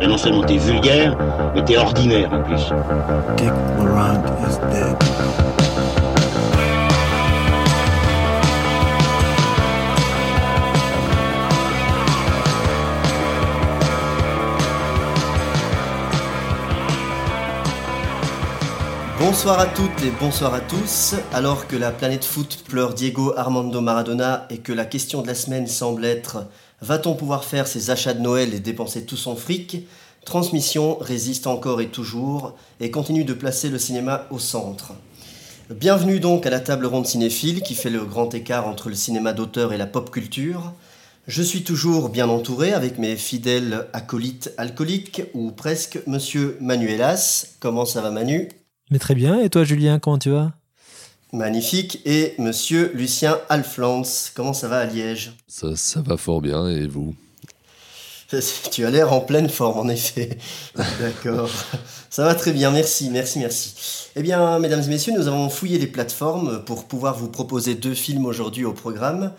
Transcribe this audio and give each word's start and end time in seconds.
Et 0.00 0.06
non 0.06 0.16
seulement 0.16 0.42
t'es 0.42 0.56
vulgaire, 0.56 1.16
mais 1.54 1.64
t'es 1.64 1.76
ordinaire 1.76 2.32
en 2.32 2.42
plus. 2.42 2.72
Dick 3.36 3.50
Laurent 3.76 4.22
is 4.46 4.58
dead. 4.72 5.67
Bonsoir 19.30 19.60
à 19.60 19.66
toutes 19.66 20.02
et 20.02 20.10
bonsoir 20.18 20.54
à 20.54 20.60
tous. 20.60 21.14
Alors 21.34 21.66
que 21.66 21.76
la 21.76 21.90
planète 21.90 22.24
foot 22.24 22.64
pleure 22.66 22.94
Diego 22.94 23.34
Armando 23.36 23.82
Maradona 23.82 24.46
et 24.48 24.56
que 24.56 24.72
la 24.72 24.86
question 24.86 25.20
de 25.20 25.26
la 25.26 25.34
semaine 25.34 25.66
semble 25.66 26.06
être 26.06 26.46
Va-t-on 26.80 27.14
pouvoir 27.14 27.44
faire 27.44 27.66
ses 27.66 27.90
achats 27.90 28.14
de 28.14 28.22
Noël 28.22 28.54
et 28.54 28.58
dépenser 28.58 29.04
tout 29.04 29.18
son 29.18 29.36
fric? 29.36 29.86
Transmission 30.24 30.96
résiste 30.98 31.46
encore 31.46 31.82
et 31.82 31.88
toujours 31.88 32.56
et 32.80 32.90
continue 32.90 33.24
de 33.24 33.34
placer 33.34 33.68
le 33.68 33.78
cinéma 33.78 34.24
au 34.30 34.38
centre. 34.38 34.94
Bienvenue 35.68 36.20
donc 36.20 36.46
à 36.46 36.50
la 36.50 36.60
table 36.60 36.86
ronde 36.86 37.06
cinéphile 37.06 37.60
qui 37.60 37.74
fait 37.74 37.90
le 37.90 38.06
grand 38.06 38.32
écart 38.32 38.66
entre 38.66 38.88
le 38.88 38.94
cinéma 38.94 39.34
d'auteur 39.34 39.74
et 39.74 39.78
la 39.78 39.86
pop 39.86 40.10
culture. 40.10 40.72
Je 41.26 41.42
suis 41.42 41.64
toujours 41.64 42.08
bien 42.08 42.30
entouré 42.30 42.72
avec 42.72 42.96
mes 42.96 43.14
fidèles 43.14 43.88
acolytes 43.92 44.54
alcooliques 44.56 45.20
ou 45.34 45.50
presque 45.50 45.98
monsieur 46.06 46.56
Manuelas. 46.62 47.56
Comment 47.60 47.84
ça 47.84 48.00
va 48.00 48.10
Manu? 48.10 48.48
Mais 48.90 48.98
très 48.98 49.14
bien, 49.14 49.40
et 49.40 49.50
toi 49.50 49.64
Julien, 49.64 49.98
comment 49.98 50.18
tu 50.18 50.30
vas? 50.30 50.52
Magnifique. 51.32 52.00
Et 52.06 52.34
monsieur 52.38 52.90
Lucien 52.94 53.38
Alflans. 53.48 54.02
Comment 54.34 54.54
ça 54.54 54.68
va 54.68 54.78
à 54.78 54.86
Liège? 54.86 55.32
Ça, 55.46 55.76
ça 55.76 56.00
va 56.00 56.16
fort 56.16 56.40
bien, 56.40 56.68
et 56.68 56.86
vous? 56.86 57.14
Tu 58.70 58.84
as 58.84 58.90
l'air 58.90 59.12
en 59.12 59.20
pleine 59.20 59.48
forme, 59.48 59.78
en 59.78 59.88
effet. 59.88 60.36
D'accord. 61.00 61.50
Ça 62.10 62.24
va 62.24 62.34
très 62.34 62.52
bien, 62.52 62.70
merci, 62.70 63.08
merci, 63.10 63.38
merci. 63.38 63.74
Eh 64.16 64.22
bien, 64.22 64.58
mesdames 64.58 64.82
et 64.82 64.88
messieurs, 64.88 65.14
nous 65.16 65.28
avons 65.28 65.48
fouillé 65.48 65.78
les 65.78 65.86
plateformes 65.86 66.62
pour 66.64 66.84
pouvoir 66.84 67.16
vous 67.16 67.28
proposer 67.28 67.74
deux 67.74 67.94
films 67.94 68.26
aujourd'hui 68.26 68.64
au 68.64 68.72
programme. 68.72 69.32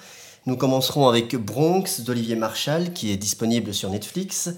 Nous 0.46 0.58
commencerons 0.58 1.08
avec 1.08 1.36
Bronx 1.36 2.02
d'Olivier 2.02 2.36
Marshall, 2.36 2.94
qui 2.94 3.12
est 3.12 3.18
disponible 3.18 3.74
sur 3.74 3.90
Netflix. 3.90 4.50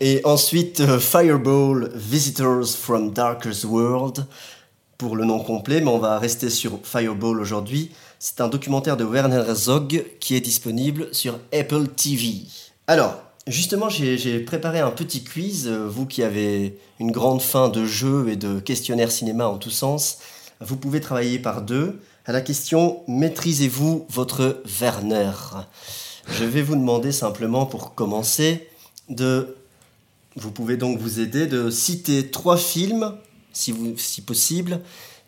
Et 0.00 0.20
ensuite, 0.24 0.80
euh, 0.80 0.98
Fireball, 0.98 1.90
Visitors 1.94 2.68
from 2.68 3.12
Darker's 3.12 3.64
World, 3.64 4.26
pour 4.98 5.16
le 5.16 5.24
nom 5.24 5.38
complet, 5.38 5.80
mais 5.80 5.90
on 5.90 5.98
va 5.98 6.18
rester 6.18 6.50
sur 6.50 6.80
Fireball 6.82 7.40
aujourd'hui. 7.40 7.92
C'est 8.18 8.40
un 8.40 8.48
documentaire 8.48 8.96
de 8.96 9.04
Werner 9.04 9.44
Herzog 9.46 10.04
qui 10.20 10.34
est 10.34 10.40
disponible 10.40 11.08
sur 11.12 11.38
Apple 11.52 11.88
TV. 11.88 12.42
Alors, 12.86 13.16
justement, 13.46 13.88
j'ai 13.88 14.40
préparé 14.40 14.80
un 14.80 14.90
petit 14.90 15.22
quiz. 15.22 15.68
Euh, 15.68 15.86
Vous 15.88 16.06
qui 16.06 16.22
avez 16.22 16.78
une 16.98 17.10
grande 17.10 17.42
faim 17.42 17.68
de 17.68 17.84
jeux 17.84 18.28
et 18.28 18.36
de 18.36 18.60
questionnaires 18.60 19.10
cinéma 19.10 19.46
en 19.46 19.58
tous 19.58 19.70
sens, 19.70 20.18
vous 20.60 20.76
pouvez 20.76 21.00
travailler 21.00 21.38
par 21.38 21.62
deux. 21.62 22.00
À 22.24 22.32
la 22.32 22.40
question 22.40 23.02
Maîtrisez-vous 23.08 24.06
votre 24.08 24.62
Werner? 24.80 25.32
Je 26.28 26.44
vais 26.44 26.62
vous 26.62 26.74
demander 26.74 27.12
simplement 27.12 27.66
pour 27.66 27.94
commencer 27.94 28.68
de. 29.08 29.56
Vous 30.36 30.50
pouvez 30.50 30.76
donc 30.76 30.98
vous 30.98 31.20
aider 31.20 31.46
de 31.46 31.70
citer 31.70 32.30
trois 32.30 32.56
films, 32.56 33.14
si, 33.52 33.72
vous, 33.72 33.94
si 33.96 34.20
possible, 34.20 34.80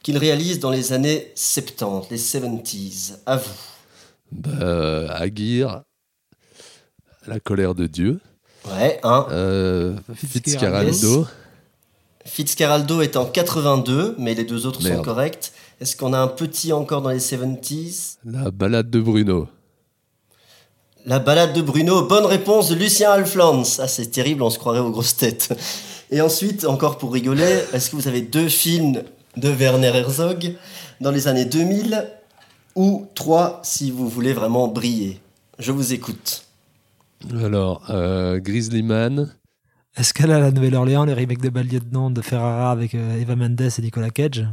qu'il 0.02 0.18
réalise 0.18 0.60
dans 0.60 0.70
les 0.70 0.92
années 0.92 1.32
70, 1.34 2.10
les 2.10 2.18
70s. 2.18 3.14
À 3.26 3.36
vous. 3.36 3.50
bah, 4.32 5.10
Aguirre, 5.14 5.82
La 7.26 7.40
colère 7.40 7.74
de 7.74 7.86
Dieu, 7.86 8.20
Ouais, 8.66 9.00
euh, 9.04 9.96
Fitzcarraldo, 10.14 11.26
Fitzcarraldo 12.24 13.00
est 13.00 13.16
en 13.16 13.24
82, 13.24 14.16
mais 14.18 14.34
les 14.34 14.44
deux 14.44 14.66
autres 14.66 14.82
sont 14.82 15.00
corrects. 15.02 15.52
Est-ce 15.80 15.96
qu'on 15.96 16.12
a 16.12 16.18
un 16.18 16.28
petit 16.28 16.72
encore 16.72 17.00
dans 17.00 17.10
les 17.10 17.20
70s 17.20 18.16
La 18.24 18.50
balade 18.50 18.90
de 18.90 19.00
Bruno. 19.00 19.48
La 21.08 21.20
balade 21.20 21.54
de 21.54 21.62
Bruno, 21.62 22.02
bonne 22.02 22.26
réponse 22.26 22.68
de 22.68 22.74
Lucien 22.74 23.10
Alflans. 23.10 23.62
Ah, 23.78 23.88
c'est 23.88 24.10
terrible, 24.10 24.42
on 24.42 24.50
se 24.50 24.58
croirait 24.58 24.80
aux 24.80 24.90
grosses 24.90 25.16
têtes. 25.16 25.58
Et 26.10 26.20
ensuite, 26.20 26.66
encore 26.66 26.98
pour 26.98 27.14
rigoler, 27.14 27.60
est-ce 27.72 27.88
que 27.88 27.96
vous 27.96 28.08
avez 28.08 28.20
deux 28.20 28.50
films 28.50 29.02
de 29.38 29.48
Werner 29.48 29.86
Herzog 29.86 30.56
dans 31.00 31.10
les 31.10 31.26
années 31.26 31.46
2000 31.46 32.06
ou 32.74 33.06
trois 33.14 33.60
si 33.62 33.90
vous 33.90 34.06
voulez 34.06 34.34
vraiment 34.34 34.68
briller? 34.68 35.18
Je 35.58 35.72
vous 35.72 35.94
écoute. 35.94 36.44
Alors, 37.42 37.84
euh, 37.88 38.38
Grizzly 38.38 38.82
Man, 38.82 39.34
Est-ce 39.96 40.12
qu'elle 40.12 40.30
a 40.30 40.38
la 40.38 40.50
Nouvelle-Orléans, 40.50 41.06
le 41.06 41.14
remake 41.14 41.40
de 41.40 41.48
Bad 41.48 41.72
Lieutenant 41.72 42.10
de 42.10 42.20
Ferrara 42.20 42.70
avec 42.70 42.94
euh, 42.94 43.18
Eva 43.18 43.34
Mendes 43.34 43.62
et 43.62 43.80
Nicolas 43.80 44.10
Cage? 44.10 44.46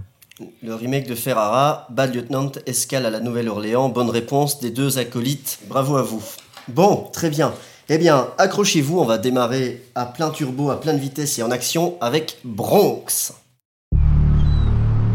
Le 0.63 0.73
remake 0.73 1.07
de 1.07 1.15
Ferrara, 1.15 1.85
Bad 1.89 2.15
Lieutenant, 2.15 2.53
Escale 2.65 3.05
à 3.05 3.09
la 3.09 3.19
Nouvelle-Orléans? 3.19 3.89
Bonne 3.89 4.09
réponse 4.09 4.61
des 4.61 4.71
deux 4.71 4.97
acolytes. 4.99 5.59
Bravo 5.67 5.97
à 5.97 6.01
vous. 6.01 6.23
Bon, 6.67 7.07
très 7.13 7.29
bien. 7.29 7.53
Eh 7.89 7.99
bien, 7.99 8.27
accrochez-vous, 8.39 8.99
on 8.99 9.05
va 9.05 9.19
démarrer 9.19 9.83
à 9.93 10.05
plein 10.05 10.31
turbo, 10.31 10.71
à 10.71 10.81
pleine 10.81 10.97
vitesse 10.97 11.37
et 11.37 11.43
en 11.43 11.51
action 11.51 11.93
avec 12.01 12.39
Bronx. 12.43 13.33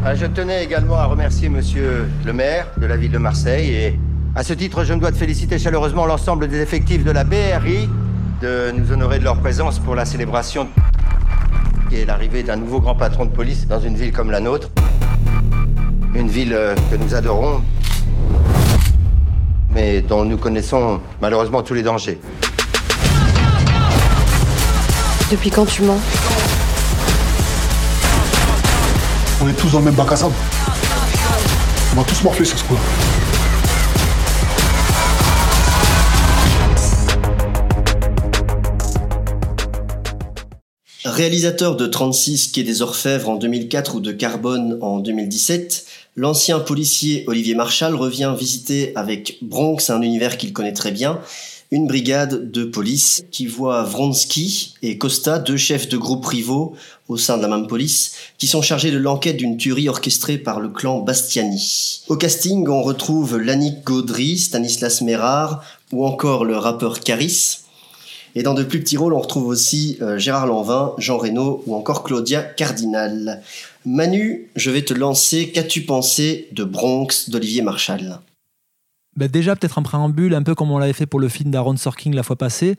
Ah, 0.04 0.14
Je 0.14 0.26
tenais 0.26 0.62
également 0.62 0.96
à 0.96 1.06
remercier 1.06 1.48
monsieur 1.48 2.08
le 2.24 2.32
maire 2.32 2.68
de 2.76 2.86
la 2.86 2.96
ville 2.96 3.10
de 3.10 3.18
Marseille 3.18 3.70
et 3.70 3.98
à 4.36 4.44
ce 4.44 4.52
titre, 4.52 4.84
je 4.84 4.94
me 4.94 5.00
dois 5.00 5.10
de 5.10 5.16
féliciter 5.16 5.58
chaleureusement 5.58 6.06
l'ensemble 6.06 6.46
des 6.46 6.60
effectifs 6.60 7.02
de 7.02 7.10
la 7.10 7.24
BRI 7.24 7.88
de 8.40 8.70
nous 8.70 8.92
honorer 8.92 9.18
de 9.18 9.24
leur 9.24 9.36
présence 9.40 9.80
pour 9.80 9.96
la 9.96 10.04
célébration 10.04 10.68
qui 11.88 11.96
est 11.96 12.04
l'arrivée 12.04 12.44
d'un 12.44 12.54
nouveau 12.54 12.80
grand 12.80 12.94
patron 12.94 13.24
de 13.24 13.30
police 13.30 13.66
dans 13.66 13.80
une 13.80 13.96
ville 13.96 14.12
comme 14.12 14.30
la 14.30 14.38
nôtre. 14.38 14.70
Une 16.14 16.28
ville 16.28 16.52
euh, 16.54 16.76
que 16.92 16.96
nous 16.96 17.16
adorons, 17.16 17.60
mais 19.72 20.02
dont 20.02 20.24
nous 20.24 20.36
connaissons 20.36 21.00
malheureusement 21.20 21.62
tous 21.62 21.74
les 21.74 21.82
dangers. 21.82 22.18
Depuis 25.30 25.50
quand 25.50 25.66
tu 25.66 25.82
mens? 25.82 26.00
On 29.42 29.48
est 29.48 29.54
tous 29.54 29.70
dans 29.72 29.78
le 29.78 29.86
même 29.86 29.94
bac 29.94 30.12
à 30.12 30.16
sable. 30.16 30.34
On 31.92 31.96
va 31.96 32.04
tous 32.04 32.22
morfler 32.22 32.44
sur 32.44 32.58
ce 32.58 32.64
coup-là. 32.64 32.80
Réalisateur 41.04 41.76
de 41.76 41.86
36 41.86 42.48
Quai 42.48 42.62
des 42.62 42.82
Orfèvres 42.82 43.28
en 43.28 43.36
2004 43.36 43.96
ou 43.96 44.00
de 44.00 44.12
Carbone 44.12 44.78
en 44.80 45.00
2017, 45.00 45.84
l'ancien 46.16 46.60
policier 46.60 47.24
Olivier 47.26 47.54
Marchal 47.54 47.94
revient 47.94 48.34
visiter 48.38 48.92
avec 48.96 49.38
Bronx 49.42 49.90
un 49.90 50.02
univers 50.02 50.36
qu'il 50.36 50.52
connaît 50.52 50.72
très 50.72 50.92
bien, 50.92 51.20
une 51.70 51.86
brigade 51.86 52.50
de 52.50 52.64
police 52.64 53.24
qui 53.30 53.46
voit 53.46 53.84
Vronsky 53.84 54.74
et 54.82 54.98
Costa, 54.98 55.38
deux 55.38 55.56
chefs 55.56 55.88
de 55.88 55.96
groupe 55.96 56.26
rivaux 56.26 56.74
au 57.08 57.16
sein 57.16 57.36
de 57.36 57.42
la 57.42 57.48
même 57.48 57.68
police, 57.68 58.12
qui 58.38 58.48
sont 58.48 58.62
chargés 58.62 58.90
de 58.90 58.98
l'enquête 58.98 59.36
d'une 59.36 59.56
tuerie 59.56 59.88
orchestrée 59.88 60.38
par 60.38 60.58
le 60.58 60.68
clan 60.68 61.00
Bastiani. 61.00 62.02
Au 62.08 62.16
casting, 62.16 62.66
on 62.68 62.82
retrouve 62.82 63.38
Lannick 63.38 63.84
Gaudry, 63.84 64.38
Stanislas 64.38 65.00
Mérard 65.02 65.62
ou 65.92 66.04
encore 66.04 66.44
le 66.44 66.56
rappeur 66.56 67.00
Caris. 67.00 67.59
Et 68.34 68.42
dans 68.42 68.54
de 68.54 68.62
plus 68.62 68.80
petits 68.80 68.96
rôles, 68.96 69.12
on 69.14 69.20
retrouve 69.20 69.46
aussi 69.46 69.98
euh, 70.02 70.18
Gérard 70.18 70.46
Lanvin, 70.46 70.94
Jean 70.98 71.18
Reno 71.18 71.62
ou 71.66 71.74
encore 71.74 72.02
Claudia 72.04 72.42
Cardinal. 72.42 73.42
Manu, 73.84 74.48
je 74.56 74.70
vais 74.70 74.82
te 74.82 74.94
lancer. 74.94 75.50
Qu'as-tu 75.52 75.82
pensé 75.82 76.48
de 76.52 76.64
Bronx 76.64 77.28
d'Olivier 77.30 77.62
Marshall 77.62 78.20
Bah, 79.16 79.28
Déjà, 79.28 79.56
peut-être 79.56 79.78
un 79.78 79.82
préambule, 79.82 80.34
un 80.34 80.42
peu 80.42 80.54
comme 80.54 80.70
on 80.70 80.78
l'avait 80.78 80.92
fait 80.92 81.06
pour 81.06 81.18
le 81.20 81.28
film 81.28 81.50
d'Aaron 81.50 81.76
Sorkin 81.76 82.10
la 82.12 82.22
fois 82.22 82.36
passée. 82.36 82.76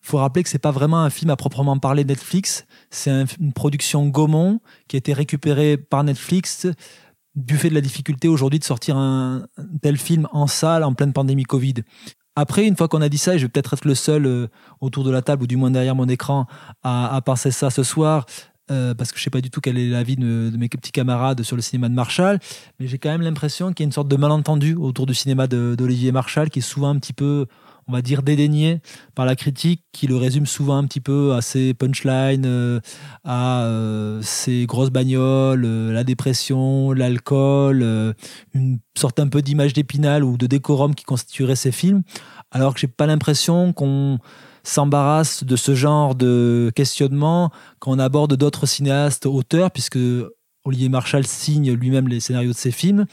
faut 0.00 0.18
rappeler 0.18 0.42
que 0.44 0.48
c'est 0.48 0.58
pas 0.60 0.70
vraiment 0.70 1.02
un 1.02 1.10
film 1.10 1.30
à 1.30 1.36
proprement 1.36 1.76
parler 1.78 2.04
Netflix. 2.04 2.64
C'est 2.90 3.10
un- 3.10 3.24
une 3.40 3.52
production 3.52 4.06
Gaumont 4.06 4.60
qui 4.88 4.96
a 4.96 4.98
été 4.98 5.12
récupérée 5.12 5.76
par 5.76 6.04
Netflix 6.04 6.66
du 7.34 7.56
fait 7.56 7.68
de 7.68 7.74
la 7.74 7.80
difficulté 7.80 8.26
aujourd'hui 8.28 8.58
de 8.60 8.64
sortir 8.64 8.96
un 8.96 9.46
tel 9.82 9.96
film 9.96 10.26
en 10.32 10.46
salle 10.46 10.82
en 10.84 10.94
pleine 10.94 11.12
pandémie 11.12 11.42
Covid. 11.44 11.74
Après, 12.40 12.68
une 12.68 12.76
fois 12.76 12.86
qu'on 12.86 13.02
a 13.02 13.08
dit 13.08 13.18
ça, 13.18 13.34
et 13.34 13.38
je 13.40 13.46
vais 13.46 13.48
peut-être 13.48 13.74
être 13.74 13.84
le 13.84 13.96
seul 13.96 14.24
euh, 14.24 14.46
autour 14.80 15.02
de 15.02 15.10
la 15.10 15.22
table, 15.22 15.42
ou 15.42 15.46
du 15.48 15.56
moins 15.56 15.72
derrière 15.72 15.96
mon 15.96 16.08
écran, 16.08 16.46
à, 16.84 17.20
penser 17.24 17.50
ça 17.50 17.68
ce 17.68 17.82
soir, 17.82 18.26
euh, 18.70 18.94
parce 18.94 19.10
que 19.10 19.18
je 19.18 19.24
sais 19.24 19.30
pas 19.30 19.40
du 19.40 19.50
tout 19.50 19.60
quel 19.60 19.76
est 19.76 19.88
l'avis 19.88 20.14
de, 20.14 20.48
de 20.48 20.56
mes 20.56 20.68
petits 20.68 20.92
camarades 20.92 21.42
sur 21.42 21.56
le 21.56 21.62
cinéma 21.62 21.88
de 21.88 21.94
Marshall, 21.94 22.38
mais 22.78 22.86
j'ai 22.86 22.96
quand 22.98 23.08
même 23.08 23.22
l'impression 23.22 23.72
qu'il 23.72 23.82
y 23.82 23.86
a 23.86 23.88
une 23.88 23.92
sorte 23.92 24.06
de 24.06 24.14
malentendu 24.14 24.76
autour 24.76 25.06
du 25.06 25.14
cinéma 25.14 25.48
d'Olivier 25.48 26.12
Marshall, 26.12 26.48
qui 26.48 26.60
est 26.60 26.62
souvent 26.62 26.90
un 26.90 26.98
petit 27.00 27.12
peu 27.12 27.46
on 27.88 27.92
va 27.92 28.02
dire, 28.02 28.22
dédaigné 28.22 28.80
par 29.14 29.24
la 29.24 29.34
critique, 29.34 29.82
qui 29.92 30.06
le 30.06 30.16
résume 30.16 30.46
souvent 30.46 30.76
un 30.76 30.84
petit 30.84 31.00
peu 31.00 31.32
à 31.32 31.40
ses 31.40 31.72
punchlines, 31.72 32.44
euh, 32.44 32.80
à 33.24 33.62
euh, 33.64 34.20
ses 34.22 34.66
grosses 34.66 34.90
bagnoles, 34.90 35.64
euh, 35.64 35.92
la 35.92 36.04
dépression, 36.04 36.92
l'alcool, 36.92 37.82
une 38.54 38.78
sorte 38.96 39.18
un 39.20 39.28
peu 39.28 39.40
d'image 39.40 39.72
d'épinal 39.72 40.22
ou 40.22 40.36
de 40.36 40.46
décorum 40.46 40.94
qui 40.94 41.04
constituerait 41.04 41.56
ses 41.56 41.72
films, 41.72 42.02
alors 42.50 42.74
que 42.74 42.80
j'ai 42.80 42.88
pas 42.88 43.06
l'impression 43.06 43.72
qu'on 43.72 44.18
s'embarrasse 44.62 45.44
de 45.44 45.56
ce 45.56 45.74
genre 45.74 46.14
de 46.14 46.70
questionnement 46.74 47.50
quand 47.78 47.92
on 47.92 47.98
aborde 47.98 48.36
d'autres 48.36 48.66
cinéastes 48.66 49.24
auteurs, 49.24 49.70
puisque 49.70 49.98
Olivier 50.64 50.90
Marshall 50.90 51.26
signe 51.26 51.72
lui-même 51.72 52.08
les 52.08 52.20
scénarios 52.20 52.52
de 52.52 52.56
ses 52.56 52.70
films 52.70 53.06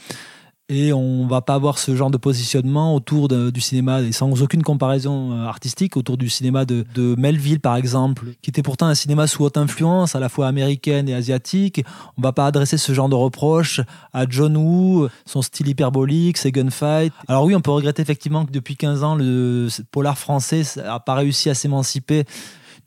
et 0.68 0.92
on 0.92 1.26
va 1.28 1.42
pas 1.42 1.54
avoir 1.54 1.78
ce 1.78 1.94
genre 1.94 2.10
de 2.10 2.16
positionnement 2.16 2.94
autour 2.94 3.28
du 3.28 3.60
cinéma 3.60 4.00
et 4.02 4.10
sans 4.10 4.42
aucune 4.42 4.62
comparaison 4.62 5.32
euh, 5.32 5.44
artistique 5.44 5.96
autour 5.96 6.16
du 6.16 6.28
cinéma 6.28 6.64
de, 6.64 6.84
Melville 7.16 7.60
par 7.60 7.76
exemple 7.76 8.26
qui 8.42 8.50
était 8.50 8.62
pourtant 8.62 8.86
un 8.86 8.94
cinéma 8.94 9.26
sous 9.26 9.44
haute 9.44 9.56
influence 9.56 10.16
à 10.16 10.20
la 10.20 10.28
fois 10.28 10.48
américaine 10.48 11.08
et 11.08 11.14
asiatique. 11.14 11.84
On 12.18 12.22
va 12.22 12.32
pas 12.32 12.46
adresser 12.46 12.78
ce 12.78 12.92
genre 12.92 13.08
de 13.08 13.14
reproches 13.14 13.80
à 14.12 14.24
John 14.28 14.56
Woo 14.56 15.08
son 15.24 15.42
style 15.42 15.68
hyperbolique 15.68 16.36
ses 16.36 16.50
gunfights. 16.50 17.12
Alors 17.28 17.44
oui 17.44 17.54
on 17.54 17.60
peut 17.60 17.70
regretter 17.70 18.02
effectivement 18.02 18.44
que 18.44 18.52
depuis 18.52 18.76
15 18.76 19.04
ans 19.04 19.14
le 19.14 19.68
polar 19.92 20.18
français 20.18 20.62
n'a 20.76 20.98
pas 20.98 21.14
réussi 21.14 21.48
à 21.48 21.54
s'émanciper 21.54 22.24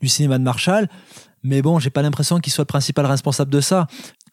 du 0.02 0.08
cinéma 0.08 0.38
de 0.38 0.44
Marshall. 0.44 0.88
Mais 1.42 1.62
bon, 1.62 1.78
j'ai 1.78 1.90
pas 1.90 2.02
l'impression 2.02 2.38
qu'il 2.38 2.52
soit 2.52 2.62
le 2.62 2.66
principal 2.66 3.06
responsable 3.06 3.50
de 3.50 3.60
ça. 3.60 3.86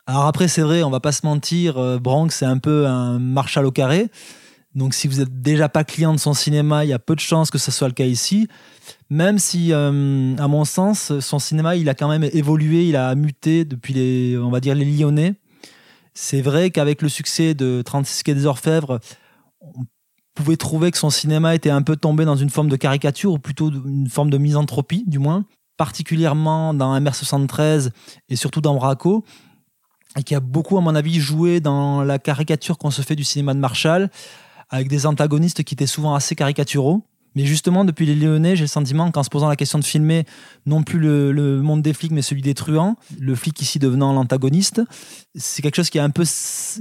Alors 0.09 0.25
après, 0.25 0.47
c'est 0.47 0.61
vrai, 0.61 0.83
on 0.83 0.89
va 0.89 1.01
pas 1.01 1.11
se 1.11 1.25
mentir, 1.25 1.77
euh, 1.77 1.99
Bronx, 1.99 2.29
c'est 2.29 2.45
un 2.45 2.59
peu 2.59 2.87
un 2.87 3.19
Marshall 3.19 3.65
au 3.65 3.71
carré. 3.71 4.09
Donc 4.73 4.93
si 4.93 5.09
vous 5.09 5.19
êtes 5.19 5.41
déjà 5.41 5.67
pas 5.67 5.83
client 5.83 6.13
de 6.13 6.19
son 6.19 6.33
cinéma, 6.33 6.85
il 6.85 6.87
y 6.87 6.93
a 6.93 6.99
peu 6.99 7.13
de 7.13 7.19
chances 7.19 7.51
que 7.51 7.57
ce 7.57 7.71
soit 7.71 7.89
le 7.89 7.93
cas 7.93 8.05
ici. 8.05 8.47
Même 9.09 9.37
si, 9.37 9.73
euh, 9.73 10.33
à 10.37 10.47
mon 10.47 10.63
sens, 10.63 11.19
son 11.19 11.39
cinéma, 11.39 11.75
il 11.75 11.89
a 11.89 11.93
quand 11.93 12.07
même 12.07 12.23
évolué, 12.23 12.87
il 12.87 12.95
a 12.95 13.15
muté 13.15 13.65
depuis 13.65 13.93
les, 13.93 14.37
on 14.37 14.49
va 14.49 14.61
dire, 14.61 14.75
les 14.75 14.85
Lyonnais. 14.85 15.35
C'est 16.13 16.41
vrai 16.41 16.71
qu'avec 16.71 17.01
le 17.01 17.09
succès 17.09 17.53
de 17.53 17.81
36 17.81 18.23
quai 18.23 18.33
des 18.33 18.45
Orfèvres, 18.45 19.01
on 19.59 19.83
pouvait 20.35 20.55
trouver 20.55 20.91
que 20.91 20.97
son 20.97 21.09
cinéma 21.09 21.53
était 21.53 21.69
un 21.69 21.81
peu 21.81 21.97
tombé 21.97 22.23
dans 22.23 22.37
une 22.37 22.49
forme 22.49 22.69
de 22.69 22.77
caricature, 22.77 23.33
ou 23.33 23.39
plutôt 23.39 23.71
une 23.71 24.09
forme 24.09 24.29
de 24.29 24.37
misanthropie, 24.37 25.03
du 25.05 25.19
moins. 25.19 25.43
Particulièrement 25.75 26.73
dans 26.73 26.97
MR73 26.97 27.89
et 28.29 28.35
surtout 28.37 28.61
dans 28.61 28.75
Braco 28.75 29.25
et 30.17 30.23
qui 30.23 30.35
a 30.35 30.39
beaucoup, 30.39 30.77
à 30.77 30.81
mon 30.81 30.95
avis, 30.95 31.19
joué 31.19 31.59
dans 31.59 32.03
la 32.03 32.19
caricature 32.19 32.77
qu'on 32.77 32.91
se 32.91 33.01
fait 33.01 33.15
du 33.15 33.23
cinéma 33.23 33.53
de 33.53 33.59
Marshall, 33.59 34.09
avec 34.69 34.89
des 34.89 35.05
antagonistes 35.05 35.63
qui 35.63 35.75
étaient 35.75 35.87
souvent 35.87 36.15
assez 36.15 36.35
caricaturaux. 36.35 37.03
Mais 37.35 37.45
justement, 37.45 37.85
depuis 37.85 38.07
les 38.07 38.15
Lyonnais, 38.15 38.55
j'ai 38.55 38.63
le 38.63 38.67
sentiment 38.67 39.11
qu'en 39.11 39.21
se 39.21 39.29
posant 39.29 39.47
la 39.47 39.55
question 39.55 39.77
de 39.77 39.83
filmer 39.83 40.25
non 40.65 40.81
plus 40.81 40.97
le, 40.97 41.61
monde 41.61 41.83
des 41.83 41.93
flics, 41.93 42.11
mais 42.11 42.23
celui 42.23 42.41
des 42.41 42.55
truands, 42.55 42.95
le 43.19 43.35
flic 43.35 43.61
ici 43.61 43.77
devenant 43.77 44.11
l'antagoniste, 44.11 44.81
c'est 45.35 45.61
quelque 45.61 45.75
chose 45.75 45.91
qui 45.91 45.99
a 45.99 46.03
un 46.03 46.09
peu 46.09 46.23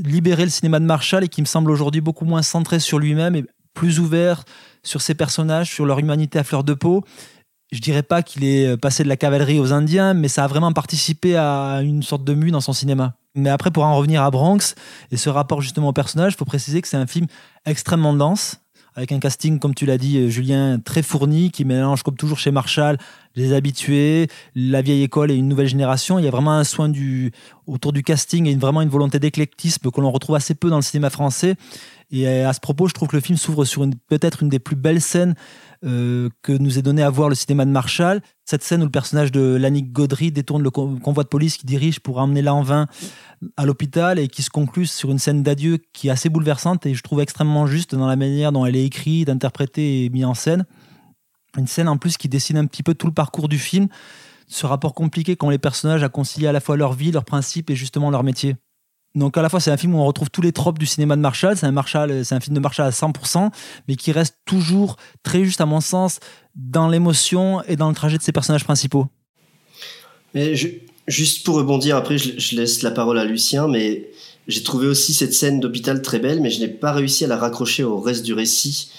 libéré 0.02 0.44
le 0.44 0.50
cinéma 0.50 0.80
de 0.80 0.86
Marshall 0.86 1.24
et 1.24 1.28
qui 1.28 1.42
me 1.42 1.46
semble 1.46 1.70
aujourd'hui 1.70 2.00
beaucoup 2.00 2.24
moins 2.24 2.40
centré 2.40 2.80
sur 2.80 2.98
lui-même 2.98 3.36
et 3.36 3.44
plus 3.74 4.00
ouvert 4.00 4.44
sur 4.82 5.02
ses 5.02 5.14
personnages, 5.14 5.70
sur 5.70 5.84
leur 5.84 5.98
humanité 5.98 6.38
à 6.38 6.44
fleur 6.44 6.64
de 6.64 6.72
peau 6.72 7.04
je 7.72 7.80
dirais 7.80 8.02
pas 8.02 8.22
qu'il 8.22 8.44
est 8.44 8.76
passé 8.76 9.02
de 9.02 9.08
la 9.08 9.16
cavalerie 9.16 9.58
aux 9.58 9.72
Indiens, 9.72 10.14
mais 10.14 10.28
ça 10.28 10.44
a 10.44 10.46
vraiment 10.46 10.72
participé 10.72 11.36
à 11.36 11.80
une 11.82 12.02
sorte 12.02 12.24
de 12.24 12.34
mue 12.34 12.50
dans 12.50 12.60
son 12.60 12.72
cinéma. 12.72 13.14
Mais 13.36 13.50
après, 13.50 13.70
pour 13.70 13.84
en 13.84 13.96
revenir 13.96 14.22
à 14.22 14.30
Bronx 14.30 14.74
et 15.12 15.16
ce 15.16 15.28
rapport 15.28 15.60
justement 15.60 15.88
au 15.88 15.92
personnage, 15.92 16.32
il 16.32 16.36
faut 16.36 16.44
préciser 16.44 16.80
que 16.80 16.88
c'est 16.88 16.96
un 16.96 17.06
film 17.06 17.26
extrêmement 17.66 18.14
dense, 18.14 18.60
avec 18.96 19.12
un 19.12 19.18
casting, 19.18 19.58
comme 19.58 19.74
tu 19.74 19.84
l'as 19.84 19.98
dit, 19.98 20.16
euh, 20.16 20.30
Julien, 20.30 20.78
très 20.82 21.02
fourni, 21.02 21.50
qui 21.50 21.66
mélange, 21.66 22.02
comme 22.02 22.16
toujours 22.16 22.38
chez 22.38 22.50
Marshall, 22.50 22.96
les 23.34 23.52
habitués, 23.52 24.28
la 24.54 24.80
vieille 24.80 25.02
école 25.02 25.30
et 25.30 25.34
une 25.34 25.48
nouvelle 25.48 25.68
génération. 25.68 26.18
Il 26.18 26.24
y 26.24 26.28
a 26.28 26.30
vraiment 26.30 26.52
un 26.52 26.64
soin 26.64 26.90
autour 27.66 27.92
du 27.92 28.02
casting 28.02 28.46
et 28.46 28.54
vraiment 28.56 28.80
une 28.80 28.88
volonté 28.88 29.18
d'éclectisme 29.18 29.90
que 29.90 30.00
l'on 30.00 30.10
retrouve 30.10 30.36
assez 30.36 30.54
peu 30.54 30.70
dans 30.70 30.76
le 30.76 30.82
cinéma 30.82 31.10
français. 31.10 31.56
Et 32.10 32.28
à 32.28 32.52
ce 32.52 32.60
propos, 32.60 32.86
je 32.86 32.94
trouve 32.94 33.08
que 33.08 33.16
le 33.16 33.22
film 33.22 33.36
s'ouvre 33.36 33.64
sur 33.64 33.84
peut-être 34.08 34.42
une 34.42 34.48
des 34.48 34.60
plus 34.60 34.76
belles 34.76 35.00
scènes 35.00 35.34
euh, 35.84 36.28
que 36.42 36.52
nous 36.52 36.78
est 36.78 36.82
donné 36.82 37.02
à 37.02 37.10
voir 37.10 37.28
le 37.28 37.34
cinéma 37.34 37.64
de 37.64 37.70
Marshall. 37.70 38.22
Cette 38.44 38.62
scène 38.62 38.82
où 38.82 38.84
le 38.84 38.90
personnage 38.90 39.32
de 39.32 39.56
Lannick 39.56 39.92
Gaudry 39.92 40.30
détourne 40.30 40.62
le 40.62 40.70
convoi 40.70 41.24
de 41.24 41.28
police 41.28 41.56
qui 41.56 41.66
dirige 41.66 41.98
pour 41.98 42.18
emmener 42.18 42.42
Lanvin 42.42 42.86
à 43.56 43.66
l'hôpital 43.66 44.20
et 44.20 44.28
qui 44.28 44.42
se 44.42 44.50
conclut 44.50 44.86
sur 44.86 45.10
une 45.10 45.18
scène 45.18 45.42
d'adieu 45.42 45.78
qui 45.92 46.06
est 46.06 46.10
assez 46.10 46.28
bouleversante 46.28 46.86
et 46.86 46.94
je 46.94 47.02
trouve 47.02 47.20
extrêmement 47.20 47.66
juste 47.66 47.96
dans 47.96 48.06
la 48.06 48.16
manière 48.16 48.52
dont 48.52 48.64
elle 48.64 48.76
est 48.76 48.84
écrite, 48.84 49.28
interprétée 49.28 50.04
et 50.04 50.08
mise 50.08 50.24
en 50.24 50.34
scène. 50.34 50.64
Une 51.58 51.66
scène 51.66 51.88
en 51.88 51.96
plus 51.96 52.16
qui 52.16 52.28
dessine 52.28 52.56
un 52.56 52.66
petit 52.66 52.84
peu 52.84 52.94
tout 52.94 53.08
le 53.08 53.14
parcours 53.14 53.48
du 53.48 53.58
film, 53.58 53.88
ce 54.46 54.64
rapport 54.64 54.94
compliqué 54.94 55.34
qu'ont 55.34 55.50
les 55.50 55.58
personnages 55.58 56.04
à 56.04 56.08
concilier 56.08 56.46
à 56.46 56.52
la 56.52 56.60
fois 56.60 56.76
leur 56.76 56.92
vie, 56.92 57.10
leurs 57.10 57.24
principes 57.24 57.68
et 57.70 57.74
justement 57.74 58.10
leur 58.10 58.22
métier. 58.22 58.54
Donc 59.16 59.38
à 59.38 59.42
la 59.42 59.48
fois 59.48 59.60
c'est 59.60 59.70
un 59.70 59.78
film 59.78 59.94
où 59.94 59.98
on 59.98 60.04
retrouve 60.04 60.30
tous 60.30 60.42
les 60.42 60.52
tropes 60.52 60.78
du 60.78 60.84
cinéma 60.84 61.16
de 61.16 61.22
Marshall, 61.22 61.56
c'est 61.56 61.66
un 61.66 61.72
Marshall, 61.72 62.24
c'est 62.24 62.34
un 62.34 62.40
film 62.40 62.54
de 62.54 62.60
Marshall 62.60 62.86
à 62.86 62.90
100%, 62.90 63.50
mais 63.88 63.96
qui 63.96 64.12
reste 64.12 64.36
toujours 64.44 64.96
très 65.22 65.42
juste 65.42 65.62
à 65.62 65.66
mon 65.66 65.80
sens 65.80 66.20
dans 66.54 66.86
l'émotion 66.88 67.62
et 67.62 67.76
dans 67.76 67.88
le 67.88 67.94
trajet 67.94 68.18
de 68.18 68.22
ses 68.22 68.32
personnages 68.32 68.64
principaux. 68.64 69.06
Mais 70.34 70.54
juste 71.08 71.46
pour 71.46 71.56
rebondir, 71.56 71.96
après 71.96 72.18
je, 72.18 72.56
laisse 72.56 72.82
la 72.82 72.90
parole 72.90 73.18
à 73.18 73.24
Lucien, 73.24 73.68
mais 73.68 74.10
j'ai 74.48 74.62
trouvé 74.62 74.86
aussi 74.86 75.14
cette 75.14 75.32
scène 75.32 75.60
d'hôpital 75.60 76.02
très 76.02 76.18
belle, 76.18 76.42
mais 76.42 76.50
je 76.50 76.60
n'ai 76.60 76.68
pas 76.68 76.92
réussi 76.92 77.24
à 77.24 77.28
la 77.28 77.38
raccrocher 77.38 77.84
au 77.84 77.98
reste 77.98 78.22
du 78.22 78.34
récit. 78.34 78.90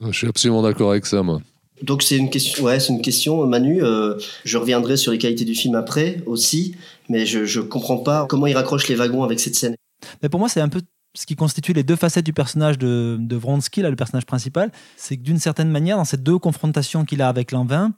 Je 0.00 0.16
suis 0.16 0.28
absolument 0.28 0.62
d'accord 0.62 0.92
avec 0.92 1.04
ça, 1.04 1.22
moi. 1.24 1.40
Donc 1.82 2.02
c'est 2.02 2.16
une 2.16 2.30
question, 2.30 2.64
ouais, 2.64 2.78
c'est 2.78 2.92
une 2.92 3.02
question, 3.02 3.44
Manu. 3.46 3.82
Euh, 3.82 4.14
je 4.44 4.56
reviendrai 4.56 4.96
sur 4.96 5.10
les 5.10 5.18
qualités 5.18 5.44
du 5.44 5.54
film 5.54 5.74
après 5.74 6.22
aussi, 6.26 6.76
mais 7.08 7.26
je 7.26 7.44
je 7.44 7.60
comprends 7.60 7.98
pas 7.98 8.26
comment 8.28 8.46
il 8.46 8.54
raccroche 8.54 8.88
les 8.88 8.94
wagons 8.94 9.22
avec 9.22 9.40
cette 9.40 9.54
scène. 9.54 9.76
Mais 10.22 10.28
pour 10.28 10.40
moi, 10.40 10.48
c'est 10.48 10.60
un 10.60 10.68
peu 10.68 10.80
ce 11.14 11.26
qui 11.26 11.36
constitue 11.36 11.72
les 11.72 11.84
deux 11.84 11.96
facettes 11.96 12.26
du 12.26 12.32
personnage 12.32 12.76
de, 12.76 13.36
Vronsky, 13.36 13.82
là, 13.82 13.90
le 13.90 13.96
personnage 13.96 14.26
principal, 14.26 14.72
c'est 14.96 15.16
que 15.16 15.22
d'une 15.22 15.38
certaine 15.38 15.70
manière, 15.70 15.96
dans 15.96 16.04
ces 16.04 16.16
deux 16.16 16.38
confrontations 16.38 17.04
qu'il 17.04 17.22
a 17.22 17.28
avec 17.28 17.52
Lanvin, 17.52 17.92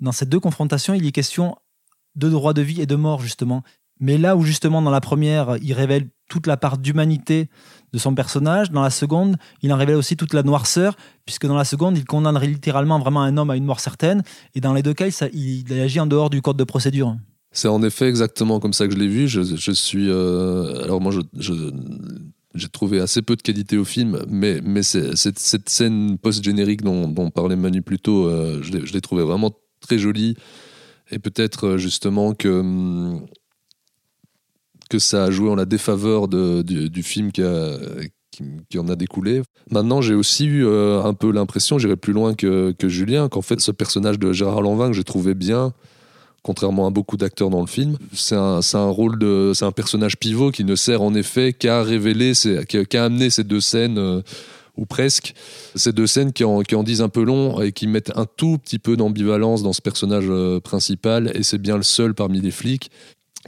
dans 0.00 0.12
ces 0.12 0.26
deux 0.26 0.40
confrontations, 0.40 0.94
il 0.94 1.04
y 1.04 1.08
est 1.08 1.12
question 1.12 1.56
de 2.14 2.28
droit 2.28 2.52
de 2.52 2.62
vie 2.62 2.80
et 2.80 2.86
de 2.86 2.94
mort, 2.94 3.20
justement. 3.20 3.62
Mais 4.00 4.18
là 4.18 4.36
où, 4.36 4.42
justement, 4.42 4.82
dans 4.82 4.90
la 4.90 5.00
première, 5.00 5.56
il 5.62 5.72
révèle 5.72 6.08
toute 6.28 6.46
la 6.46 6.56
part 6.56 6.78
d'humanité 6.78 7.48
de 7.92 7.98
son 7.98 8.14
personnage, 8.14 8.70
dans 8.70 8.82
la 8.82 8.90
seconde, 8.90 9.36
il 9.62 9.72
en 9.72 9.76
révèle 9.76 9.96
aussi 9.96 10.16
toute 10.16 10.34
la 10.34 10.42
noirceur, 10.42 10.96
puisque 11.24 11.46
dans 11.46 11.56
la 11.56 11.64
seconde, 11.64 11.96
il 11.96 12.04
condamnerait 12.04 12.46
littéralement 12.46 12.98
vraiment 12.98 13.22
un 13.22 13.36
homme 13.36 13.50
à 13.50 13.56
une 13.56 13.64
mort 13.64 13.80
certaine, 13.80 14.22
et 14.54 14.60
dans 14.60 14.72
les 14.72 14.82
deux 14.82 14.94
cas, 14.94 15.06
il, 15.32 15.80
agit 15.80 16.00
en 16.00 16.06
dehors 16.06 16.30
du 16.30 16.42
code 16.42 16.56
de 16.56 16.64
procédure. 16.64 17.16
C'est 17.54 17.68
en 17.68 17.84
effet 17.84 18.08
exactement 18.08 18.58
comme 18.58 18.72
ça 18.72 18.88
que 18.88 18.92
je 18.92 18.98
l'ai 18.98 19.06
vu. 19.06 19.28
Je, 19.28 19.72
suis. 19.72 20.10
Euh, 20.10 20.82
alors, 20.82 21.00
moi, 21.00 21.12
j'ai 22.54 22.68
trouvé 22.68 22.98
assez 22.98 23.22
peu 23.22 23.36
de 23.36 23.42
qualité 23.42 23.78
au 23.78 23.84
film, 23.84 24.24
mais, 24.28 24.82
cette, 24.82 25.68
scène 25.68 26.18
post-générique 26.18 26.82
dont, 26.82 27.30
parlait 27.30 27.54
Manu 27.54 27.80
plus 27.80 28.00
tôt, 28.00 28.26
euh, 28.26 28.60
je 28.60 28.92
l'ai 28.92 29.00
trouvé 29.00 29.22
vraiment 29.22 29.52
très 29.80 29.98
jolie. 29.98 30.34
Et 31.12 31.20
peut-être 31.20 31.68
euh, 31.68 31.78
justement 31.78 32.34
que, 32.34 32.48
hum, 32.48 33.24
que 34.90 34.98
ça 34.98 35.24
a 35.24 35.30
joué 35.30 35.48
en 35.48 35.54
la 35.54 35.64
défaveur 35.64 36.26
du, 36.26 37.02
film 37.04 37.30
qui, 37.30 37.44
en 37.44 38.88
a 38.88 38.96
découlé. 38.96 39.42
Maintenant, 39.70 40.00
j'ai 40.00 40.14
aussi 40.14 40.46
eu 40.46 40.66
un 40.66 41.14
peu 41.14 41.30
l'impression, 41.30 41.78
j'irai 41.78 41.96
plus 41.96 42.12
loin 42.12 42.34
que, 42.34 42.72
que 42.76 42.88
Julien, 42.88 43.28
qu'en 43.28 43.42
fait, 43.42 43.60
ce 43.60 43.70
personnage 43.70 44.18
de 44.18 44.32
Gérard 44.32 44.60
Lanvin 44.60 44.88
que 44.88 44.96
j'ai 44.96 45.04
trouvé 45.04 45.34
bien, 45.34 45.72
contrairement 46.44 46.86
à 46.86 46.90
beaucoup 46.90 47.16
d'acteurs 47.16 47.50
dans 47.50 47.62
le 47.62 47.66
film. 47.66 47.96
C'est 48.12 48.36
un, 48.36 48.60
rôle 48.90 49.18
de, 49.18 49.52
c'est 49.54 49.64
un 49.64 49.72
personnage 49.72 50.18
pivot 50.18 50.52
qui 50.52 50.62
ne 50.62 50.76
sert 50.76 51.02
en 51.02 51.14
effet 51.14 51.54
qu'à 51.54 51.82
révéler, 51.82 52.34
qu'à 52.88 53.04
amener 53.04 53.30
ces 53.30 53.42
deux 53.42 53.60
scènes. 53.60 53.98
Euh, 53.98 54.22
ou 54.76 54.86
presque, 54.86 55.34
ces 55.76 55.92
deux 55.92 56.08
scènes 56.08 56.32
qui 56.32 56.42
en, 56.42 56.62
qui 56.62 56.74
en, 56.74 56.82
disent 56.82 57.00
un 57.00 57.08
peu 57.08 57.22
long 57.22 57.60
et 57.60 57.70
qui 57.70 57.86
mettent 57.86 58.10
un 58.16 58.26
tout 58.26 58.58
petit 58.58 58.80
peu 58.80 58.96
d'ambivalence 58.96 59.62
dans 59.62 59.72
ce 59.72 59.80
personnage 59.80 60.24
euh, 60.28 60.58
principal, 60.58 61.30
et 61.36 61.44
c'est 61.44 61.58
bien 61.58 61.76
le 61.76 61.84
seul 61.84 62.12
parmi 62.12 62.40
les 62.40 62.50
flics, 62.50 62.90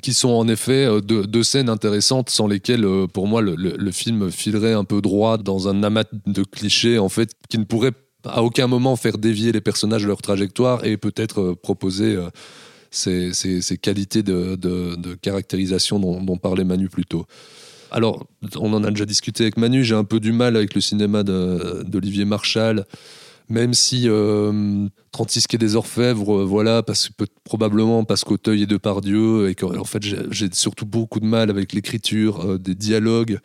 qui 0.03 0.15
sont 0.15 0.29
en 0.29 0.47
effet 0.47 0.87
euh, 0.87 1.01
deux, 1.01 1.43
scènes 1.43 1.69
intéressantes 1.69 2.31
sans 2.31 2.47
lesquelles, 2.47 2.87
pour 3.13 3.27
moi, 3.27 3.43
le, 3.43 3.57
le, 3.57 3.91
film 3.91 4.31
filerait 4.31 4.75
un 4.75 4.85
peu 4.85 5.03
droit 5.03 5.37
dans 5.37 5.67
un 5.67 5.83
amas 5.83 6.05
de 6.27 6.45
clichés, 6.45 7.01
en 7.01 7.09
fait, 7.09 7.33
qui 7.49 7.59
ne 7.59 7.65
pourrait 7.65 7.93
à 8.25 8.45
aucun 8.45 8.69
moment 8.69 8.95
faire 8.95 9.19
dévier 9.19 9.51
les 9.51 9.61
personnages 9.61 10.03
de 10.03 10.07
leur 10.07 10.23
trajectoire 10.23 10.85
et 10.85 10.97
peut-être 10.97 11.55
proposer 11.55 12.17
ces, 12.97 13.79
qualités 13.81 14.23
de, 14.23 15.15
caractérisation 15.21 15.99
dont, 15.99 16.39
parlait 16.39 16.65
Manu 16.65 16.89
plus 16.89 17.05
tôt. 17.05 17.27
Alors, 17.91 18.27
on 18.57 18.73
en 18.73 18.83
a 18.85 18.91
déjà 18.91 19.05
discuté 19.05 19.45
avec 19.45 19.57
Manu, 19.57 19.85
j'ai 19.85 19.95
un 19.95 20.05
peu 20.05 20.19
du 20.21 20.33
mal 20.33 20.57
avec 20.57 20.75
le 20.75 20.81
cinéma 20.81 21.23
d'Olivier 21.23 22.25
Marshall, 22.25 22.85
même 23.49 23.75
si 23.75 24.09
euh, 24.09 24.89
36 25.13 25.47
quai 25.47 25.59
des 25.59 25.77
Orfèvres, 25.77 26.41
euh, 26.41 26.45
voilà, 26.45 26.83
parce, 26.83 27.11
probablement 27.45 28.05
parce 28.05 28.25
qu'Auteuil 28.25 28.63
est 28.63 28.67
de 28.67 28.77
par 28.77 29.01
Dieu, 29.01 29.49
et 29.49 29.55
qu'en 29.55 29.85
fait 29.85 30.03
j'ai 30.03 30.49
surtout 30.53 30.87
beaucoup 30.87 31.21
de 31.21 31.27
mal 31.27 31.49
avec 31.49 31.73
l'écriture, 31.73 32.45
euh, 32.45 32.59
des 32.59 32.75
dialogues 32.75 33.39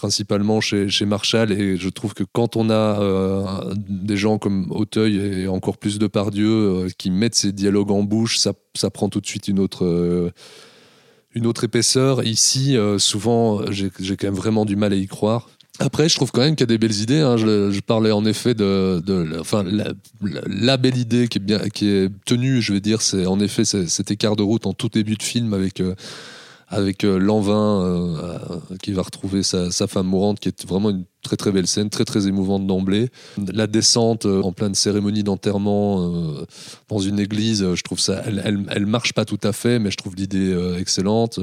principalement 0.00 0.62
chez, 0.62 0.88
chez 0.88 1.04
Marshall. 1.04 1.52
Et 1.52 1.76
je 1.76 1.88
trouve 1.90 2.14
que 2.14 2.24
quand 2.24 2.56
on 2.56 2.70
a 2.70 3.00
euh, 3.00 3.74
des 3.76 4.16
gens 4.16 4.38
comme 4.38 4.66
Auteuil 4.70 5.16
et 5.42 5.46
encore 5.48 5.76
plus 5.76 5.98
de 5.98 6.06
Pardieu 6.06 6.48
euh, 6.48 6.88
qui 6.96 7.10
mettent 7.10 7.34
ces 7.34 7.52
dialogues 7.52 7.90
en 7.90 8.02
bouche, 8.02 8.38
ça, 8.38 8.52
ça 8.74 8.88
prend 8.90 9.08
tout 9.10 9.20
de 9.20 9.26
suite 9.26 9.46
une 9.48 9.58
autre, 9.58 9.84
euh, 9.84 10.30
une 11.34 11.46
autre 11.46 11.64
épaisseur. 11.64 12.24
Ici, 12.24 12.76
souvent, 12.98 13.60
j'ai 13.70 13.90
quand 14.16 14.24
même 14.28 14.34
vraiment 14.34 14.64
du 14.64 14.74
mal 14.76 14.92
à 14.92 14.96
y 14.96 15.06
croire. 15.06 15.50
Après, 15.78 16.08
je 16.08 16.16
trouve 16.16 16.30
quand 16.32 16.42
même 16.42 16.56
qu'il 16.56 16.64
y 16.64 16.70
a 16.70 16.74
des 16.74 16.78
belles 16.78 17.00
idées. 17.00 17.20
hein. 17.20 17.36
Je, 17.36 17.80
parlais 17.80 18.10
en 18.10 18.24
effet 18.24 18.54
de, 18.54 19.00
de- 19.06 19.38
enfin, 19.38 19.62
la, 19.62 19.92
la- 20.46 20.76
belle 20.76 20.96
idée 20.98 21.28
qui 21.28 21.38
est 21.38 21.40
bien, 21.40 21.58
qui 21.68 21.88
est 21.88 22.10
tenue, 22.26 22.60
je 22.60 22.72
vais 22.72 22.80
dire, 22.80 23.00
c'est 23.00 23.26
en 23.26 23.38
effet 23.40 23.64
cet 23.64 24.10
écart 24.10 24.36
de 24.36 24.42
route 24.42 24.66
en 24.66 24.72
tout 24.74 24.88
début 24.88 25.16
de 25.16 25.22
film 25.22 25.54
avec 25.54 25.80
avec 26.70 27.02
euh, 27.04 27.18
Lanvin 27.18 27.82
euh, 27.82 28.38
qui 28.82 28.92
va 28.92 29.02
retrouver 29.02 29.42
sa, 29.42 29.70
femme 29.88 30.06
mourante, 30.06 30.38
qui 30.38 30.48
est 30.48 30.66
vraiment 30.66 30.90
une 30.90 31.04
très 31.22 31.36
très 31.36 31.50
belle 31.50 31.66
scène, 31.66 31.90
très 31.90 32.04
très 32.04 32.28
émouvante 32.28 32.66
d'emblée. 32.66 33.08
La 33.52 33.66
descente 33.66 34.24
euh, 34.24 34.40
en 34.42 34.52
pleine 34.52 34.76
cérémonie 34.76 35.24
d'enterrement 35.24 36.12
dans 36.88 36.98
une 36.98 37.18
église, 37.18 37.74
je 37.74 37.82
trouve 37.82 37.98
ça, 37.98 38.22
elle, 38.24 38.40
elle, 38.44 38.64
elle 38.70 38.86
marche 38.86 39.12
pas 39.12 39.24
tout 39.24 39.40
à 39.42 39.52
fait, 39.52 39.80
mais 39.80 39.90
je 39.90 39.96
trouve 39.96 40.14
l'idée 40.14 40.56
excellente. 40.78 41.40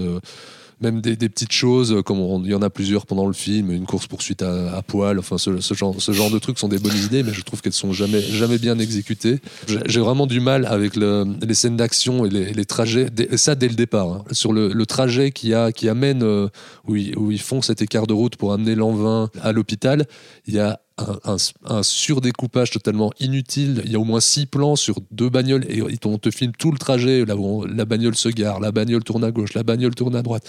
Même 0.79 1.01
des, 1.01 1.15
des 1.15 1.27
petites 1.27 1.53
choses, 1.53 1.91
euh, 1.91 2.03
comme 2.03 2.19
on- 2.19 2.43
il 2.43 2.51
y 2.51 2.53
en 2.53 2.61
a 2.61 2.69
plusieurs 2.69 3.07
pendant 3.07 3.25
le 3.25 3.33
film, 3.33 3.71
une 3.71 3.87
course 3.87 4.05
poursuite 4.05 4.43
à, 4.43 4.75
à 4.77 4.83
poil, 4.83 5.17
enfin 5.17 5.39
ce, 5.39 5.59
ce 5.59 5.73
genre, 5.73 5.95
ce 5.99 6.11
genre 6.11 6.29
de 6.29 6.37
trucs 6.37 6.59
sont 6.59 6.67
des 6.67 6.77
bonnes 6.77 6.95
idées, 7.03 7.23
mais 7.23 7.33
je 7.33 7.41
trouve 7.41 7.61
qu'elles 7.61 7.73
sont 7.73 7.93
jamais, 7.93 8.21
jamais 8.21 8.59
bien 8.59 8.77
exécutées. 8.77 9.39
J'ai 9.87 9.99
vraiment 9.99 10.27
du 10.27 10.39
mal 10.39 10.65
avec 10.67 10.95
le- 10.95 11.25
les 11.41 11.53
scènes 11.55 11.77
d'action 11.77 12.25
et 12.25 12.29
les, 12.29 12.53
les 12.53 12.65
trajets, 12.65 13.07
ça 13.37 13.55
dès 13.55 13.69
le 13.69 13.73
départ. 13.75 14.07
hein. 14.07 14.23
Sur 14.31 14.53
le, 14.53 14.71
le 14.71 14.85
trajet 14.85 15.31
qui, 15.31 15.53
a, 15.55 15.71
qui 15.71 15.89
amène, 15.89 16.21
euh, 16.21 16.47
où, 16.87 16.95
ils, 16.95 17.17
où 17.17 17.31
ils 17.31 17.41
font 17.41 17.63
cet 17.63 17.81
écart 17.81 18.05
de 18.05 18.13
route 18.13 18.35
pour 18.35 18.53
amener 18.53 18.75
l'envin 18.75 19.31
à 19.41 19.53
l'hôpital, 19.53 20.05
il 20.45 20.53
y 20.53 20.59
a 20.59 20.79
un, 20.97 21.83
surdécoupage 21.83 22.71
totalement 22.71 23.11
inutile. 23.19 23.81
Il 23.85 23.91
y 23.91 23.95
a 23.95 23.99
au 23.99 24.03
moins 24.03 24.19
six 24.19 24.45
plans 24.45 24.75
sur 24.75 24.95
deux 25.11 25.29
bagnoles 25.29 25.65
et 25.69 25.81
on 26.05 26.17
te 26.17 26.31
filme 26.31 26.53
tout 26.57 26.71
le 26.71 26.77
trajet. 26.77 27.25
Là 27.25 27.35
où 27.35 27.65
la 27.65 27.85
bagnole 27.85 28.15
se 28.15 28.29
gare, 28.29 28.59
la 28.59 28.71
bagnole 28.71 29.03
tourne 29.03 29.23
à 29.23 29.31
gauche, 29.31 29.53
la 29.53 29.63
bagnole 29.63 29.95
tourne 29.95 30.15
à 30.15 30.21
droite. 30.21 30.47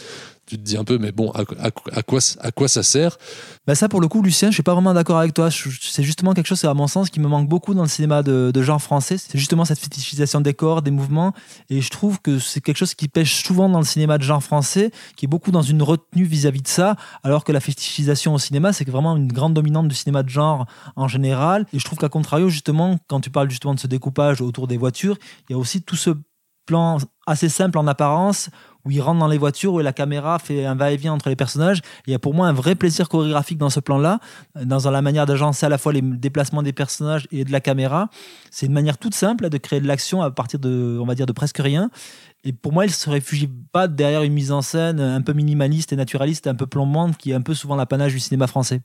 Tu 0.49 0.57
te 0.57 0.62
dis 0.62 0.78
un 0.78 0.85
peu, 0.85 0.97
mais 0.97 1.12
bon, 1.12 1.31
à, 1.31 2.02
quoi, 2.02 2.69
ça 2.69 2.83
sert? 2.83 3.19
Bah 3.67 3.75
ça, 3.75 3.87
pour 3.90 4.00
le 4.00 4.09
coup, 4.09 4.23
Lucien, 4.23 4.49
je 4.49 4.55
suis 4.55 4.62
pas 4.62 4.73
vraiment 4.73 4.95
d'accord 4.95 5.19
avec 5.19 5.35
toi. 5.35 5.50
C'est 5.50 6.02
justement 6.02 6.33
quelque 6.33 6.47
chose, 6.47 6.64
à 6.64 6.73
mon 6.73 6.87
sens, 6.87 7.11
qui 7.11 7.21
me 7.21 7.28
manque 7.28 7.47
beaucoup 7.47 7.75
dans 7.75 7.83
le 7.83 7.88
cinéma 7.88 8.23
de, 8.23 8.50
de 8.50 8.62
genre 8.62 8.81
français. 8.81 9.19
C'est 9.19 9.37
justement 9.37 9.67
cette 9.67 9.78
fétichisation 9.78 10.40
des 10.40 10.55
corps, 10.55 10.81
des 10.81 10.90
mouvements. 10.90 11.35
Et 11.69 11.83
je 11.83 11.90
trouve 11.90 12.23
que 12.23 12.38
c'est 12.38 12.62
quelque 12.62 12.78
chose 12.78 12.95
qui 12.95 13.09
pêche 13.09 13.45
souvent 13.45 13.69
dans 13.69 13.78
le 13.78 13.85
cinéma 13.85 14.17
de 14.17 14.23
genre 14.23 14.43
français, 14.43 14.90
qui 15.17 15.26
est 15.26 15.28
beaucoup 15.28 15.50
dans 15.50 15.61
une 15.61 15.83
retenue 15.83 16.25
vis-à-vis 16.25 16.62
de 16.62 16.69
ça, 16.69 16.97
alors 17.25 17.45
que 17.45 17.52
la 17.52 17.61
fétichisation 17.61 18.33
au 18.33 18.38
cinéma, 18.38 18.73
c'est 18.73 18.88
vraiment 18.88 19.19
une 19.19 19.31
grande 19.31 19.52
dominante 19.52 19.88
du 19.88 19.95
cinéma 19.95 20.23
de 20.23 20.31
genre 20.31 20.64
en 20.97 21.09
général. 21.09 21.67
Et 21.75 21.78
je 21.78 21.85
trouve 21.85 21.99
qu'à 21.99 22.09
contrario, 22.09 22.49
justement, 22.49 22.97
quand 23.07 23.21
tu 23.21 23.28
parles 23.28 23.50
justement 23.50 23.75
de 23.75 23.81
ce 23.81 23.87
découpage 23.87 24.40
autour 24.40 24.67
des 24.67 24.78
voitures, 24.78 25.19
il 25.50 25.52
y 25.52 25.55
a 25.55 25.59
aussi 25.59 25.83
tout 25.83 25.97
ce 25.97 26.11
plan 26.64 26.99
assez 27.26 27.49
simple 27.49 27.78
en 27.78 27.87
apparence 27.87 28.50
où 28.88 28.90
il 28.90 29.02
rentre 29.02 29.18
dans 29.18 29.28
les 29.28 29.37
voitures, 29.37 29.75
où 29.75 29.80
la 29.80 29.92
caméra 29.92 30.38
fait 30.38 30.64
un 30.64 30.75
va-et-vient 30.75 31.12
entre 31.12 31.28
les 31.28 31.37
personnages. 31.37 31.83
Il 32.07 32.11
y 32.11 32.14
a 32.14 32.18
pour 32.18 32.33
moi 32.33 32.49
un 32.49 32.54
vrai 32.54 32.75
plaisir 32.75 33.11
chorégraphique 33.11 33.59
dans 33.59 33.68
ce 33.68 33.80
plan-là, 33.80 34.18
dans 34.54 34.90
la 34.90 35.02
manière 35.02 35.26
d'agencer 35.26 35.66
à 35.66 35.68
la 35.68 35.76
fois 35.76 35.92
les 35.92 36.00
déplacements 36.00 36.62
des 36.62 36.73
personnages 36.73 37.28
et 37.30 37.45
de 37.45 37.52
la 37.52 37.61
caméra. 37.61 38.09
C'est 38.50 38.64
une 38.64 38.73
manière 38.73 38.97
toute 38.97 39.14
simple 39.14 39.50
de 39.50 39.59
créer 39.59 39.80
de 39.80 39.87
l'action 39.87 40.23
à 40.23 40.30
partir 40.30 40.59
de, 40.59 40.99
on 40.99 41.04
va 41.04 41.14
dire, 41.14 41.26
de 41.26 41.33
presque 41.33 41.59
rien. 41.59 41.90
Et 42.45 42.54
pour 42.54 42.73
moi, 42.73 42.87
il 42.87 42.90
se 42.90 43.11
réfugie 43.11 43.50
pas 43.73 43.88
derrière 43.88 44.23
une 44.23 44.33
mise 44.33 44.52
en 44.52 44.62
scène 44.62 45.00
un 45.00 45.21
peu 45.21 45.35
minimaliste 45.35 45.92
et 45.92 45.97
naturaliste, 45.97 46.47
un 46.47 46.54
peu 46.54 46.66
plombante, 46.66 47.18
qui 47.18 47.33
est 47.33 47.35
un 47.35 47.42
peu 47.42 47.52
souvent 47.52 47.76
l'apanage 47.76 48.14
du 48.14 48.21
cinéma 48.21 48.47
français. 48.47 48.80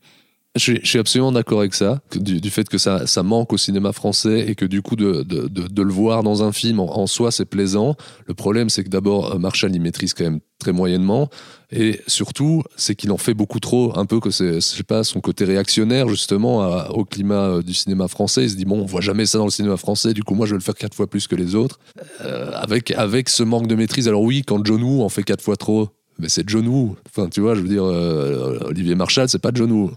Je 0.56 0.78
suis, 0.84 0.98
absolument 1.00 1.32
d'accord 1.32 1.58
avec 1.58 1.74
ça, 1.74 2.00
du, 2.14 2.48
fait 2.48 2.68
que 2.68 2.78
ça, 2.78 3.08
ça 3.08 3.24
manque 3.24 3.52
au 3.52 3.56
cinéma 3.56 3.92
français 3.92 4.48
et 4.48 4.54
que 4.54 4.64
du 4.64 4.82
coup 4.82 4.94
de, 4.94 5.24
de, 5.24 5.48
de, 5.48 5.82
le 5.82 5.92
voir 5.92 6.22
dans 6.22 6.44
un 6.44 6.52
film 6.52 6.78
en, 6.78 7.08
soi 7.08 7.32
c'est 7.32 7.44
plaisant. 7.44 7.96
Le 8.26 8.34
problème 8.34 8.70
c'est 8.70 8.84
que 8.84 8.88
d'abord 8.88 9.34
euh, 9.34 9.38
Marshall 9.38 9.74
il 9.74 9.80
maîtrise 9.80 10.14
quand 10.14 10.22
même 10.22 10.38
très 10.60 10.70
moyennement 10.70 11.28
et 11.72 12.00
surtout 12.06 12.62
c'est 12.76 12.94
qu'il 12.94 13.10
en 13.10 13.16
fait 13.16 13.34
beaucoup 13.34 13.58
trop, 13.58 13.98
un 13.98 14.06
peu 14.06 14.20
que 14.20 14.30
c'est 14.30 14.60
je 14.60 14.82
pas 14.84 15.02
son 15.02 15.20
côté 15.20 15.44
réactionnaire 15.44 16.08
justement 16.08 16.88
au 16.90 17.04
climat 17.04 17.48
euh, 17.48 17.62
du 17.62 17.74
cinéma 17.74 18.06
français. 18.06 18.44
Il 18.44 18.50
se 18.50 18.54
dit 18.54 18.64
bon 18.64 18.80
on 18.80 18.86
voit 18.86 19.00
jamais 19.00 19.26
ça 19.26 19.38
dans 19.38 19.46
le 19.46 19.50
cinéma 19.50 19.76
français, 19.76 20.14
du 20.14 20.22
coup 20.22 20.36
moi 20.36 20.46
je 20.46 20.52
vais 20.52 20.58
le 20.58 20.62
faire 20.62 20.76
quatre 20.76 20.94
fois 20.94 21.08
plus 21.08 21.26
que 21.26 21.34
les 21.34 21.56
autres. 21.56 21.80
Euh, 22.20 22.52
avec 22.54 22.92
avec 22.92 23.28
ce 23.28 23.42
manque 23.42 23.66
de 23.66 23.74
maîtrise. 23.74 24.06
Alors 24.06 24.22
oui 24.22 24.42
quand 24.46 24.64
John 24.64 24.84
Woo 24.84 25.02
en 25.02 25.08
fait 25.08 25.24
quatre 25.24 25.42
fois 25.42 25.56
trop. 25.56 25.88
Mais 26.18 26.28
c'est 26.28 26.48
John 26.48 26.66
Woo. 26.68 26.96
Enfin, 27.08 27.28
tu 27.28 27.40
vois, 27.40 27.54
je 27.54 27.60
veux 27.60 27.68
dire, 27.68 27.84
euh, 27.84 28.58
Olivier 28.66 28.94
Marshall, 28.94 29.28
c'est 29.28 29.38
pas 29.40 29.50
John 29.52 29.70
Woo. 29.72 29.90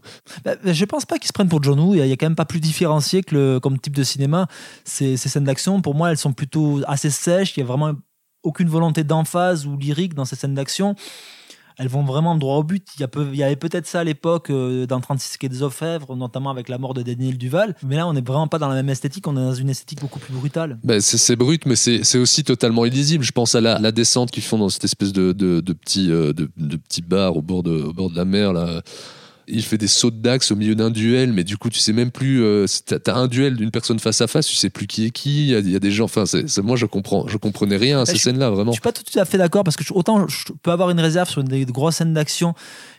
Bah, 0.43 0.55
bah, 0.63 0.73
je 0.73 0.85
pense 0.85 1.05
pas 1.05 1.17
qu'ils 1.19 1.27
se 1.27 1.33
prennent 1.33 1.49
pour 1.49 1.61
John 1.61 1.79
Woo. 1.79 1.93
Il 1.95 2.05
y 2.05 2.11
a- 2.11 2.17
quand 2.17 2.25
même 2.25 2.35
pas 2.35 2.45
plus 2.45 2.59
différencié 2.59 3.21
que 3.23 3.59
comme 3.59 3.77
type 3.79 3.95
de 3.95 4.03
cinéma. 4.03 4.47
Ces, 4.83 5.15
ces 5.17 5.29
scènes 5.29 5.43
d'action, 5.43 5.81
pour 5.81 5.93
moi, 5.95 6.09
elles 6.11 6.17
sont 6.17 6.33
plutôt 6.33 6.81
assez 6.87 7.09
sèches. 7.11 7.55
Il 7.55 7.59
y 7.59 7.63
a 7.63 7.65
vraiment 7.67 7.93
aucune 8.43 8.67
volonté 8.69 9.03
d'emphase 9.03 9.65
ou 9.67 9.77
lyrique 9.77 10.13
dans 10.15 10.25
ces 10.25 10.35
scènes 10.35 10.55
d'action. 10.55 10.95
Elles 11.77 11.87
vont 11.89 12.03
vraiment 12.03 12.35
droit 12.35 12.57
au 12.57 12.63
but. 12.63 12.87
Il 12.99 13.35
y, 13.35 13.43
avait 13.43 13.55
peut-être 13.55 13.85
ça 13.85 13.99
à 13.99 14.03
l'époque 14.03 14.49
euh, 14.49 14.87
dans 14.87 14.99
36 14.99 15.37
quai 15.37 15.47
des 15.47 15.61
Orfèvres, 15.61 16.15
notamment 16.15 16.49
avec 16.49 16.69
la 16.69 16.79
mort 16.79 16.95
de 16.95 17.03
Daniel 17.03 17.37
Duval. 17.37 17.75
Mais 17.85 17.97
là, 17.97 18.07
on 18.07 18.13
n'est 18.13 18.21
vraiment 18.21 18.47
pas 18.47 18.57
dans 18.57 18.67
la 18.67 18.75
même 18.75 18.89
esthétique. 18.89 19.27
On 19.27 19.33
est 19.33 19.41
dans 19.41 19.53
une 19.53 19.69
esthétique 19.69 20.01
beaucoup 20.01 20.19
plus 20.19 20.33
brutale. 20.33 20.79
Ben, 20.83 20.99
c'est 20.99 21.35
brut, 21.35 21.67
mais 21.67 21.75
c'est 21.75 22.17
aussi 22.17 22.43
totalement 22.43 22.83
illisible. 22.85 23.23
Je 23.23 23.31
pense 23.31 23.53
à 23.53 23.61
la, 23.61 23.91
descente 23.91 24.31
qu'ils 24.31 24.43
font 24.43 24.57
dans 24.57 24.69
cette 24.69 24.85
espèce 24.85 25.13
de, 25.13 25.35
euh, 25.39 26.33
petit 26.33 27.01
bar 27.01 27.37
au 27.37 27.41
bord 27.43 27.61
de, 27.61 28.15
la 28.15 28.25
mer. 28.25 28.53
Il 29.49 29.63
fait 29.63 29.77
des 29.77 29.87
sauts 29.87 30.11
d'axe 30.11 30.51
au 30.51 30.55
milieu 30.57 30.75
d'un 30.75 30.89
duel, 30.91 31.31
mais 31.31 31.45
du 31.45 31.57
coup, 31.57 31.69
tu 31.69 31.79
sais 31.79 31.93
même 31.93 32.11
plus. 32.11 32.43
euh, 32.43 32.65
T'as 32.85 33.15
un 33.15 33.27
duel 33.27 33.55
d'une 33.55 33.71
personne 33.71 33.97
face 33.99 34.19
à 34.19 34.27
face, 34.27 34.45
tu 34.45 34.55
sais 34.55 34.69
plus 34.69 34.87
qui 34.87 35.05
est 35.05 35.09
qui. 35.11 35.45
Il 35.45 35.51
y 35.51 35.55
a, 35.55 35.59
il 35.59 35.69
y 35.71 35.75
a 35.75 35.79
des 35.79 35.91
gens. 35.91 36.03
Enfin, 36.05 36.25
moi, 36.63 36.75
je 36.75 36.85
comprends, 36.85 37.27
je 37.29 37.37
comprenais 37.37 37.77
rien 37.77 38.01
à 38.01 38.05
ces 38.05 38.17
scènes-là, 38.17 38.49
vraiment. 38.49 38.71
Je 38.71 38.75
suis 38.75 38.81
pas 38.81 38.91
tout 38.91 39.03
à 39.17 39.23
fait 39.23 39.37
d'accord 39.37 39.63
parce 39.63 39.77
que 39.77 39.85
je- 39.85 39.93
autant 39.93 40.27
je 40.27 40.51
peux 40.61 40.71
avoir 40.71 40.89
une 40.89 40.99
réserve 40.99 41.29
sur 41.29 41.39
une 41.41 41.47
des 41.47 41.65
grosses 41.65 41.95
scènes 41.95 42.13
d'action 42.13 42.55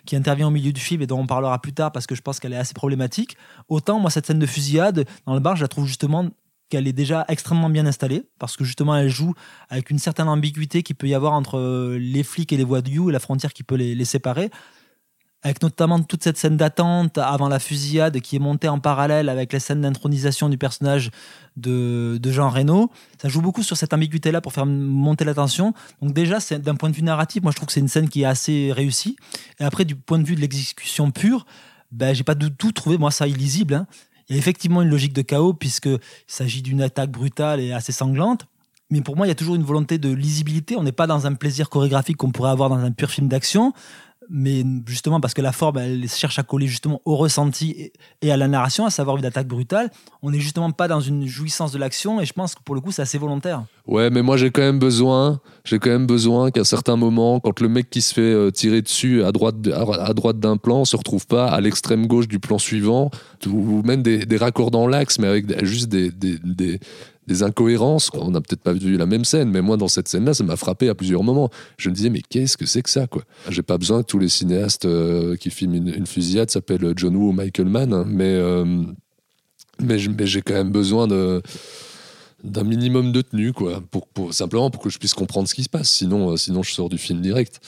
qui 0.06 0.16
intervient 0.16 0.48
au 0.48 0.50
milieu 0.50 0.72
du 0.72 0.80
film 0.80 1.02
et 1.02 1.06
dont 1.06 1.18
on 1.20 1.26
parlera 1.26 1.60
plus 1.60 1.74
tard 1.74 1.92
parce 1.92 2.06
que 2.06 2.14
je 2.14 2.22
pense 2.22 2.40
qu'elle 2.40 2.54
est 2.54 2.56
assez 2.58 2.72
problématique. 2.74 3.36
Autant 3.68 3.98
moi 4.00 4.10
cette 4.10 4.24
scène 4.26 4.38
de 4.38 4.46
fusillade 4.46 5.04
dans 5.26 5.34
le 5.34 5.40
bar, 5.40 5.54
je 5.56 5.60
la 5.62 5.68
trouve 5.68 5.86
justement 5.86 6.30
qu'elle 6.70 6.86
est 6.88 6.92
déjà 6.94 7.24
extrêmement 7.28 7.68
bien 7.70 7.84
installée 7.86 8.22
parce 8.38 8.56
que 8.56 8.64
justement 8.64 8.96
elle 8.96 9.08
joue 9.10 9.34
avec 9.68 9.90
une 9.90 9.98
certaine 9.98 10.28
ambiguïté 10.28 10.82
qui 10.82 10.94
peut 10.94 11.08
y 11.08 11.14
avoir 11.14 11.32
entre 11.34 11.58
euh, 11.58 11.98
les 11.98 12.22
flics 12.22 12.52
et 12.52 12.56
les 12.56 12.64
voyous 12.64 13.10
et 13.10 13.12
la 13.12 13.20
frontière 13.20 13.52
qui 13.52 13.62
peut 13.64 13.74
les, 13.74 13.94
les 13.94 14.04
séparer 14.06 14.50
avec 15.42 15.62
notamment 15.62 16.00
toute 16.02 16.24
cette 16.24 16.36
scène 16.36 16.56
d'attente 16.56 17.16
avant 17.18 17.48
la 17.48 17.60
fusillade 17.60 18.20
qui 18.20 18.36
est 18.36 18.40
montée 18.40 18.68
en 18.68 18.80
parallèle 18.80 19.28
avec 19.28 19.52
les 19.52 19.60
scènes 19.60 19.82
d'intronisation 19.82 20.48
du 20.48 20.58
personnage 20.58 21.10
de, 21.56 22.18
Jean 22.24 22.50
Reno. 22.50 22.90
Ça 23.22 23.28
joue 23.28 23.40
beaucoup 23.40 23.62
sur 23.62 23.76
cette 23.76 23.92
ambiguïté-là 23.92 24.40
pour 24.40 24.52
faire 24.52 24.66
monter 24.66 25.24
la 25.24 25.34
tension. 25.34 25.74
Donc 26.02 26.12
déjà, 26.12 26.38
d'un 26.58 26.74
point 26.74 26.90
de 26.90 26.94
vue 26.94 27.02
narratif, 27.02 27.42
moi 27.42 27.52
je 27.52 27.56
trouve 27.56 27.68
que 27.68 27.72
c'est 27.72 27.80
une 27.80 27.88
scène 27.88 28.08
qui 28.08 28.22
est 28.22 28.26
assez 28.26 28.72
réussie. 28.72 29.16
Et 29.60 29.64
après, 29.64 29.84
du 29.84 29.94
point 29.94 30.18
de 30.18 30.24
vue 30.24 30.34
de 30.34 30.40
l'exécution 30.40 31.10
pure, 31.12 31.46
ben, 31.92 32.14
j'ai 32.14 32.24
pas 32.24 32.34
du 32.34 32.50
tout 32.50 32.72
trouvé 32.72 32.98
moi 32.98 33.10
ça 33.10 33.26
illisible. 33.28 33.74
hein. 33.74 33.86
Il 34.28 34.34
y 34.34 34.38
a 34.38 34.38
effectivement 34.38 34.82
une 34.82 34.90
logique 34.90 35.14
de 35.14 35.22
chaos 35.22 35.54
puisqu'il 35.54 36.00
s'agit 36.26 36.62
d'une 36.62 36.82
attaque 36.82 37.10
brutale 37.10 37.60
et 37.60 37.72
assez 37.72 37.92
sanglante. 37.92 38.46
Mais 38.90 39.02
pour 39.02 39.16
moi, 39.16 39.26
il 39.26 39.28
y 39.28 39.32
a 39.32 39.34
toujours 39.34 39.54
une 39.54 39.62
volonté 39.62 39.98
de 39.98 40.10
lisibilité. 40.10 40.76
On 40.76 40.82
n'est 40.82 40.92
pas 40.92 41.06
dans 41.06 41.26
un 41.26 41.34
plaisir 41.34 41.68
chorégraphique 41.68 42.16
qu'on 42.16 42.30
pourrait 42.30 42.50
avoir 42.50 42.70
dans 42.70 42.78
un 42.78 42.90
pur 42.90 43.10
film 43.10 43.28
d'action 43.28 43.72
mais 44.30 44.64
justement 44.86 45.20
parce 45.20 45.34
que 45.34 45.42
la 45.42 45.52
forme 45.52 45.78
elle 45.78 46.08
cherche 46.08 46.38
à 46.38 46.42
coller 46.42 46.66
justement 46.66 47.00
au 47.04 47.16
ressenti 47.16 47.90
et- 48.22 48.30
à 48.30 48.36
la 48.36 48.48
narration, 48.48 48.84
à 48.86 48.90
savoir 48.90 49.16
une 49.16 49.24
attaque 49.24 49.48
brutale, 49.48 49.90
on 50.22 50.30
n'est 50.30 50.40
justement 50.40 50.70
pas 50.70 50.88
dans 50.88 51.00
une 51.00 51.26
jouissance 51.26 51.72
de 51.72 51.78
l'action 51.78 52.20
et 52.20 52.26
je 52.26 52.32
pense 52.32 52.54
que 52.54 52.62
pour 52.62 52.74
le 52.74 52.80
coup 52.80 52.92
c'est 52.92 53.02
assez 53.02 53.18
volontaire. 53.18 53.64
Ouais, 53.86 54.10
mais 54.10 54.22
moi 54.22 54.36
j'ai 54.36 54.50
quand 54.50 54.60
même 54.62 54.78
besoin, 54.78 55.40
j'ai 55.64 55.78
quand 55.78 55.90
même 55.90 56.06
besoin 56.06 56.50
qu'à 56.50 56.64
certains 56.64 56.96
moments, 56.96 57.40
quand 57.40 57.60
le 57.60 57.68
mec 57.68 57.88
qui 57.90 58.02
se 58.02 58.12
fait 58.12 58.20
euh, 58.20 58.50
tirer 58.50 58.82
dessus 58.82 59.22
à 59.24 59.32
droite, 59.32 59.56
à 59.66 60.12
droite 60.12 60.38
d'un 60.38 60.56
plan 60.56 60.84
se 60.84 60.96
retrouve 60.96 61.26
pas 61.26 61.48
à 61.48 61.60
l'extrême 61.60 62.06
gauche 62.06 62.28
du 62.28 62.38
plan 62.38 62.58
suivant, 62.58 63.10
ou 63.46 63.82
même 63.82 64.02
des, 64.02 64.26
des 64.26 64.36
raccords 64.36 64.70
dans 64.70 64.86
l'axe, 64.86 65.18
mais 65.18 65.26
avec 65.26 65.64
juste 65.64 65.88
des, 65.88 66.10
des 67.28 67.42
incohérences. 67.42 68.10
On 68.14 68.30
n'a 68.30 68.40
peut-être 68.40 68.62
pas 68.62 68.72
vu 68.72 68.96
la 68.96 69.06
même 69.06 69.24
scène, 69.24 69.50
mais 69.50 69.60
moi 69.60 69.76
dans 69.76 69.86
cette 69.86 70.08
scène-là, 70.08 70.34
ça 70.34 70.42
m'a 70.42 70.56
frappé 70.56 70.88
à 70.88 70.94
plusieurs 70.94 71.22
moments. 71.22 71.50
Je 71.76 71.90
me 71.90 71.94
disais, 71.94 72.10
mais 72.10 72.22
qu'est-ce 72.28 72.56
que 72.56 72.66
c'est 72.66 72.82
que 72.82 72.90
ça, 72.90 73.06
quoi? 73.06 73.22
J'ai 73.50 73.62
pas 73.62 73.78
besoin 73.78 74.02
que 74.02 74.06
tous 74.06 74.18
les 74.18 74.30
cinéastes 74.30 74.86
euh, 74.86 75.36
qui 75.36 75.50
filment 75.50 75.74
une, 75.74 75.88
une 75.88 76.06
fusillade 76.06 76.50
s'appellent 76.50 76.94
John 76.96 77.14
Woo 77.14 77.28
ou 77.28 77.32
Michael 77.32 77.68
Mann, 77.68 77.92
hein, 77.92 78.04
mais, 78.08 78.24
euh, 78.24 78.64
mais, 79.78 79.98
j'ai 79.98 80.42
quand 80.42 80.54
même 80.54 80.72
besoin 80.72 81.06
de 81.06 81.42
d'un 82.44 82.62
minimum 82.62 83.10
de 83.10 83.20
tenue, 83.20 83.52
quoi, 83.52 83.82
pour, 83.90 84.06
pour, 84.06 84.32
simplement 84.32 84.70
pour 84.70 84.80
que 84.80 84.90
je 84.90 84.98
puisse 84.98 85.12
comprendre 85.12 85.48
ce 85.48 85.54
qui 85.54 85.64
se 85.64 85.68
passe. 85.68 85.90
Sinon, 85.90 86.30
euh, 86.30 86.36
sinon 86.36 86.62
je 86.62 86.72
sors 86.72 86.88
du 86.88 86.96
film 86.96 87.20
direct. 87.20 87.60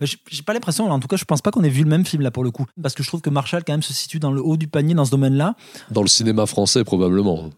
Mais 0.00 0.06
j'ai 0.06 0.16
j'ai 0.30 0.42
pas 0.42 0.54
l'impression, 0.54 0.88
en 0.88 1.00
tout 1.00 1.08
cas 1.08 1.16
je 1.16 1.24
pense 1.24 1.42
pas 1.42 1.50
qu'on 1.50 1.64
ait 1.64 1.68
vu 1.68 1.82
le 1.82 1.90
même 1.90 2.06
film 2.06 2.22
là 2.22 2.30
pour 2.30 2.44
le 2.44 2.50
coup, 2.50 2.64
parce 2.80 2.94
que 2.94 3.02
je 3.02 3.08
trouve 3.08 3.20
que 3.20 3.28
Marshall 3.28 3.62
quand 3.66 3.74
même 3.74 3.82
se 3.82 3.92
situe 3.92 4.20
dans 4.20 4.32
le 4.32 4.40
haut 4.40 4.56
du 4.56 4.68
panier 4.68 4.94
dans 4.94 5.04
ce 5.04 5.10
domaine-là. 5.10 5.54
Dans 5.90 6.02
le 6.02 6.08
cinéma 6.08 6.46
français, 6.46 6.82
probablement. 6.84 7.50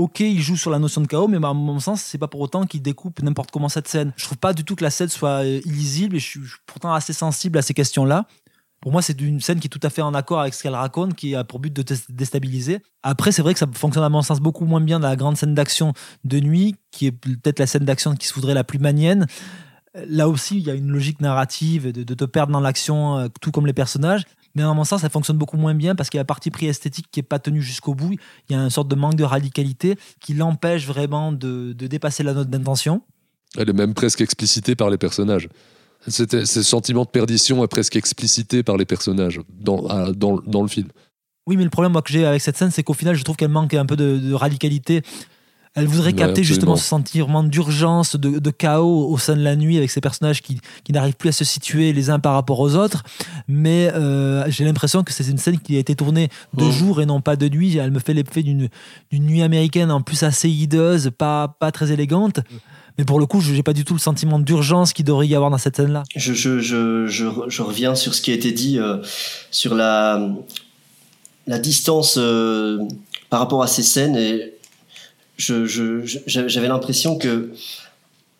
Ok, 0.00 0.20
il 0.20 0.40
joue 0.40 0.56
sur 0.56 0.70
la 0.70 0.78
notion 0.78 1.02
de 1.02 1.06
chaos, 1.06 1.28
mais 1.28 1.36
à 1.36 1.52
mon 1.52 1.78
sens, 1.78 2.00
c'est 2.00 2.16
pas 2.16 2.26
pour 2.26 2.40
autant 2.40 2.64
qu'il 2.64 2.80
découpe 2.80 3.20
n'importe 3.20 3.50
comment 3.50 3.68
cette 3.68 3.86
scène. 3.86 4.14
Je 4.16 4.24
trouve 4.24 4.38
pas 4.38 4.54
du 4.54 4.64
tout 4.64 4.74
que 4.74 4.82
la 4.82 4.88
scène 4.88 5.10
soit 5.10 5.44
euh, 5.44 5.60
illisible 5.66 6.16
et 6.16 6.18
je 6.18 6.26
suis 6.26 6.40
pourtant 6.64 6.94
assez 6.94 7.12
sensible 7.12 7.58
à 7.58 7.62
ces 7.62 7.74
questions-là. 7.74 8.24
Pour 8.80 8.92
moi, 8.92 9.02
c'est 9.02 9.20
une 9.20 9.42
scène 9.42 9.60
qui 9.60 9.66
est 9.66 9.68
tout 9.68 9.80
à 9.82 9.90
fait 9.90 10.00
en 10.00 10.14
accord 10.14 10.40
avec 10.40 10.54
ce 10.54 10.62
qu'elle 10.62 10.74
raconte, 10.74 11.14
qui 11.16 11.34
a 11.34 11.44
pour 11.44 11.58
but 11.58 11.70
de 11.70 11.84
déstabiliser. 12.08 12.78
Après, 13.02 13.30
c'est 13.30 13.42
vrai 13.42 13.52
que 13.52 13.58
ça 13.58 13.66
fonctionne 13.74 14.02
à 14.02 14.08
mon 14.08 14.22
sens 14.22 14.40
beaucoup 14.40 14.64
moins 14.64 14.80
bien 14.80 15.00
dans 15.00 15.08
la 15.08 15.16
grande 15.16 15.36
scène 15.36 15.54
d'action 15.54 15.92
de 16.24 16.40
nuit, 16.40 16.76
qui 16.92 17.04
est 17.04 17.12
peut-être 17.12 17.58
la 17.58 17.66
scène 17.66 17.84
d'action 17.84 18.14
qui 18.14 18.26
se 18.26 18.32
voudrait 18.32 18.54
la 18.54 18.64
plus 18.64 18.78
manienne. 18.78 19.26
Là 20.06 20.30
aussi, 20.30 20.56
il 20.56 20.62
y 20.62 20.70
a 20.70 20.74
une 20.74 20.90
logique 20.90 21.20
narrative 21.20 21.92
de, 21.92 22.04
de 22.04 22.14
te 22.14 22.24
perdre 22.24 22.54
dans 22.54 22.60
l'action, 22.60 23.18
euh, 23.18 23.28
tout 23.42 23.50
comme 23.50 23.66
les 23.66 23.74
personnages. 23.74 24.24
Mais 24.54 24.62
à 24.62 24.72
mon 24.74 24.84
sens, 24.84 25.02
ça 25.02 25.08
fonctionne 25.08 25.36
beaucoup 25.38 25.56
moins 25.56 25.74
bien 25.74 25.94
parce 25.94 26.10
qu'il 26.10 26.18
y 26.18 26.20
a 26.20 26.22
un 26.22 26.24
parti 26.24 26.50
pris 26.50 26.66
esthétique 26.66 27.06
qui 27.12 27.20
n'est 27.20 27.24
pas 27.24 27.38
tenu 27.38 27.62
jusqu'au 27.62 27.94
bout. 27.94 28.14
Il 28.48 28.56
y 28.56 28.58
a 28.58 28.62
une 28.62 28.70
sorte 28.70 28.88
de 28.88 28.94
manque 28.96 29.14
de 29.14 29.24
radicalité 29.24 29.96
qui 30.20 30.34
l'empêche 30.34 30.86
vraiment 30.86 31.30
de, 31.32 31.72
de 31.72 31.86
dépasser 31.86 32.22
la 32.22 32.32
note 32.34 32.50
d'intention. 32.50 33.02
Elle 33.56 33.70
est 33.70 33.72
même 33.74 33.94
presque 33.94 34.20
explicitée 34.20 34.74
par 34.76 34.90
les 34.90 34.98
personnages. 34.98 35.48
C'était 36.08 36.46
ce 36.46 36.62
sentiment 36.62 37.04
de 37.04 37.10
perdition 37.10 37.62
est 37.62 37.68
presque 37.68 37.94
explicité 37.96 38.62
par 38.62 38.76
les 38.76 38.86
personnages 38.86 39.40
dans, 39.60 39.86
à- 39.86 40.12
dans, 40.12 40.38
dans 40.46 40.62
le 40.62 40.68
film. 40.68 40.88
Oui, 41.46 41.56
mais 41.56 41.64
le 41.64 41.70
problème 41.70 41.92
moi, 41.92 42.02
que 42.02 42.12
j'ai 42.12 42.24
avec 42.24 42.40
cette 42.40 42.56
scène, 42.56 42.70
c'est 42.70 42.82
qu'au 42.82 42.94
final, 42.94 43.14
je 43.16 43.22
trouve 43.24 43.36
qu'elle 43.36 43.50
manque 43.50 43.74
un 43.74 43.86
peu 43.86 43.96
de, 43.96 44.18
de 44.18 44.32
radicalité. 44.34 45.02
Elle 45.80 45.86
voudrait 45.86 46.10
Ouais, 46.10 46.16
capter 46.16 46.44
justement 46.44 46.76
ce 46.76 46.84
sentiment 46.84 47.42
d'urgence, 47.42 48.16
de, 48.16 48.38
de 48.38 48.50
chaos 48.50 49.08
au 49.10 49.16
sein 49.18 49.36
de 49.36 49.42
la 49.42 49.56
nuit 49.56 49.76
avec 49.78 49.90
ces 49.90 50.00
personnages 50.00 50.42
qui, 50.42 50.60
qui 50.84 50.92
n'arrivent 50.92 51.14
plus 51.16 51.30
à 51.30 51.32
se 51.32 51.44
situer 51.44 51.92
les 51.92 52.10
uns 52.10 52.18
par 52.18 52.34
rapport 52.34 52.60
aux 52.60 52.74
autres. 52.74 53.02
Mais 53.48 53.90
euh, 53.94 54.44
j'ai 54.48 54.64
l'impression 54.64 55.02
que 55.04 55.12
c'est 55.12 55.26
une 55.28 55.38
scène 55.38 55.58
qui 55.58 55.76
a 55.76 55.78
été 55.78 55.94
tournée 55.94 56.28
de 56.54 56.70
jour 56.70 57.00
et 57.00 57.06
non 57.06 57.20
pas 57.20 57.36
de 57.36 57.48
nuit. 57.48 57.76
Elle 57.76 57.90
me 57.90 57.98
fait 58.00 58.12
l'effet 58.14 58.42
d'une 58.42 58.68
d'une 59.10 59.24
nuit 59.24 59.42
américaine 59.42 59.90
en 59.90 60.02
plus 60.02 60.22
assez 60.22 60.48
hideuse, 60.50 61.10
pas, 61.16 61.56
pas 61.58 61.72
très 61.72 61.90
élégante. 61.92 62.40
Mais 62.98 63.04
pour 63.04 63.18
le 63.18 63.26
coup, 63.26 63.40
je 63.40 63.52
n'ai 63.54 63.62
pas 63.62 63.72
du 63.72 63.84
tout 63.84 63.94
le 63.94 64.00
sentiment 64.00 64.38
d'urgence 64.38 64.92
qu'il 64.92 65.04
devrait 65.06 65.26
y 65.26 65.34
avoir 65.34 65.50
dans 65.50 65.58
cette 65.58 65.76
scène-là. 65.76 66.02
Je, 66.14 66.34
je, 66.34 66.58
je, 66.60 67.06
je, 67.06 67.24
je 67.48 67.62
reviens 67.62 67.94
sur 67.94 68.14
ce 68.14 68.20
qui 68.20 68.30
a 68.30 68.34
été 68.34 68.52
dit 68.52 68.78
euh, 68.78 68.98
sur 69.50 69.74
la, 69.74 70.20
la 71.46 71.58
distance 71.58 72.16
euh, 72.18 72.78
par 73.30 73.40
rapport 73.40 73.62
à 73.62 73.66
ces 73.68 73.82
scènes 73.82 74.16
et 74.16 74.52
j'avais 76.26 76.68
l'impression 76.68 77.16
que 77.16 77.50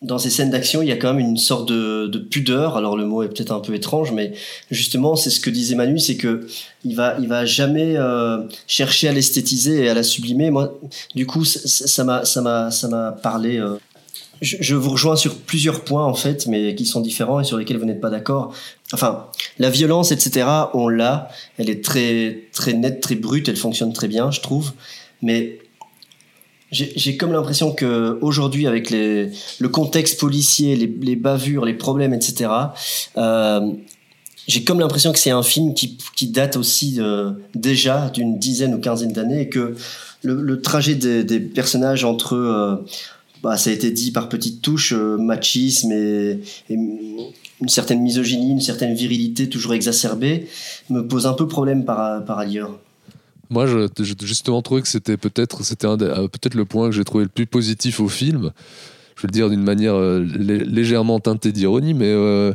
dans 0.01 0.17
ces 0.17 0.31
scènes 0.31 0.49
d'action, 0.49 0.81
il 0.81 0.87
y 0.87 0.91
a 0.91 0.97
quand 0.97 1.13
même 1.13 1.23
une 1.23 1.37
sorte 1.37 1.69
de, 1.69 2.07
de 2.07 2.17
pudeur. 2.17 2.75
Alors 2.75 2.97
le 2.97 3.05
mot 3.05 3.21
est 3.21 3.27
peut-être 3.27 3.51
un 3.51 3.59
peu 3.59 3.75
étrange, 3.75 4.11
mais 4.11 4.33
justement, 4.71 5.15
c'est 5.15 5.29
ce 5.29 5.39
que 5.39 5.51
disait 5.51 5.75
Manu, 5.75 5.99
c'est 5.99 6.17
que 6.17 6.47
il 6.83 6.95
va, 6.95 7.15
il 7.19 7.27
va 7.27 7.45
jamais 7.45 7.97
euh, 7.97 8.39
chercher 8.65 9.09
à 9.09 9.11
l'esthétiser 9.11 9.83
et 9.83 9.89
à 9.89 9.93
la 9.93 10.01
sublimer. 10.01 10.49
Moi, 10.49 10.79
du 11.13 11.27
coup, 11.27 11.45
ça 11.45 11.87
ça 11.87 12.03
m'a, 12.03 12.25
ça 12.25 12.41
m'a, 12.41 12.71
ça 12.71 12.87
m'a 12.87 13.11
parlé. 13.11 13.59
euh, 13.59 13.77
je, 14.41 14.57
je 14.59 14.73
vous 14.73 14.89
rejoins 14.89 15.15
sur 15.15 15.35
plusieurs 15.35 15.83
points 15.83 16.05
en 16.05 16.15
fait, 16.15 16.47
mais 16.47 16.73
qui 16.73 16.87
sont 16.87 17.01
différents 17.01 17.39
et 17.39 17.43
sur 17.43 17.57
lesquels 17.57 17.77
vous 17.77 17.85
n'êtes 17.85 18.01
pas 18.01 18.09
d'accord. 18.09 18.55
Enfin, 18.93 19.27
la 19.59 19.69
violence, 19.69 20.11
etc. 20.11 20.47
On 20.73 20.87
l'a. 20.87 21.29
Elle 21.59 21.69
est 21.69 21.83
très, 21.83 22.45
très 22.53 22.73
nette, 22.73 23.01
très 23.01 23.13
brute. 23.13 23.49
Elle 23.49 23.55
fonctionne 23.55 23.93
très 23.93 24.07
bien, 24.07 24.31
je 24.31 24.41
trouve. 24.41 24.71
Mais 25.21 25.59
j'ai 26.71 27.17
comme 27.17 27.33
l'impression 27.33 27.73
que 27.73 28.17
aujourd'hui, 28.21 28.65
avec 28.65 28.91
le 28.91 29.67
contexte 29.67 30.19
policier, 30.19 30.75
les, 30.75 31.15
bavures, 31.17 31.65
les 31.65 31.73
problèmes, 31.73 32.13
etc. 32.13 32.49
Euh, 33.17 33.71
j'ai 34.47 34.63
comme 34.63 34.79
l'impression 34.79 35.11
que 35.11 35.19
c'est 35.19 35.31
un 35.31 35.43
film 35.43 35.73
qui, 35.73 36.27
date 36.27 36.55
aussi 36.55 36.95
euh, 36.99 37.31
déjà 37.55 38.09
d'une 38.09 38.39
dizaine 38.39 38.73
ou 38.73 38.79
quinzaine 38.79 39.11
d'années 39.11 39.41
et 39.41 39.49
que 39.49 39.75
le, 40.21 40.61
trajet 40.61 40.95
des, 40.95 41.39
personnages 41.41 42.05
entre 42.05 42.35
euh, 42.35 42.75
bah, 43.43 43.57
ça 43.57 43.69
a 43.69 43.73
été 43.73 43.91
dit 43.91 44.11
par 44.11 44.29
petites 44.29 44.61
touches, 44.61 44.93
machisme 44.93 45.91
et, 45.91 46.39
une 46.69 47.69
certaine 47.69 48.01
misogynie, 48.01 48.51
une 48.51 48.61
certaine 48.61 48.95
virilité 48.95 49.49
toujours 49.49 49.73
exacerbée, 49.73 50.47
me 50.89 51.01
pose 51.01 51.27
un 51.27 51.33
peu 51.33 51.47
problème 51.47 51.83
par 51.83 52.39
ailleurs. 52.39 52.79
Moi, 53.51 53.67
j'ai 53.67 54.15
justement 54.23 54.61
trouvé 54.61 54.81
que 54.81 54.87
c'était 54.87 55.17
peut-être 55.17 55.63
c'était 55.63 55.85
euh, 55.85 56.27
peut-être 56.29 56.55
le 56.55 56.63
point 56.65 56.89
que 56.89 56.95
j'ai 56.95 57.03
trouvé 57.03 57.25
le 57.25 57.29
plus 57.29 57.45
positif 57.45 57.99
au 57.99 58.07
film. 58.07 58.51
Je 59.17 59.21
vais 59.23 59.27
le 59.27 59.31
dire 59.33 59.49
d'une 59.49 59.61
manière 59.63 59.93
euh, 59.93 60.19
lé- 60.25 60.63
légèrement 60.63 61.19
teintée 61.19 61.51
d'ironie, 61.51 61.93
mais 61.93 62.07
euh, 62.07 62.53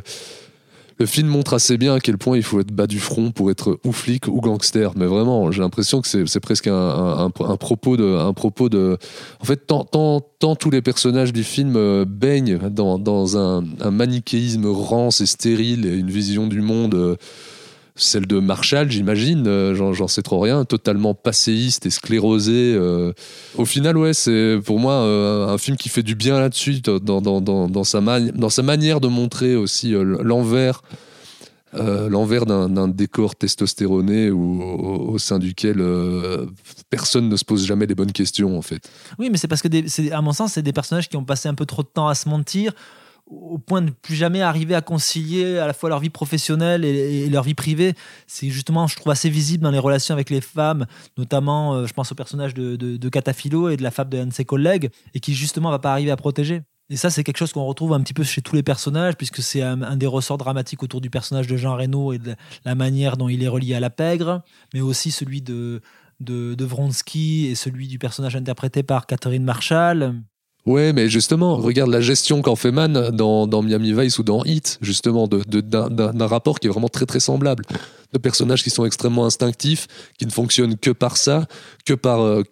le 0.99 1.05
film 1.05 1.27
montre 1.27 1.53
assez 1.53 1.77
bien 1.77 1.93
à 1.93 1.99
quel 1.99 2.17
point 2.17 2.35
il 2.35 2.41
faut 2.41 2.59
être 2.59 2.71
bas 2.71 2.87
du 2.87 2.99
front 2.99 3.29
pour 3.31 3.51
être 3.51 3.79
ou 3.85 3.91
flic 3.91 4.27
ou 4.27 4.41
gangster. 4.41 4.93
Mais 4.95 5.05
vraiment, 5.05 5.51
j'ai 5.51 5.61
l'impression 5.61 6.01
que 6.01 6.07
c'est 6.07 6.39
presque 6.39 6.65
un, 6.65 6.73
un- 6.73 7.57
propos 7.57 7.95
de 7.95 8.15
un 8.17 8.33
propos 8.33 8.67
de. 8.67 8.97
En 9.39 9.45
fait, 9.45 9.67
tant, 9.67 9.83
tant, 9.85 10.21
tant 10.39 10.55
tous 10.55 10.71
les 10.71 10.81
personnages 10.81 11.31
du 11.31 11.43
film 11.43 12.03
baignent 12.05 12.57
dans, 12.71 12.97
dans 12.97 13.37
un, 13.37 13.63
manichéisme 13.91 14.65
rance 14.65 15.21
et 15.21 15.27
stérile 15.27 15.85
et 15.85 15.93
une 15.95 16.09
vision 16.09 16.47
du 16.47 16.61
monde. 16.61 17.17
Celle 17.97 18.27
de 18.27 18.39
Marshall, 18.39 18.89
j'imagine, 18.89 19.45
euh, 19.47 19.73
j'en 19.75 20.07
sais 20.07 20.21
trop 20.21 20.39
rien, 20.39 20.63
totalement 20.65 21.13
passéiste 21.13 21.85
et 21.85 21.89
sclérosé. 21.89 22.73
euh. 22.75 23.11
Au 23.57 23.65
final, 23.65 23.97
ouais, 23.97 24.13
c'est 24.13 24.59
pour 24.63 24.79
moi 24.79 24.93
euh, 24.93 25.47
un 25.47 25.57
film 25.57 25.75
qui 25.77 25.89
fait 25.89 26.03
du 26.03 26.15
bien 26.15 26.39
là-dessus, 26.39 26.81
dans, 26.81 26.99
dans, 27.21 27.41
dans, 27.41 27.67
dans 27.67 27.83
sa 27.83 27.99
dans 28.01 28.49
sa 28.49 28.61
manière 28.61 29.01
de 29.01 29.07
montrer 29.07 29.55
aussi 29.55 29.93
euh, 29.93 30.17
l'envers. 30.21 30.81
l'envers 31.73 32.45
d'un 32.45 32.87
décor 32.87 33.35
testostéroné 33.35 34.29
au, 34.31 35.17
sein 35.19 35.37
duquel 35.37 35.83
personne 36.89 37.29
ne 37.29 37.35
se 37.35 37.43
pose 37.45 37.65
jamais 37.65 37.85
les 37.85 37.93
bonnes 37.93 38.13
questions 38.13 38.57
en 38.57 38.61
fait. 38.61 38.89
Oui, 39.19 39.29
mais 39.29 39.37
c'est 39.37 39.47
parce 39.47 39.61
que, 39.61 39.67
des- 39.67 40.11
à 40.11 40.21
mon 40.21 40.31
sens, 40.33 40.53
c'est 40.53 40.63
des 40.63 40.73
personnages 40.73 41.09
qui 41.09 41.17
ont 41.17 41.25
passé 41.25 41.49
un 41.49 41.53
peu 41.53 41.65
trop 41.65 41.83
de 41.83 41.87
temps 41.87 42.07
à 42.07 42.15
se 42.15 42.29
mentir 42.29 42.71
au 43.29 43.57
point 43.57 43.81
de 43.81 43.91
plus 43.91 44.15
jamais 44.15 44.41
arriver 44.41 44.75
à 44.75 44.81
concilier 44.81 45.57
à 45.57 45.67
la 45.67 45.73
fois 45.73 45.89
leur 45.89 45.99
vie 45.99 46.09
professionnelle 46.09 46.85
et, 46.85 47.29
leur 47.29 47.43
vie 47.43 47.53
privée. 47.53 47.93
C'est 48.25 48.49
justement, 48.49 48.87
je 48.87 48.95
trouve, 48.95 49.11
assez 49.11 49.29
visible 49.29 49.63
dans 49.63 49.71
les 49.71 49.79
relations 49.79 50.13
avec 50.13 50.29
les 50.29 50.41
femmes, 50.41 50.85
notamment, 51.17 51.73
euh, 51.73 51.85
je 51.85 51.93
pense 51.93 52.11
au 52.11 52.15
personnage 52.15 52.53
de, 52.53 52.75
de, 52.75 52.97
de 52.97 53.09
Catafilo 53.09 53.69
et 53.69 53.77
de 53.77 53.83
la 53.83 53.91
femme 53.91 54.09
d'un 54.09 54.27
de 54.27 54.33
ses 54.33 54.45
collègues, 54.45 54.89
et 55.13 55.19
qui 55.19 55.33
justement 55.33 55.71
va 55.71 55.79
pas 55.79 55.91
arriver 55.91 56.11
à 56.11 56.15
protéger. 56.15 56.61
Et 56.89 56.95
ça, 56.95 57.09
c'est 57.09 57.23
quelque 57.25 57.37
chose 57.37 57.51
qu'on 57.51 57.65
retrouve 57.65 57.91
un 57.91 57.99
petit 57.99 58.13
peu 58.13 58.23
chez 58.23 58.41
tous 58.41 58.55
les 58.55 58.63
personnages, 58.63 59.15
puisque 59.17 59.41
c'est 59.41 59.61
un, 59.61 59.81
un 59.81 59.97
des 59.97 60.07
ressorts 60.07 60.37
dramatiques 60.37 60.83
autour 60.83 61.01
du 61.01 61.09
personnage 61.09 61.47
de 61.47 61.57
Jean 61.57 61.75
Reno 61.75 62.13
et 62.13 62.17
de 62.17 62.35
la 62.63 62.75
manière 62.75 63.17
dont 63.17 63.27
il 63.27 63.43
est 63.43 63.49
relié 63.49 63.75
à 63.75 63.81
la 63.81 63.89
pègre, 63.89 64.41
mais 64.73 64.79
aussi 64.79 65.11
celui 65.11 65.41
de, 65.41 65.81
de, 66.21 66.55
de 66.55 66.65
Vronsky 66.65 67.47
et 67.47 67.55
celui 67.55 67.89
du 67.89 67.99
personnage 67.99 68.37
interprété 68.37 68.83
par 68.83 69.05
Catherine 69.05 69.43
Marshall. 69.43 70.15
Ouais, 70.67 70.91
mais 70.91 71.07
justement, 71.07 71.55
regarde 71.55 71.89
la 71.89 72.01
gestion 72.01 72.41
qu'en 72.41 72.57
fait 72.57 72.71
Man 72.71 73.11
dans, 73.11 73.61
Miami 73.63 73.93
Vice 73.93 74.19
ou 74.19 74.23
dans 74.23 74.43
Hit, 74.43 74.77
justement, 74.81 75.25
d'un 75.29 76.27
rapport 76.27 76.59
qui 76.59 76.67
est 76.67 76.69
vraiment 76.69 76.89
très 76.89 77.05
très 77.05 77.21
semblable. 77.21 77.63
De 78.11 78.17
personnages 78.17 78.63
qui 78.63 78.69
sont 78.69 78.83
extrêmement 78.83 79.25
instinctifs, 79.25 79.87
qui 80.19 80.25
ne 80.25 80.31
fonctionnent 80.31 80.77
que 80.77 80.91
par 80.91 81.15
ça, 81.15 81.45
que 81.85 81.93
par, 81.93 82.19
euh, 82.21 82.43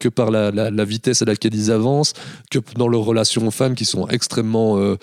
la 0.52 0.86
vitesse 0.86 1.22
à 1.22 1.26
laquelle 1.26 1.56
ils 1.56 1.72
avancent, 1.72 2.14
que 2.50 2.60
dans 2.78 2.88
leurs 2.88 3.04
relations 3.04 3.46
aux 3.46 3.52
femmes 3.52 3.76
qui 3.76 3.86
sont 3.86 4.08
extrêmement. 4.08 4.78
euh, 4.78 4.98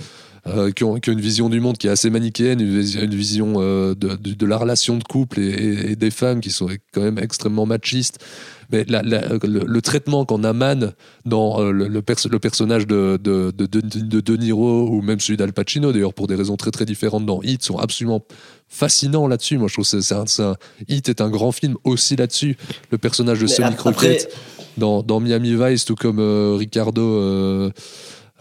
euh, 0.48 0.72
qui, 0.72 0.82
ont, 0.82 0.98
qui 0.98 1.10
ont 1.10 1.12
une 1.12 1.20
vision 1.20 1.48
du 1.48 1.60
monde 1.60 1.78
qui 1.78 1.86
est 1.86 1.90
assez 1.90 2.10
manichéenne, 2.10 2.60
une, 2.60 2.80
vis- 2.80 2.96
une 3.00 3.14
vision 3.14 3.54
euh, 3.58 3.94
de, 3.94 4.16
de- 4.16 4.34
de 4.34 4.46
la 4.46 4.56
relation 4.56 4.96
de 4.96 5.04
couple 5.04 5.38
et, 5.38 5.44
et- 5.48 5.90
et 5.92 5.96
des 5.96 6.10
femmes 6.10 6.40
qui 6.40 6.50
sont 6.50 6.68
quand 6.92 7.00
même 7.02 7.18
extrêmement 7.18 7.64
machistes. 7.64 8.18
Mais 8.72 8.84
la- 8.88 9.02
la- 9.02 9.28
le, 9.44 9.64
le 9.66 9.82
traitement 9.82 10.24
qu'en 10.24 10.42
a 10.44 10.52
Man 10.52 10.94
dans 11.26 11.60
euh, 11.60 11.70
le, 11.70 11.86
le 11.88 12.02
perso- 12.02 12.28
le 12.28 12.38
personnage 12.40 12.86
de 12.88 13.18
de, 13.22 13.52
de, 13.52 14.36
Niro 14.36 14.88
ou 14.88 15.00
même 15.02 15.20
celui 15.20 15.36
d'Al 15.36 15.52
Pacino, 15.52 15.92
d'ailleurs 15.92 16.14
pour 16.14 16.26
des 16.26 16.34
raisons 16.34 16.56
très 16.56 16.70
très 16.72 16.86
différentes 16.86 17.24
dans 17.26 17.40
Hit, 17.42 17.62
sont 17.62 17.78
absolument 17.78 18.24
fascinants 18.68 19.28
là-dessus. 19.28 19.58
Moi 19.58 19.68
je 19.68 19.74
trouve 19.74 19.88
que 19.88 20.00
c'est, 20.00 20.14
un, 20.42 20.56
Hit 20.88 21.08
est 21.08 21.20
un 21.20 21.28
grand 21.30 21.52
film 21.52 21.76
aussi 21.84 22.16
là-dessus. 22.16 22.56
Le 22.90 22.98
personnage 22.98 23.38
de 23.40 23.46
Sonny 23.46 23.76
Crockett 23.76 24.34
dans, 24.78 25.02
dans 25.02 25.20
Miami 25.20 25.54
Vice, 25.54 25.84
tout 25.84 25.94
comme 25.94 26.18
Ricardo, 26.56 27.70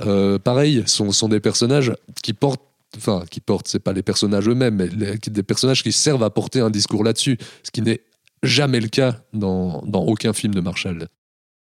euh, 0.05 0.39
pareil, 0.39 0.83
sont, 0.85 1.11
sont 1.11 1.29
des 1.29 1.39
personnages 1.39 1.93
qui 2.23 2.33
portent. 2.33 2.61
Enfin, 2.97 3.23
qui 3.31 3.39
portent, 3.39 3.69
c'est 3.69 3.79
pas 3.79 3.93
les 3.93 4.03
personnages 4.03 4.49
eux-mêmes, 4.49 4.75
mais 4.75 4.87
les- 4.87 5.17
des 5.17 5.43
personnages 5.43 5.81
qui 5.81 5.93
servent 5.93 6.23
à 6.23 6.29
porter 6.29 6.59
un 6.59 6.69
discours 6.69 7.05
là-dessus, 7.05 7.37
ce 7.63 7.71
qui 7.71 7.81
n'est 7.81 8.01
jamais 8.43 8.81
le 8.81 8.89
cas 8.89 9.21
dans, 9.31 9.81
dans 9.85 10.01
aucun 10.03 10.33
film 10.33 10.53
de 10.53 10.59
Marshall. 10.59 11.07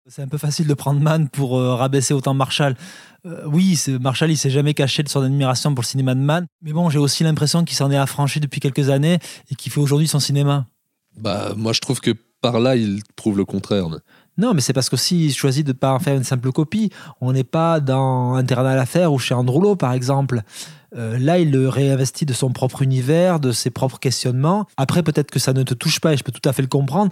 C'est 0.08 0.20
un 0.20 0.28
peu 0.28 0.36
facile 0.36 0.66
de 0.66 0.74
prendre 0.74 1.00
Man 1.00 1.30
pour 1.30 1.58
euh, 1.58 1.74
rabaisser 1.74 2.12
autant 2.12 2.34
Marshall. 2.34 2.76
Euh, 3.24 3.44
oui, 3.46 3.82
Marshall, 3.98 4.30
il 4.30 4.36
s'est 4.36 4.50
jamais 4.50 4.74
caché 4.74 5.02
de 5.02 5.08
son 5.08 5.22
admiration 5.22 5.74
pour 5.74 5.82
le 5.82 5.86
cinéma 5.86 6.14
de 6.14 6.20
Man. 6.20 6.46
Mais 6.60 6.72
bon, 6.74 6.90
j'ai 6.90 6.98
aussi 6.98 7.24
l'impression 7.24 7.64
qu'il 7.64 7.76
s'en 7.78 7.90
est 7.90 7.96
affranchi 7.96 8.38
depuis 8.38 8.60
quelques 8.60 8.90
années 8.90 9.18
et 9.50 9.54
qu'il 9.54 9.72
fait 9.72 9.80
aujourd'hui 9.80 10.06
son 10.08 10.20
cinéma. 10.20 10.66
Bah, 11.16 11.54
moi, 11.56 11.72
je 11.72 11.80
trouve 11.80 12.00
que 12.00 12.10
par 12.42 12.60
là, 12.60 12.76
il 12.76 13.00
prouve 13.16 13.38
le 13.38 13.46
contraire. 13.46 13.86
Non, 14.38 14.52
mais 14.54 14.60
c'est 14.60 14.72
parce 14.72 14.90
qu'aussi, 14.90 15.26
il 15.26 15.34
choisit 15.34 15.66
de 15.66 15.72
ne 15.72 15.76
pas 15.76 15.92
en 15.92 15.98
faire 15.98 16.14
une 16.14 16.24
simple 16.24 16.52
copie. 16.52 16.90
On 17.20 17.32
n'est 17.32 17.44
pas 17.44 17.80
dans 17.80 18.34
Interne 18.34 18.66
à 18.66 18.76
l'affaire 18.76 19.12
ou 19.12 19.18
chez 19.18 19.34
Androulo, 19.34 19.76
par 19.76 19.92
exemple. 19.92 20.42
Euh, 20.96 21.18
là, 21.18 21.38
il 21.38 21.50
le 21.50 21.68
réinvestit 21.68 22.26
de 22.26 22.32
son 22.32 22.52
propre 22.52 22.82
univers, 22.82 23.40
de 23.40 23.52
ses 23.52 23.70
propres 23.70 23.98
questionnements. 23.98 24.66
Après, 24.76 25.02
peut-être 25.02 25.30
que 25.30 25.38
ça 25.38 25.52
ne 25.52 25.62
te 25.62 25.74
touche 25.74 26.00
pas 26.00 26.12
et 26.12 26.16
je 26.16 26.24
peux 26.24 26.32
tout 26.32 26.48
à 26.48 26.52
fait 26.52 26.62
le 26.62 26.68
comprendre. 26.68 27.10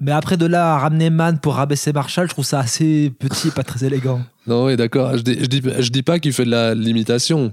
Mais 0.00 0.12
après, 0.12 0.36
de 0.36 0.46
là 0.46 0.74
à 0.74 0.78
ramener 0.78 1.10
Man 1.10 1.38
pour 1.38 1.54
rabaisser 1.54 1.92
Marshall, 1.92 2.28
je 2.28 2.32
trouve 2.32 2.44
ça 2.44 2.60
assez 2.60 3.12
petit 3.18 3.48
et 3.48 3.50
pas 3.50 3.64
très 3.64 3.84
élégant. 3.84 4.20
Non, 4.46 4.66
oui, 4.66 4.76
d'accord. 4.76 5.12
Je 5.12 5.18
je 5.18 5.46
dis, 5.46 5.62
je 5.78 5.90
dis 5.90 6.02
pas 6.02 6.18
qu'il 6.18 6.32
fait 6.32 6.44
de 6.44 6.50
la 6.50 6.74
limitation. 6.74 7.52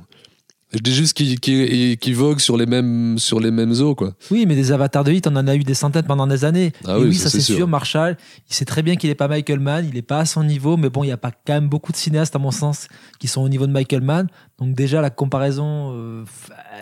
Je 0.72 0.78
dis 0.80 0.94
juste 0.94 1.14
qu'il 1.14 1.40
qu'il- 1.40 1.98
qu'il 1.98 2.16
vogue 2.16 2.40
sur 2.40 2.56
les 2.56 2.68
mêmes, 2.68 3.18
sur 3.18 3.40
les 3.40 3.50
mêmes 3.50 3.74
eaux, 3.82 3.96
quoi. 3.96 4.14
Oui, 4.30 4.46
mais 4.48 4.56
des 4.56 4.72
avatars 4.72 5.04
de 5.04 5.12
hit, 5.12 5.26
on 5.26 5.36
en 5.36 5.48
a 5.48 5.56
eu 5.56 5.64
des 5.64 5.74
centaines 5.74 6.06
pendant 6.06 6.28
des 6.28 6.46
années. 6.46 6.74
Ah 6.86 6.98
et 6.98 7.02
oui, 7.02 7.08
oui, 7.08 7.16
ça, 7.16 7.30
c'est 7.30 7.42
sûr. 7.42 7.56
sûr. 7.56 7.68
Marshall, 7.68 8.18
il 8.48 8.54
sait 8.54 8.66
très 8.66 8.84
bien 8.84 8.96
qu'il 8.96 9.10
n'est 9.10 9.16
pas 9.16 9.28
Michael 9.28 9.60
Mann, 9.60 9.84
il 9.88 9.96
n'est 9.96 10.04
pas 10.04 10.20
à 10.20 10.26
son 10.26 10.44
niveau, 10.44 10.78
mais 10.78 10.90
bon, 10.92 11.04
il 11.04 11.08
n'y 11.08 11.12
a 11.14 11.18
pas 11.18 11.32
quand 11.32 11.54
même 11.54 11.70
beaucoup 11.70 11.92
de 11.92 11.98
cinéastes, 11.98 12.36
à 12.36 12.40
mon 12.40 12.52
sens, 12.52 12.88
qui 13.20 13.28
sont 13.28 13.42
au 13.42 13.50
niveau 13.50 13.66
de 13.66 13.72
Michael 13.72 14.02
Mann. 14.02 14.28
Donc 14.60 14.76
déjà, 14.76 15.02
la 15.02 15.10
comparaison, 15.10 15.92
euh, 15.96 16.24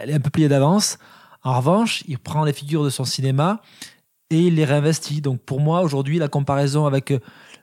elle 0.01 0.09
est 0.09 0.13
un 0.15 0.19
peu 0.19 0.31
pliée 0.31 0.49
d'avance. 0.49 0.97
En 1.43 1.55
revanche, 1.57 2.03
il 2.09 2.17
prend 2.19 2.43
les 2.43 2.51
figures 2.53 2.83
de 2.83 2.89
son 2.89 3.05
cinéma 3.05 3.61
et 4.29 4.39
il 4.47 4.55
les 4.55 4.65
réinvestit. 4.65 5.21
Donc 5.21 5.39
pour 5.39 5.61
moi, 5.61 5.81
aujourd'hui, 5.81 6.17
la 6.19 6.27
comparaison 6.27 6.85
avec 6.85 7.11
euh, 7.11 7.19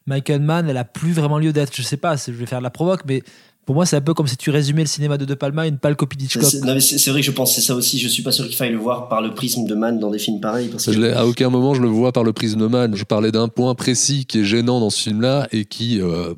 Michael 0.07 0.40
Mann, 0.43 0.69
elle 0.69 0.77
a 0.77 0.85
plus 0.85 1.12
vraiment 1.12 1.38
lieu 1.38 1.53
d'être. 1.53 1.73
Je 1.75 1.83
sais 1.83 1.97
pas, 1.97 2.17
je 2.17 2.33
vais 2.33 2.47
faire 2.47 2.59
de 2.59 2.64
la 2.64 2.71
provoque, 2.71 3.03
mais 3.07 3.23
pour 3.67 3.75
moi, 3.75 3.87
c'est 3.87 3.97
un 3.97 4.03
peu 4.03 4.12
comme 4.12 4.27
si 4.27 4.37
tu 4.37 4.51
résumais 4.51 4.83
le 4.83 4.88
cinéma 4.88 5.17
de 5.17 5.25
De 5.25 5.33
Palma 5.35 5.67
une 5.67 5.79
pâle 5.79 5.97
copie 5.97 6.19
d'Hitchcock. 6.19 6.45
C'est 6.45 7.11
vrai 7.11 7.21
que 7.21 7.27
je 7.27 7.31
pensais 7.31 7.62
ça 7.62 7.75
aussi. 7.75 7.99
Je 7.99 8.09
suis 8.09 8.23
pas 8.23 8.31
sûr 8.33 8.47
qu'il 8.47 8.57
faille 8.57 8.73
le 8.73 8.79
voir 8.79 9.09
par 9.09 9.23
le 9.23 9.33
prisme 9.35 9.64
de 9.67 9.75
Mann 9.75 9.99
dans 9.99 10.11
des 10.11 10.19
films 10.19 10.40
pareils. 10.40 10.69
Parce 10.69 10.85
que 10.85 10.93
Je 10.93 11.01
l'ai- 11.01 11.12
à 11.12 11.27
aucun 11.27 11.49
moment 11.49 11.73
je 11.75 11.81
le 11.81 11.88
vois 11.88 12.12
par 12.12 12.25
le 12.25 12.35
prisme 12.35 12.61
de 12.61 12.67
Man. 12.67 12.95
Je 12.95 13.05
parlais 13.05 13.33
d'un 13.33 13.49
point 13.49 13.75
précis 13.75 14.27
qui 14.27 14.40
est 14.40 14.45
gênant 14.45 14.81
dans 14.81 14.90
ce 14.90 15.01
film-là 15.03 15.49
et 15.53 15.64
qui, 15.64 16.01
euh, 16.03 16.35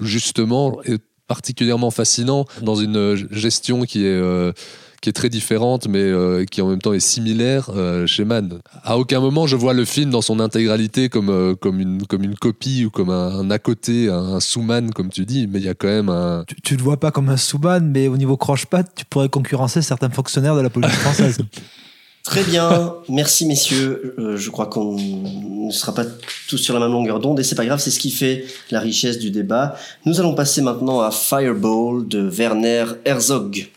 justement, 0.00 0.82
est 0.84 1.00
particulièrement 1.26 1.90
fascinant 1.90 2.44
dans 2.60 2.74
une 2.74 2.96
euh, 2.96 3.16
gestion 3.30 3.84
qui 3.84 4.04
est, 4.04 4.08
euh, 4.10 4.52
qui 5.04 5.10
est 5.10 5.12
très 5.12 5.28
différente, 5.28 5.86
mais 5.86 6.00
euh, 6.00 6.46
qui 6.46 6.62
en 6.62 6.68
même 6.70 6.80
temps 6.80 6.94
est 6.94 6.98
similaire 6.98 7.68
euh, 7.76 8.06
chez 8.06 8.24
Mann. 8.24 8.60
À 8.82 8.96
aucun 8.96 9.20
moment 9.20 9.46
je 9.46 9.54
vois 9.54 9.74
le 9.74 9.84
film 9.84 10.08
dans 10.10 10.22
son 10.22 10.40
intégralité 10.40 11.10
comme, 11.10 11.28
euh, 11.28 11.54
comme, 11.54 11.78
une, 11.78 12.06
comme 12.06 12.22
une 12.24 12.36
copie 12.36 12.86
ou 12.86 12.90
comme 12.90 13.10
un, 13.10 13.40
un 13.40 13.50
à 13.50 13.58
côté, 13.58 14.08
un, 14.08 14.14
un 14.14 14.40
sous-man, 14.40 14.92
comme 14.92 15.10
tu 15.10 15.26
dis, 15.26 15.46
mais 15.46 15.58
il 15.58 15.66
y 15.66 15.68
a 15.68 15.74
quand 15.74 15.88
même 15.88 16.08
un. 16.08 16.44
tu, 16.48 16.54
tu 16.62 16.76
le 16.76 16.82
vois 16.82 16.98
pas 16.98 17.10
comme 17.10 17.28
un 17.28 17.36
sous-ban, 17.36 17.80
mais 17.82 18.08
au 18.08 18.16
niveau 18.16 18.38
croche-patte, 18.38 18.92
tu 18.96 19.04
pourrais 19.04 19.28
concurrencer 19.28 19.82
certains 19.82 20.08
fonctionnaires 20.08 20.56
de 20.56 20.62
la 20.62 20.70
police 20.70 20.92
française. 20.92 21.36
Très 22.24 22.42
bien, 22.42 22.94
merci 23.10 23.44
messieurs. 23.44 24.14
Euh, 24.18 24.38
je 24.38 24.48
crois 24.48 24.68
qu'on 24.68 24.96
ne 24.96 25.70
sera 25.70 25.92
pas 25.92 26.06
tous 26.48 26.56
sur 26.56 26.72
la 26.72 26.80
même 26.80 26.92
longueur 26.92 27.20
d'onde 27.20 27.38
et 27.40 27.42
c'est 27.42 27.54
pas 27.54 27.66
grave, 27.66 27.78
c'est 27.78 27.90
ce 27.90 28.00
qui 28.00 28.10
fait 28.10 28.46
la 28.70 28.80
richesse 28.80 29.18
du 29.18 29.30
débat. 29.30 29.76
Nous 30.06 30.18
allons 30.18 30.34
passer 30.34 30.62
maintenant 30.62 31.02
à 31.02 31.10
Fireball 31.10 32.08
de 32.08 32.26
Werner 32.26 32.86
Herzog. 33.04 33.68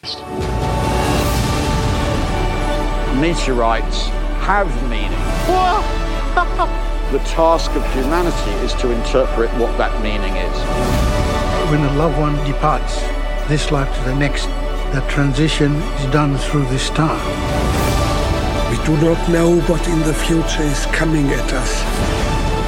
Meteorites 3.20 4.08
have 4.46 4.70
meaning. 4.90 5.12
the 7.12 7.20
task 7.26 7.72
of 7.72 7.84
humanity 7.94 8.52
is 8.66 8.74
to 8.76 8.92
interpret 8.92 9.50
what 9.54 9.76
that 9.78 10.02
meaning 10.04 10.36
is. 10.36 11.72
When 11.72 11.82
a 11.82 11.94
loved 11.98 12.20
one 12.20 12.36
departs 12.46 13.02
this 13.48 13.72
life 13.72 13.94
to 13.98 14.04
the 14.04 14.16
next, 14.16 14.46
that 14.94 15.10
transition 15.10 15.76
is 15.76 16.12
done 16.12 16.38
through 16.38 16.66
this 16.66 16.90
time. 16.92 17.26
We 18.70 18.78
do 18.86 18.96
not 19.02 19.30
know 19.30 19.60
what 19.62 19.88
in 19.88 20.00
the 20.00 20.14
future 20.14 20.64
is 20.64 20.86
coming 20.88 21.28
at 21.28 21.54
us. 21.54 21.84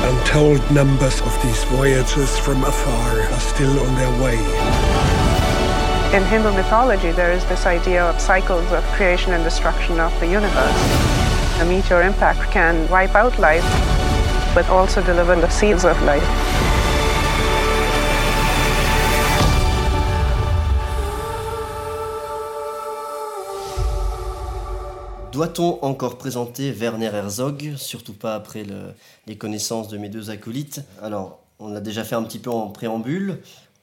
Untold 0.01 0.71
numbers 0.71 1.21
of 1.21 1.43
these 1.43 1.63
voyagers 1.65 2.38
from 2.39 2.63
afar 2.63 3.21
are 3.21 3.39
still 3.39 3.79
on 3.79 3.95
their 3.95 4.23
way. 4.23 4.88
In 6.12 6.24
Hindu 6.26 6.52
mythology, 6.54 7.12
there 7.12 7.32
is 7.32 7.45
this 7.45 7.67
idea 7.67 8.04
of 8.04 8.19
cycles 8.19 8.72
of 8.72 8.84
creation 8.95 9.32
and 9.34 9.43
destruction 9.43 10.00
of 10.00 10.12
the 10.19 10.26
universe. 10.26 10.80
A 11.62 11.65
meteor 11.65 12.02
impact 12.02 12.50
can 12.52 12.88
wipe 12.89 13.13
out 13.13 13.38
life, 13.38 13.63
but 14.56 14.67
also 14.69 15.04
deliver 15.04 15.36
the 15.36 15.50
seeds 15.50 15.86
of 15.86 16.02
life. 16.02 16.26
Doit-on 25.32 25.78
encore 25.84 26.17
présenter 26.17 26.72
Werner 26.72 27.12
Herzog 27.13 27.74
Surtout 27.78 28.13
pas 28.13 28.34
après 28.36 28.63
le- 28.63 28.93
les 29.28 29.38
connaissances 29.38 29.88
de 29.88 29.98
mes 29.98 30.10
deux 30.10 30.32
acolytes? 30.32 30.82
Alors, 31.04 31.39
on 31.60 31.69
l'a 31.69 31.82
déjà 31.82 32.04
fait 32.04 32.15
un 32.15 32.24
petit 32.24 32.39
peu 32.39 32.50
en 32.50 32.67
préambule. 32.67 33.39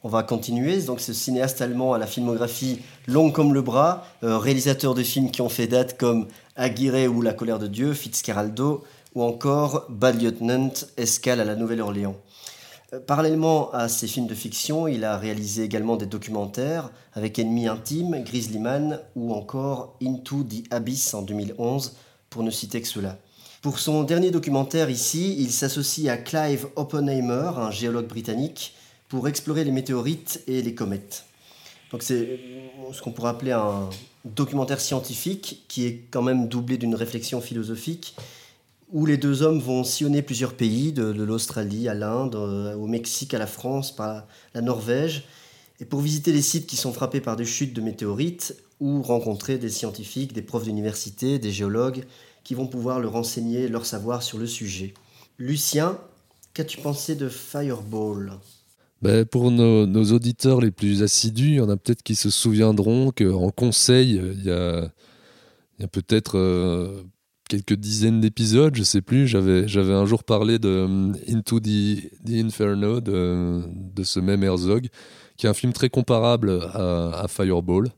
On 0.07 0.09
va 0.09 0.23
continuer. 0.23 0.81
Donc, 0.83 1.01
ce 1.01 1.13
cinéaste 1.13 1.61
allemand 1.61 1.93
à 1.93 1.99
la 1.99 2.07
filmographie 2.07 2.79
longue 3.09 3.33
comme 3.33 3.53
le 3.53 3.61
bras, 3.61 4.07
euh, 4.23 4.39
réalisateur 4.39 4.95
de 4.95 5.03
films 5.03 5.33
qui 5.33 5.43
ont 5.43 5.49
fait 5.49 5.67
date 5.67 5.99
comme 5.99 6.29
Aguirre 6.55 7.13
ou 7.13 7.23
La 7.23 7.33
colère 7.33 7.59
de 7.59 7.67
Dieu, 7.67 7.93
Fitzcarraldo, 7.93 8.85
ou 9.17 9.25
encore 9.25 9.87
Bad 9.89 10.23
Lieutenant, 10.23 10.71
Escale 10.97 11.41
à 11.41 11.45
la 11.45 11.57
Nouvelle-Orléans. 11.57 12.15
Euh, 12.93 13.01
Parallèlement 13.01 13.73
à 13.73 13.89
ces 13.89 14.07
films 14.07 14.29
de 14.29 14.37
fiction, 14.37 14.87
il 14.87 15.03
a 15.03 15.19
réalisé 15.19 15.65
également 15.65 15.97
des 15.97 16.07
documentaires 16.07 16.93
avec 17.15 17.41
Ennemi 17.41 17.67
intime, 17.67 18.23
Grizzly 18.23 18.61
Man 18.61 19.01
ou 19.17 19.35
encore 19.35 19.97
Into 20.01 20.45
the 20.45 20.73
Abyss 20.73 21.15
en 21.15 21.23
2011, 21.23 21.97
pour 22.31 22.45
ne 22.45 22.53
citer 22.53 22.81
que 22.81 22.87
cela. 22.87 23.19
Pour 23.61 23.81
son 23.81 24.05
dernier 24.05 24.31
documentaire 24.31 24.89
ici, 24.89 25.35
il 25.41 25.51
s'associe 25.51 26.07
à 26.07 26.17
Clive 26.17 26.69
Oppenheimer, 26.77 27.51
un 27.57 27.73
géologue 27.73 28.07
britannique, 28.07 28.76
pour 29.09 29.29
explorer 29.29 29.65
les 29.65 29.73
météorites 29.73 30.43
et 30.47 30.63
les 30.63 30.75
comètes. 30.75 31.25
Donc 31.93 32.03
c'est 32.03 32.15
euh, 32.15 32.93
ce 32.93 33.01
qu'on 33.03 33.13
pourrait 33.13 33.31
appeler 33.31 33.53
un 33.53 33.89
documentaire 34.25 34.81
scientifique 34.81 35.65
qui 35.69 35.87
est 35.87 36.05
quand 36.11 36.23
même 36.23 36.49
doublé 36.49 36.79
d'une 36.79 36.95
réflexion 36.95 37.41
philosophique 37.41 38.17
où 38.93 39.05
les 39.05 39.17
deux 39.17 39.43
hommes 39.43 39.59
vont 39.59 39.83
sillonner 39.85 40.23
plusieurs 40.23 40.55
pays, 40.55 40.93
de, 40.93 41.11
l'Australie 41.11 41.89
à 41.89 41.95
l'Inde, 41.95 42.37
euh, 42.37 42.75
au 42.75 42.87
Mexique 42.87 43.35
à 43.35 43.39
la 43.39 43.47
France, 43.47 43.95
par 43.95 44.27
la 44.55 44.61
Norvège, 44.61 45.25
et 45.81 45.85
pour 45.85 46.01
visiter 46.01 46.33
les 46.33 46.43
sites 46.43 46.67
qui 46.67 46.77
sont 46.77 46.93
frappés 46.93 47.21
par 47.21 47.37
des 47.37 47.45
chutes 47.45 47.75
de 47.75 47.81
météorites 47.81 48.57
ou 48.81 49.03
rencontrer 49.03 49.59
des 49.59 49.71
scientifiques, 49.71 50.33
des 50.33 50.43
profs 50.43 50.65
d'université, 50.65 51.39
des 51.39 51.51
géologues 51.51 52.05
qui 52.45 52.55
vont 52.55 52.67
pouvoir 52.67 53.01
leur 53.01 53.13
renseigner 53.13 53.69
leur 53.69 53.85
savoir 53.85 54.23
sur 54.23 54.39
le 54.39 54.47
sujet. 54.47 54.95
Lucien, 55.39 55.99
qu'as-tu 56.55 56.79
pensé 56.79 57.17
de 57.17 57.29
Fireball? 57.29 58.39
Ben, 59.03 59.25
pour 59.25 59.51
nos, 59.51 60.05
auditeurs 60.13 60.61
les 60.61 60.71
plus 60.71 61.03
assidus, 61.03 61.49
il 61.49 61.55
y 61.57 61.61
en 61.61 61.69
a 61.69 61.77
peut-être 61.77 62.03
qui 62.03 62.15
se 62.15 62.31
souviendront 62.31 63.13
qu'en 63.13 63.51
conseil, 63.51 64.17
il 64.17 64.45
y 64.45 64.51
a, 64.51 64.91
a 65.83 65.87
peut-être 65.89 66.39
euh, 66.39 67.03
quelques 67.49 67.75
dizaines 67.75 68.21
d'épisodes, 68.21 68.75
je 68.75 68.83
sais 68.83 69.03
plus. 69.03 69.27
J'avais, 69.27 69.65
un 69.77 70.07
jour 70.07 70.25
parlé 70.25 70.59
de 70.59 70.69
euh, 70.69 71.13
Into 71.29 71.61
the, 71.61 72.29
Inferno 72.29 73.01
de, 73.01 74.03
ce 74.03 74.21
même 74.21 74.43
Herzog, 74.43 74.89
qui 75.37 75.47
est 75.47 75.49
un 75.49 75.55
film 75.55 75.73
très 75.73 75.89
comparable 75.89 76.51
à, 76.75 77.27
Fireball, 77.29 77.89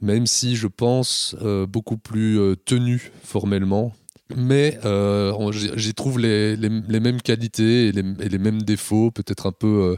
même 0.00 0.26
si 0.26 0.56
je 0.56 0.66
pense 0.66 1.36
euh, 1.42 1.66
beaucoup 1.66 1.96
plus 1.96 2.38
euh, 2.38 2.56
tenu 2.56 3.10
formellement. 3.22 3.92
Mais 4.34 4.78
euh, 4.84 5.52
j'y 5.52 5.94
trouve 5.94 6.18
les, 6.18 6.56
les- 6.56 7.00
mêmes 7.00 7.20
qualités 7.20 7.88
et 7.88 7.92
les, 7.92 8.38
mêmes 8.38 8.62
défauts, 8.62 9.10
peut-être 9.10 9.46
un 9.46 9.52
peu, 9.52 9.66
euh, 9.92 9.96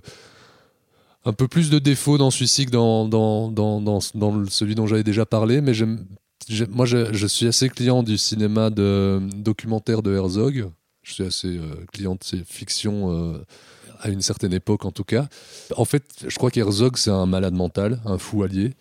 un 1.25 1.33
peu 1.33 1.47
plus 1.47 1.71
de 1.71 1.79
défauts 1.79 2.19
dans 2.19 2.31
celui-ci 2.31 2.67
que 2.67 2.71
dans, 2.73 3.07
dans, 3.07 3.51
dans, 3.51 3.81
dans, 3.81 4.01
celui 4.01 4.75
dont 4.75 4.87
j'avais 4.87 5.05
déjà 5.05 5.27
parlé. 5.27 5.61
Mais 5.61 5.75
j'aime- 5.75 6.05
moi, 6.71 6.87
je, 6.87 7.27
suis 7.27 7.47
assez 7.47 7.69
client 7.69 8.03
du 8.03 8.19
cinéma 8.19 8.71
de 8.71 9.21
documentaire 9.37 10.03
de 10.03 10.15
Herzog. 10.15 10.71
Je 11.03 11.13
suis 11.13 11.25
assez 11.25 11.57
euh, 11.59 11.85
client 11.93 12.15
de 12.15 12.25
ses 12.25 12.43
fictions 12.45 13.41
à 14.01 14.09
une 14.09 14.23
certaine 14.23 14.53
époque, 14.53 14.85
en 14.85 14.93
tout 14.93 15.05
cas. 15.05 15.29
En 15.77 15.85
fait, 15.85 16.05
je 16.27 16.37
crois 16.37 16.51
qu'Herzog, 16.51 16.97
c'est 16.97 17.11
un 17.11 17.27
malade 17.27 17.55
mental, 17.55 18.01
un 18.05 18.19
fou 18.19 18.43
allié. 18.43 18.75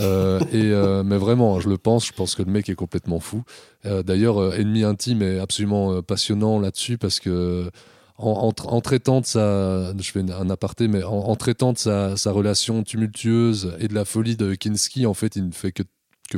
Euh, 0.00 0.40
euh, 0.54 1.02
mais 1.02 1.16
vraiment, 1.16 1.60
je 1.60 1.68
le 1.68 1.78
pense, 1.78 2.06
je 2.06 2.12
pense 2.12 2.34
que 2.34 2.42
le 2.42 2.50
mec 2.50 2.68
est 2.68 2.74
complètement 2.74 3.20
fou. 3.20 3.42
Euh, 3.86 4.02
D'ailleurs, 4.02 4.54
Ennemi 4.54 4.82
intime 4.84 5.22
est 5.22 5.38
absolument 5.38 6.02
passionnant 6.02 6.58
là-dessus 6.58 6.98
parce 6.98 7.20
que 7.20 7.70
en, 8.16 8.30
en 8.30 8.50
tra- 8.50 8.68
en 8.68 8.80
traitant 8.80 9.20
de 9.20 9.26
sa, 9.26 9.96
je 9.96 10.10
fais 10.10 10.20
un 10.20 10.50
aparté, 10.50 10.88
mais 10.88 11.02
en, 11.02 11.34
traitant 11.36 11.72
de 11.72 11.78
sa, 11.78 12.14
relation 12.26 12.82
tumultueuse 12.82 13.74
et 13.78 13.88
de 13.88 13.94
la 13.94 14.04
folie 14.04 14.36
de 14.36 14.54
Kinski, 14.54 15.06
en 15.06 15.14
fait, 15.14 15.36
il 15.36 15.46
ne 15.46 15.52
fait 15.52 15.72
que 15.72 15.82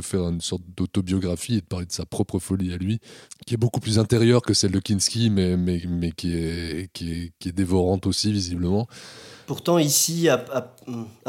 faire 0.01 0.27
une 0.27 0.41
sorte 0.41 0.63
d'autobiographie 0.75 1.55
et 1.55 1.61
de 1.61 1.65
parler 1.65 1.85
de 1.85 1.91
sa 1.91 2.05
propre 2.05 2.39
folie 2.39 2.73
à 2.73 2.77
lui, 2.77 2.99
qui 3.45 3.53
est 3.53 3.57
beaucoup 3.57 3.79
plus 3.79 3.99
intérieure 3.99 4.41
que 4.41 4.53
celle 4.53 4.71
de 4.71 4.79
Kinski, 4.79 5.29
mais, 5.29 5.55
qui 6.15 6.33
est 6.33 7.51
dévorante 7.51 8.07
aussi, 8.07 8.31
visiblement. 8.31 8.87
Pourtant, 9.45 9.77
ici, 9.77 10.29
à, 10.29 10.37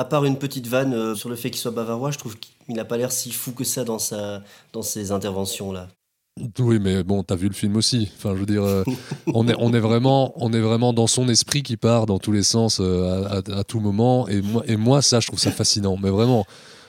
part 0.05 0.25
une 0.25 0.39
petite 0.39 0.67
vanne 0.67 0.95
euh, 0.95 1.15
sur 1.15 1.29
le 1.29 1.37
fait 1.37 1.51
qu'il 1.51 1.61
soit 1.61 1.71
bavarois, 1.71 2.11
je 2.11 2.19
trouve 2.19 2.37
qu'il 2.39 2.77
n'a 2.77 2.85
pas 2.85 2.97
l'air 2.97 3.13
si 3.13 3.33
fou 3.33 3.53
que 3.53 3.65
ça 3.65 3.85
dans, 3.85 3.99
sa, 3.99 4.43
dans 4.73 4.83
ses 4.83 5.13
interventions-là. 5.13 5.89
Oui, 6.59 6.81
mais 6.81 7.05
bon, 7.05 7.23
t'as 7.23 7.37
vu 7.37 7.47
le 7.47 7.55
film 7.55 7.77
aussi. 7.77 8.11
Enfin, 8.17 8.35
je 8.35 8.41
veux 8.41 8.47
dire, 8.47 8.65
euh, 8.65 8.83
on, 9.29 9.47
est, 9.47 9.55
on, 9.59 9.73
est 9.73 9.79
vraiment, 9.81 10.33
on 10.37 10.53
est 10.53 10.61
vraiment 10.61 10.93
dans 10.93 11.07
son 11.07 11.29
esprit 11.29 11.63
qui 11.63 11.77
part 11.77 12.07
dans 12.07 12.19
tous 12.19 12.33
les 12.33 12.43
sens 12.43 12.79
euh, 12.81 13.41
à, 13.53 13.63
tout 13.65 13.79
moment. 13.79 14.27
Et 14.29 14.77
moi, 14.77 15.01
ça, 15.01 15.21
je 15.21 15.29
trouve 15.29 15.39
ça 15.39 15.53
fascinant. 15.53 15.97
Mais 15.97 16.11
vraiment, 16.11 16.45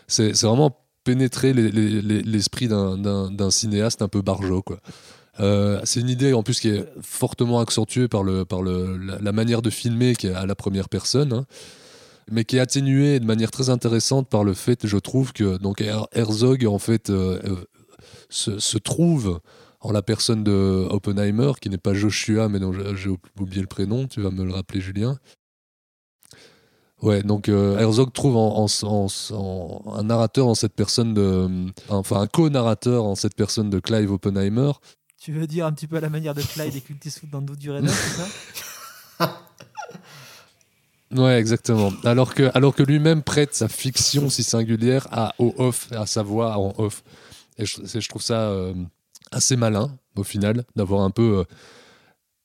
c'est 0.07 0.31
vraiment 0.41 0.75
pénétrer 1.03 1.53
les- 1.53 1.71
les- 1.71 2.01
les- 2.01 2.23
l'esprit 2.23 2.67
d'un 2.67 3.51
cinéaste 3.51 4.01
un 4.01 4.07
peu 4.07 4.21
barjot, 4.21 4.63
quoi. 4.63 4.79
Euh, 5.39 5.81
c'est 5.83 5.99
une 5.99 6.09
idée 6.09 6.33
en 6.33 6.43
plus 6.43 6.59
qui 6.59 6.69
est 6.69 6.85
fortement 7.01 7.59
accentuée 7.59 8.07
par, 8.07 8.23
le, 8.23 8.45
par 8.45 8.61
le, 8.61 8.97
la, 8.97 9.31
manière 9.31 9.61
de 9.61 9.69
filmer 9.69 10.15
qui 10.15 10.27
est 10.27 10.33
à 10.33 10.45
la 10.45 10.55
première 10.55 10.87
personne. 10.87 11.33
hein. 11.33 11.45
mais 12.31 12.45
qui 12.45 12.57
est 12.57 12.61
atténué 12.61 13.19
de 13.19 13.25
manière 13.25 13.51
très 13.51 13.69
intéressante 13.69 14.29
par 14.29 14.43
le 14.43 14.53
fait, 14.53 14.87
je 14.87 14.97
trouve, 14.97 15.33
que 15.33 15.57
donc 15.57 15.83
Herzog 16.13 16.65
en 16.65 16.79
fait 16.79 17.09
euh, 17.09 17.39
euh, 17.45 17.65
se, 18.29 18.77
trouve 18.77 19.41
en 19.81 19.91
la 19.91 20.01
personne 20.01 20.43
de 20.43 20.87
Oppenheimer, 20.89 21.51
qui 21.61 21.69
n'est 21.69 21.77
pas 21.77 21.93
Joshua, 21.93 22.47
mais 22.47 22.59
dont 22.59 22.73
j'ai 22.95 23.09
oublié 23.39 23.61
le 23.61 23.67
prénom, 23.67 24.07
tu 24.07 24.21
vas 24.21 24.31
me 24.31 24.43
le 24.43 24.53
rappeler, 24.53 24.81
Julien. 24.81 25.19
Ouais, 27.01 27.21
donc 27.21 27.49
Herzog 27.49 28.13
trouve 28.13 28.37
en, 28.37 28.65
un 29.93 30.03
narrateur 30.03 30.47
en 30.47 30.55
cette 30.55 30.73
personne 30.73 31.13
de. 31.13 31.67
Enfin, 31.89 32.21
un 32.21 32.27
co-narrateur 32.27 33.03
en 33.03 33.15
cette 33.15 33.35
personne 33.35 33.69
de 33.69 33.79
Clive 33.79 34.11
Oppenheimer. 34.11 34.71
Tu 35.25 35.31
veux 35.31 35.47
dire 35.47 35.65
un 35.65 35.71
petit 35.71 35.87
peu 35.87 35.95
à 35.97 36.01
la 36.01 36.11
manière 36.11 36.35
de 36.35 36.43
Clyde 36.43 36.75
et 36.75 36.81
Clint 36.81 36.99
Eastwood 37.03 37.31
dans 37.31 37.41
Doute 37.41 37.57
du 37.57 37.71
c'est 37.87 37.87
ça? 39.17 39.41
Ouais, 41.11 41.39
exactement. 41.39 41.91
Alors 42.03 42.35
que, 42.35 42.51
alors 42.53 42.75
que 42.75 42.83
lui-même 42.83 43.23
prête 43.23 43.55
sa 43.55 43.67
fiction 43.67 44.29
si 44.29 44.43
singulière 44.43 45.07
à 45.11 45.33
au 45.39 45.55
off, 45.57 45.91
à 45.93 46.05
sa 46.05 46.21
voix 46.21 46.59
en 46.59 46.75
off. 46.77 47.03
Et 47.57 47.65
je, 47.65 48.07
trouve 48.07 48.21
ça 48.21 48.49
euh, 48.51 48.75
assez 49.31 49.55
malin, 49.55 49.97
au 50.15 50.23
final, 50.23 50.63
d'avoir 50.75 51.01
un 51.01 51.09
peu. 51.09 51.43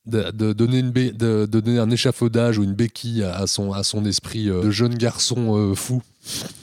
Euh, 0.07 0.31
de, 0.33 0.55
donner 0.55 0.79
une 0.79 0.91
de, 0.91 1.45
donner 1.45 1.79
un 1.79 1.91
échafaudage 1.91 2.57
ou 2.57 2.65
une 2.65 2.73
béquille 2.73 3.25
à, 3.25 3.47
son, 3.47 3.75
à 3.75 3.85
son 3.85 4.07
esprit 4.07 4.49
euh, 4.49 4.63
de 4.63 4.71
jeune 4.71 4.95
garçon 4.95 5.75
fou. 5.75 6.03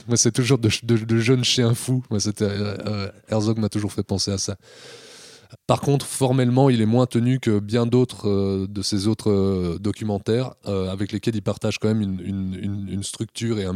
Moi, 0.07 0.17
c'est 0.17 0.31
toujours 0.31 0.57
de, 0.57 0.71
de, 0.81 1.17
jeune 1.19 1.43
chien 1.43 1.75
fou. 1.75 2.03
Herzog 3.29 3.59
m'a 3.59 3.69
toujours 3.69 3.93
fait 3.93 4.01
penser 4.01 4.31
à 4.31 4.39
ça. 4.39 4.57
Par 5.65 5.81
contre, 5.81 6.05
formellement, 6.05 6.69
il 6.69 6.81
est 6.81 6.85
moins 6.85 7.05
tenu 7.05 7.39
que 7.39 7.59
bien 7.59 7.85
d'autres 7.85 8.27
euh, 8.27 8.67
de 8.69 8.81
ses 8.81 9.07
autres 9.07 9.31
euh, 9.31 9.77
documentaires, 9.79 10.53
euh, 10.65 10.89
avec 10.89 11.11
lesquels 11.11 11.35
il 11.35 11.41
partage 11.41 11.79
quand 11.79 11.87
même 11.87 12.01
une, 12.01 13.03
structure 13.03 13.59
et, 13.59 13.67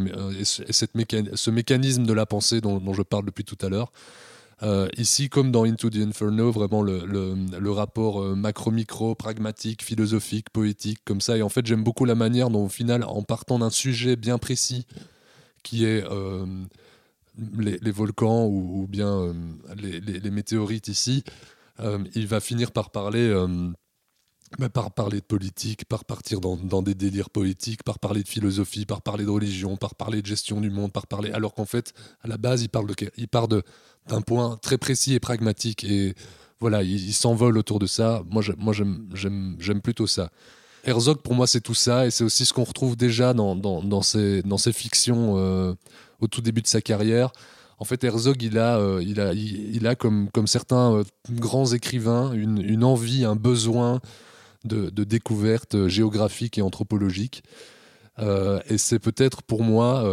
cette 0.43 0.91
ce 1.35 1.49
mécanisme 1.51 2.05
de 2.05 2.13
la 2.13 2.25
pensée 2.25 2.59
dont, 2.59 2.93
je 2.93 3.01
parle 3.01 3.25
depuis 3.25 3.43
tout 3.43 3.57
à 3.61 3.69
l'heure. 3.69 3.91
ici, 4.97 5.29
comme 5.29 5.51
dans 5.51 5.63
Into 5.63 5.89
the 5.89 5.97
Inferno, 5.97 6.51
vraiment 6.51 6.81
le, 6.81 7.71
rapport 7.71 8.35
macro-micro, 8.35 9.15
pragmatique, 9.15 9.83
philosophique, 9.83 10.49
poétique, 10.49 10.99
comme 11.05 11.21
ça. 11.21 11.37
Et 11.37 11.41
en 11.41 11.49
fait, 11.49 11.65
j'aime 11.65 11.83
beaucoup 11.83 12.05
la 12.05 12.15
manière 12.15 12.49
dont, 12.49 12.65
au 12.65 12.69
final, 12.69 13.03
en 13.03 13.21
partant 13.21 13.59
d'un 13.59 13.69
sujet 13.69 14.15
bien 14.15 14.37
précis, 14.37 14.85
qui 15.63 15.85
est 15.85 16.03
les, 17.57 17.91
volcans 17.91 18.47
ou, 18.47 18.87
bien 18.89 19.33
les, 19.77 20.31
météorites 20.31 20.87
ici, 20.87 21.23
il 22.15 22.27
va 22.27 22.39
finir 22.39 22.71
par 22.71 22.91
parler 22.91 23.27
euh, 23.27 23.47
bah, 24.59 24.69
par 24.69 24.91
parler 24.91 25.21
de 25.21 25.25
politique, 25.25 25.85
par 25.85 26.03
partir 26.03 26.41
dans, 26.41 26.81
des 26.81 26.93
délires 26.93 27.29
politiques, 27.29 27.83
par 27.83 27.99
parler 27.99 28.21
de 28.21 28.27
philosophie, 28.27 28.85
par 28.85 29.01
parler 29.01 29.23
de 29.23 29.29
religion, 29.29 29.77
par 29.77 29.95
parler 29.95 30.21
de 30.21 30.27
gestion 30.27 30.59
du 30.59 30.69
monde, 30.69 30.91
par 30.91 31.07
parler. 31.07 31.31
Alors 31.31 31.53
qu'en 31.53 31.65
fait, 31.65 31.93
à 32.21 32.27
la 32.27 32.37
base, 32.37 32.61
il 32.61 32.67
parle 32.67 32.87
de, 32.87 32.95
il 33.15 33.29
part 33.29 33.47
d'un 33.47 34.21
point 34.21 34.57
très 34.61 34.77
précis 34.77 35.13
et 35.13 35.19
pragmatique 35.21 35.85
et 35.85 36.15
voilà, 36.59 36.83
il, 36.83 37.13
s'envole 37.13 37.57
autour 37.57 37.79
de 37.79 37.87
ça. 37.87 38.23
Moi, 38.29 38.73
j'aime 39.13 39.81
plutôt 39.81 40.05
ça. 40.05 40.29
Herzog, 40.83 41.21
pour 41.21 41.33
moi, 41.33 41.47
c'est 41.47 41.61
tout 41.61 41.73
ça 41.73 42.05
et 42.05 42.11
c'est 42.11 42.23
aussi 42.23 42.45
ce 42.45 42.53
qu'on 42.53 42.63
retrouve 42.65 42.97
déjà 42.97 43.33
dans, 43.33 43.55
dans, 43.55 44.01
ses, 44.01 44.41
dans 44.43 44.57
fictions 44.57 45.37
euh, 45.37 45.73
au 46.19 46.27
tout 46.27 46.41
début 46.41 46.61
de 46.61 46.67
sa 46.67 46.81
carrière. 46.81 47.31
En 47.81 47.83
fait, 47.83 48.03
Herzog, 48.03 48.43
il 48.43 48.59
a, 48.59 48.77
euh, 48.77 49.03
il 49.03 49.19
a, 49.19 49.33
il, 49.33 49.87
a 49.87 49.95
comme, 49.95 50.29
comme 50.29 50.45
certains 50.45 50.97
euh, 50.97 51.03
grands 51.31 51.65
écrivains, 51.65 52.31
une, 52.31 52.83
envie, 52.83 53.25
un 53.25 53.35
besoin 53.35 54.01
de, 54.65 54.91
découverte 55.03 55.73
euh, 55.73 55.87
géographique 55.87 56.59
et 56.59 56.61
anthropologique. 56.61 57.41
et 58.19 58.77
c'est 58.77 58.99
peut-être 58.99 59.41
pour 59.41 59.63
moi, 59.63 60.03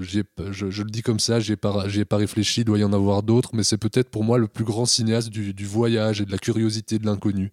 je, 0.00 0.82
le 0.82 0.90
dis 0.90 1.02
comme 1.02 1.20
ça, 1.20 1.38
j'ai 1.38 1.54
pas, 1.54 1.86
pas 2.08 2.16
réfléchi, 2.16 2.62
il 2.62 2.64
doit 2.64 2.80
y 2.80 2.82
en 2.82 2.92
avoir 2.92 3.22
d'autres, 3.22 3.50
mais 3.52 3.62
c'est 3.62 3.78
peut-être 3.78 4.10
pour 4.10 4.24
moi 4.24 4.36
le 4.36 4.48
plus 4.48 4.64
grand 4.64 4.84
cinéaste 4.84 5.28
du, 5.28 5.66
voyage 5.66 6.20
et 6.20 6.24
de 6.24 6.32
la 6.32 6.38
curiosité 6.38 6.98
de 6.98 7.06
l'inconnu. 7.06 7.52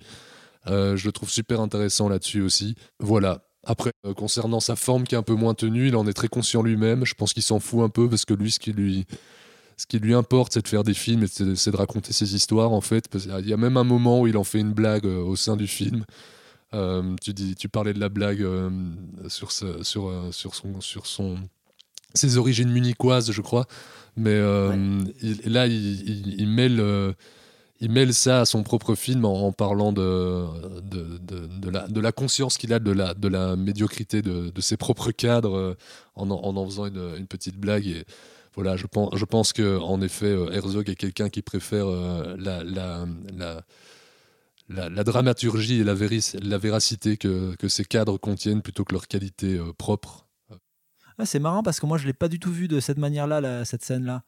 je 0.65 1.05
le 1.05 1.11
trouve 1.11 1.29
super 1.29 1.61
intéressant 1.61 2.09
là-dessus 2.09 2.41
aussi. 2.41 2.73
Voilà, 2.99 3.46
après, 3.67 3.91
euh, 4.05 4.13
concernant 4.13 4.61
sa 4.61 4.77
forme 4.77 5.03
qui 5.03 5.13
est 5.13 5.17
un 5.17 5.23
peu 5.23 5.35
moins 5.35 5.53
tenue, 5.53 5.89
il 5.89 5.95
en 5.97 6.07
est 6.07 6.13
très 6.13 6.29
conscient 6.29 6.63
lui-même. 6.63 7.05
Je 7.05 7.13
pense 7.13 7.33
qu'il 7.33 7.43
s'en 7.43 7.59
fout 7.59 7.81
un 7.81 7.89
peu 7.89 8.09
parce 8.09 8.23
que 8.23 8.33
lui, 8.33 8.49
ce 8.49 8.59
qui 8.59 8.71
lui, 8.71 9.05
ce 9.75 9.85
qui 9.85 9.99
lui 9.99 10.13
importe, 10.13 10.53
c'est 10.53 10.61
de 10.61 10.67
faire 10.67 10.85
des 10.85 10.93
films 10.93 11.23
et 11.23 11.27
c'est 11.27 11.71
de 11.71 11.77
raconter 11.77 12.13
ses 12.13 12.33
histoires, 12.33 12.71
en 12.71 12.79
fait. 12.79 13.05
Il 13.13 13.47
y 13.47 13.53
a 13.53 13.57
même 13.57 13.75
un 13.75 13.83
moment 13.83 14.21
où 14.21 14.27
il 14.27 14.37
en 14.37 14.45
fait 14.45 14.59
une 14.59 14.71
blague 14.71 15.05
euh, 15.05 15.21
au 15.21 15.35
sein 15.35 15.57
du 15.57 15.67
film. 15.67 16.05
Euh, 16.73 17.15
tu, 17.21 17.33
dis, 17.33 17.55
tu 17.55 17.67
parlais 17.67 17.93
de 17.93 17.99
la 17.99 18.09
blague 18.09 18.45
sur, 19.27 19.51
sur, 19.51 19.83
sur, 19.83 20.55
son, 20.55 20.81
sur 20.81 21.05
son, 21.05 21.37
ses 22.13 22.37
origines 22.37 22.71
munichoises, 22.71 23.31
je 23.31 23.41
crois. 23.41 23.67
Mais 24.15 24.39
là, 25.45 25.67
il, 25.67 26.39
il 26.39 26.47
mêle 26.47 26.81
il 27.79 27.91
mêle 27.91 28.13
ça 28.13 28.41
à 28.41 28.45
son 28.45 28.63
propre 28.63 28.95
film 28.95 29.25
en, 29.25 29.51
parlant 29.51 29.91
de, 29.91 30.45
de, 30.81 31.99
la, 31.99 32.11
conscience 32.11 32.57
qu'il 32.57 32.73
a 32.73 32.79
de 32.79 32.91
la, 32.91 33.13
de 33.13 33.27
la 33.27 33.55
médiocrité 33.55 34.21
de, 34.21 34.61
ses 34.61 34.77
propres 34.77 35.11
cadres 35.11 35.55
euh, 35.55 35.77
en, 36.15 36.29
en, 36.29 36.65
faisant 36.65 36.87
une, 36.87 37.27
petite 37.27 37.57
blague. 37.57 37.87
Et 37.87 38.05
voilà, 38.55 38.77
je 38.77 38.87
pense, 38.87 39.15
je 39.15 39.25
pense 39.25 39.53
qu'en 39.53 40.01
effet, 40.01 40.25
euh, 40.25 40.51
Herzog 40.51 40.89
est 40.89 40.95
quelqu'un 40.95 41.29
qui 41.29 41.41
préfère 41.41 41.87
euh, 41.87 42.35
la, 42.39 42.63
la, 42.63 43.05
la, 44.69 45.03
dramaturgie 45.03 45.81
et 45.81 45.83
la, 45.83 45.93
la 46.41 46.57
véracité 46.57 47.17
que, 47.17 47.55
que, 47.55 47.67
ces 47.67 47.85
cadres 47.85 48.17
contiennent 48.17 48.63
plutôt 48.63 48.85
que 48.85 48.93
leur 48.93 49.07
qualité 49.07 49.59
propre. 49.77 50.27
c'est 51.25 51.39
marrant 51.39 51.61
parce 51.61 51.79
que 51.79 51.85
moi, 51.85 51.99
je 51.99 52.03
ne 52.03 52.07
l'ai 52.07 52.13
pas 52.13 52.27
du 52.27 52.39
tout 52.39 52.51
vu 52.51 52.67
de 52.67 52.79
cette 52.79 52.97
manière-là, 52.97 53.65
cette 53.65 53.83
scène-là 53.83 54.23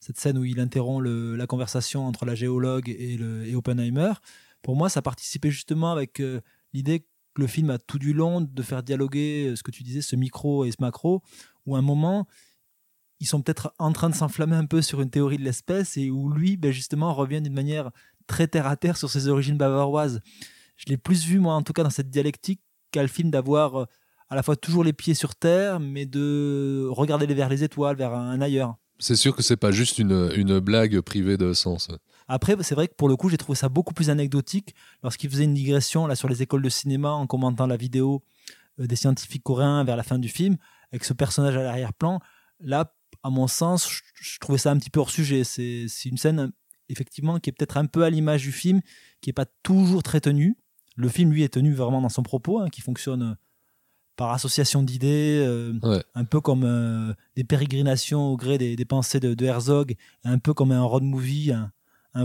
cette 0.00 0.18
scène 0.18 0.38
où 0.38 0.44
il 0.44 0.60
interrompt 0.60 1.04
la 1.04 1.46
conversation 1.46 2.06
entre 2.06 2.24
la 2.24 2.34
géologue 2.34 2.88
et, 2.88 3.54
Oppenheimer, 3.54 4.12
pour 4.62 4.76
moi, 4.76 4.88
ça 4.88 5.02
participait 5.02 5.50
justement 5.50 5.92
avec 5.92 6.20
euh, 6.20 6.40
l'idée 6.72 7.00
que 7.00 7.06
le 7.36 7.46
film 7.46 7.70
a 7.70 7.78
tout 7.78 7.98
du 7.98 8.12
long 8.12 8.40
de 8.40 8.62
faire 8.62 8.82
dialoguer 8.82 9.48
euh, 9.48 9.56
ce 9.56 9.62
que 9.62 9.70
tu 9.70 9.82
disais, 9.82 10.02
ce 10.02 10.16
micro 10.16 10.64
et 10.64 10.72
ce 10.72 10.76
macro, 10.80 11.22
où 11.66 11.76
à 11.76 11.78
un 11.78 11.82
moment, 11.82 12.26
ils 13.20 13.26
sont 13.26 13.40
peut-être 13.40 13.72
en 13.78 13.92
train 13.92 14.10
de 14.10 14.14
s'enflammer 14.14 14.56
un 14.56 14.66
peu 14.66 14.82
sur 14.82 15.00
une 15.00 15.10
théorie 15.10 15.38
de 15.38 15.44
l'espèce 15.44 15.96
et 15.96 16.10
où 16.10 16.30
lui, 16.30 16.56
ben 16.56 16.72
justement, 16.72 17.14
revient 17.14 17.40
d'une 17.40 17.54
manière 17.54 17.90
très 18.26 18.48
terre 18.48 18.66
à 18.66 18.76
terre 18.76 18.96
sur 18.96 19.10
ses 19.10 19.28
origines 19.28 19.56
bavaroises. 19.56 20.20
Je 20.76 20.86
l'ai 20.86 20.96
plus 20.96 21.24
vu, 21.24 21.38
moi, 21.38 21.54
en 21.54 21.62
tout 21.62 21.72
cas, 21.72 21.82
dans 21.82 21.90
cette 21.90 22.10
dialectique, 22.10 22.60
qu'à 22.90 23.02
le 23.02 23.08
film 23.08 23.30
d'avoir 23.30 23.82
euh, 23.82 23.86
à 24.28 24.36
la 24.36 24.42
fois 24.42 24.56
toujours 24.56 24.84
les 24.84 24.92
pieds 24.92 25.14
sur 25.14 25.34
terre, 25.34 25.80
mais 25.80 26.06
de 26.06 26.86
regarder 26.90 27.26
vers 27.26 27.48
les 27.48 27.64
étoiles, 27.64 27.96
vers 27.96 28.14
un 28.14 28.40
ailleurs. 28.40 28.76
C'est 28.98 29.16
sûr 29.16 29.36
que 29.36 29.42
c'est 29.42 29.56
pas 29.56 29.70
juste 29.70 29.98
une, 29.98 30.30
une, 30.34 30.58
blague 30.58 31.00
privée 31.00 31.36
de 31.36 31.52
sens. 31.52 31.88
Après, 32.26 32.56
c'est 32.62 32.74
vrai 32.74 32.88
que 32.88 32.94
pour 32.94 33.08
le 33.08 33.16
coup, 33.16 33.28
j'ai 33.28 33.36
trouvé 33.36 33.56
ça 33.56 33.68
beaucoup 33.68 33.94
plus 33.94 34.10
anecdotique 34.10 34.74
lorsqu'il 35.02 35.30
faisait 35.30 35.44
une 35.44 35.54
digression 35.54 36.06
là 36.06 36.16
sur 36.16 36.28
les 36.28 36.42
écoles 36.42 36.62
de 36.62 36.68
cinéma 36.68 37.10
en 37.10 37.26
commentant 37.26 37.66
la 37.66 37.76
vidéo 37.76 38.22
euh, 38.80 38.86
des 38.86 38.96
scientifiques 38.96 39.42
coréens 39.42 39.84
vers 39.84 39.96
la 39.96 40.02
fin 40.02 40.18
du 40.18 40.28
film, 40.28 40.56
avec 40.92 41.04
ce 41.04 41.12
personnage 41.12 41.56
à 41.56 41.62
l'arrière-plan. 41.62 42.20
Là, 42.60 42.94
à 43.22 43.30
mon 43.30 43.46
sens, 43.46 43.88
je, 44.14 44.38
trouvais 44.38 44.58
ça 44.58 44.70
un 44.70 44.78
petit 44.78 44.90
peu 44.90 45.00
hors 45.00 45.10
sujet. 45.10 45.44
C'est 45.44 45.86
une 46.04 46.18
scène 46.18 46.52
effectivement 46.88 47.38
qui 47.38 47.50
est 47.50 47.52
peut-être 47.52 47.76
un 47.76 47.86
peu 47.86 48.04
à 48.04 48.10
l'image 48.10 48.42
du 48.42 48.52
film, 48.52 48.80
qui 49.20 49.30
est 49.30 49.34
pas 49.34 49.46
toujours 49.62 50.02
très 50.02 50.20
tenue. 50.20 50.56
Le 50.96 51.08
film, 51.08 51.32
lui, 51.32 51.42
est 51.42 51.52
tenu 51.54 51.74
vraiment 51.74 52.00
dans 52.00 52.08
son 52.08 52.22
propos, 52.22 52.60
hein, 52.60 52.68
qui 52.70 52.80
fonctionne 52.80 53.36
par 54.18 54.32
association 54.32 54.82
d'idées, 54.82 55.40
euh, 55.46 56.02
un 56.16 56.24
peu 56.24 56.40
comme 56.40 56.64
euh, 56.64 57.14
des 57.36 57.44
pérégrinations 57.44 58.32
au 58.32 58.36
gré 58.36 58.58
des, 58.58 58.84
pensées 58.84 59.20
de, 59.20 59.44
Herzog, 59.44 59.94
un 60.24 60.38
peu 60.38 60.52
comme 60.52 60.72
un 60.72 60.82
road 60.82 61.04
movie, 61.04 61.52
un, 61.52 61.70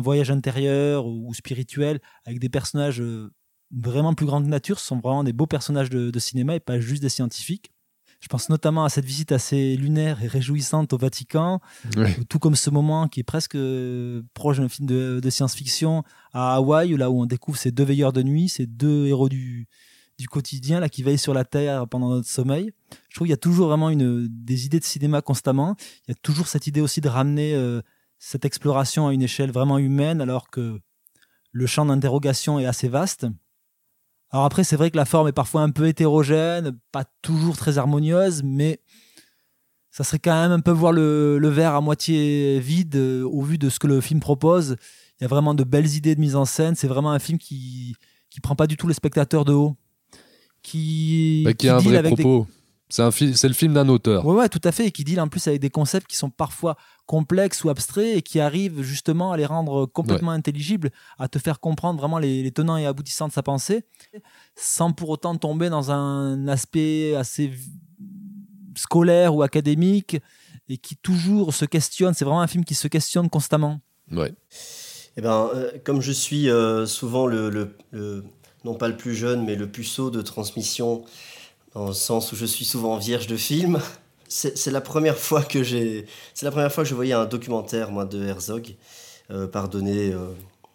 voyage 0.02 0.32
intérieur 0.32 1.06
ou, 1.06 1.32
spirituel, 1.36 2.00
avec 2.26 2.40
des 2.40 2.50
personnages 2.50 3.00
euh, 3.00 3.32
vraiment 3.72 4.16
plus 4.16 4.26
grands 4.26 4.42
que 4.42 4.48
nature. 4.48 4.80
Ce 4.80 4.88
sont 4.88 5.00
vraiment 5.00 5.24
des 5.24 5.34
beaux 5.34 5.46
personnages 5.46 5.92
de, 5.92 6.20
cinéma 6.20 6.56
et 6.56 6.60
pas 6.60 6.80
juste 6.80 7.04
des 7.04 7.10
scientifiques. 7.10 7.72
Je 8.22 8.28
pense 8.28 8.50
notamment 8.50 8.86
à 8.86 8.90
cette 8.90 9.06
visite 9.06 9.32
assez 9.32 9.76
lunaire 9.76 10.24
et 10.24 10.28
réjouissante 10.28 10.94
au 10.94 10.98
Vatican, 10.98 11.60
tout 12.28 12.40
comme 12.40 12.56
ce 12.56 12.70
moment 12.72 13.08
qui 13.08 13.20
est 13.20 13.24
presque 13.24 13.58
proche 14.34 14.58
d'un 14.58 14.70
film 14.70 14.88
de, 14.88 15.20
de 15.22 15.30
science-fiction 15.30 16.04
à 16.32 16.56
Hawaï, 16.56 16.96
là 16.98 17.12
où 17.12 17.22
on 17.22 17.26
découvre 17.26 17.58
ces 17.58 17.72
deux 17.72 17.84
veilleurs 17.84 18.14
de 18.14 18.24
nuit, 18.24 18.48
ces 18.48 18.66
deux 18.66 19.08
héros 19.08 19.28
du, 19.28 19.68
du 20.18 20.28
quotidien 20.28 20.80
là 20.80 20.90
qui 20.90 21.04
veille 21.04 21.18
sur 21.18 21.34
la 21.34 21.46
terre 21.46 21.88
pendant 21.88 22.10
notre 22.10 22.28
sommeil. 22.28 22.72
Je 23.10 23.16
trouve 23.16 23.26
qu'il 23.26 23.32
y 23.32 23.34
a 23.34 23.38
toujours 23.38 23.68
vraiment 23.68 23.90
une, 23.90 24.28
des 24.30 24.66
idées 24.66 24.80
de 24.80 24.86
cinéma 24.86 25.22
constamment. 25.22 25.76
Il 26.08 26.12
y 26.12 26.14
a 26.14 26.18
toujours 26.22 26.48
cette 26.48 26.68
idée 26.68 26.82
aussi 26.82 27.02
de 27.02 27.10
ramener 27.10 27.56
euh, 27.56 27.82
cette 28.20 28.46
exploration 28.46 29.08
à 29.08 29.14
une 29.14 29.22
échelle 29.22 29.52
vraiment 29.52 29.78
humaine 29.78 30.22
alors 30.22 30.50
que 30.50 30.80
le 31.52 31.68
champ 31.68 31.86
d'interrogation 31.86 32.60
est 32.60 32.66
assez 32.66 32.88
vaste. 32.88 33.28
Alors 34.32 34.46
après, 34.46 34.64
c'est 34.64 34.76
vrai 34.76 34.90
que 34.90 34.98
la 34.98 35.06
forme 35.06 35.28
est 35.28 35.34
parfois 35.34 35.62
un 35.62 35.70
peu 35.70 35.88
hétérogène, 35.88 36.80
pas 36.92 37.06
toujours 37.22 37.56
très 37.56 37.78
harmonieuse, 37.78 38.42
mais 38.44 38.82
ça 39.92 40.04
serait 40.04 40.18
quand 40.18 40.34
même 40.34 40.52
un 40.52 40.60
peu 40.60 40.72
voir 40.72 40.92
le, 40.92 41.38
le 41.38 41.50
verre 41.50 41.76
à 41.76 41.82
moitié 41.82 42.60
vide 42.60 42.96
euh, 42.96 43.24
au 43.24 43.44
vu 43.44 43.60
de 43.60 43.70
ce 43.70 43.78
que 43.78 43.86
le 43.86 44.02
film 44.02 44.20
propose. 44.20 44.78
Il 45.20 45.24
y 45.24 45.26
a 45.26 45.28
vraiment 45.28 45.54
de 45.54 45.64
belles 45.64 45.94
idées 45.94 46.16
de 46.16 46.20
mise 46.20 46.36
en 46.36 46.46
scène. 46.46 46.76
C'est 46.76 46.88
vraiment 46.88 47.12
un 47.12 47.20
film 47.20 47.38
qui 47.38 47.96
qui 48.32 48.40
prend 48.42 48.56
pas 48.56 48.66
du 48.66 48.78
tout 48.78 48.88
les 48.88 48.96
spectateurs 48.96 49.46
de 49.46 49.54
haut 49.54 49.78
qui, 50.64 51.44
bah, 51.46 51.54
qui, 51.54 51.70
a 51.70 51.76
un 51.76 51.80
vrai 51.80 52.02
propos. 52.02 52.48
C'est 52.90 53.02
un 53.02 53.12
film, 53.12 53.34
c'est 53.34 53.48
le 53.48 53.54
film 53.56 53.74
d'un 53.74 53.90
auteur. 53.90 54.24
Ouais, 54.26 54.36
ouais, 54.36 54.50
tout 54.50 54.62
à 54.64 54.72
fait, 54.72 54.88
et 54.88 54.92
qui 54.92 55.04
deal 55.04 55.20
en 55.20 55.28
plus 55.28 55.48
avec 55.48 55.60
des 55.60 55.72
concepts 55.72 56.06
qui 56.08 56.16
sont 56.16 56.30
parfois 56.30 56.78
complexes 57.08 57.64
ou 57.64 57.70
abstraits 57.70 58.18
et 58.18 58.22
qui 58.22 58.40
arrivent 58.40 58.82
justement 58.82 59.32
à 59.32 59.38
les 59.38 59.46
rendre 59.48 59.86
complètement 59.88 60.32
intelligibles, 60.32 60.92
à 61.18 61.28
te 61.28 61.40
faire 61.40 61.60
comprendre 61.60 62.00
vraiment 62.00 62.20
les, 62.20 62.44
les 62.44 62.52
tenants 62.52 62.78
et 62.78 62.86
aboutissants 62.86 63.28
de 63.28 63.34
sa 63.34 63.42
pensée, 63.42 63.84
sans 64.56 64.92
pour 64.92 65.10
autant 65.10 65.36
tomber 65.36 65.70
dans 65.70 65.92
un 65.92 66.48
aspect 66.48 67.16
assez 67.16 67.52
scolaire 68.76 69.36
ou 69.36 69.42
académique 69.42 70.18
et 70.70 70.78
qui 70.78 70.96
toujours 70.96 71.54
se 71.54 71.66
questionne. 71.66 72.14
C'est 72.14 72.26
vraiment 72.26 72.42
un 72.42 72.48
film 72.48 72.64
qui 72.64 72.76
se 72.76 72.88
questionne 72.88 73.30
constamment. 73.30 73.82
Ouais. 74.12 74.34
Eh 75.18 75.22
ben, 75.22 75.50
euh, 75.54 75.72
comme 75.84 76.02
je 76.02 76.12
suis 76.12 76.50
euh, 76.50 76.86
souvent 76.86 77.28
le, 77.28 77.50
le- 77.50 77.76
le- 77.92 78.24
non 78.64 78.76
pas 78.76 78.88
le 78.88 78.98
plus 78.98 79.16
jeune, 79.16 79.44
mais 79.46 79.56
le 79.56 79.68
puceau 79.68 80.10
de 80.10 80.22
transmission, 80.22 81.04
dans 81.74 81.88
le 81.88 81.94
sens 81.94 82.32
où 82.32 82.36
je 82.36 82.46
suis 82.46 82.66
souvent 82.66 82.98
vierge 82.98 83.28
de 83.28 83.36
films, 83.38 83.80
c'est 84.28 84.72
la 84.72 84.82
première 84.82 85.18
fois 85.18 85.44
que 85.44 85.62
j'ai, 85.64 86.06
c'est 86.34 86.46
la 86.46 86.52
première 86.52 86.72
fois 86.72 86.84
que 86.84 86.90
je 86.90 86.96
voyais 86.96 87.14
un 87.14 87.26
documentaire 87.26 87.92
moi 87.92 88.06
de 88.06 88.24
Herzog. 88.26 88.76
Euh, 89.32 89.48
pardonnez 89.48 90.12
euh, 90.12 90.30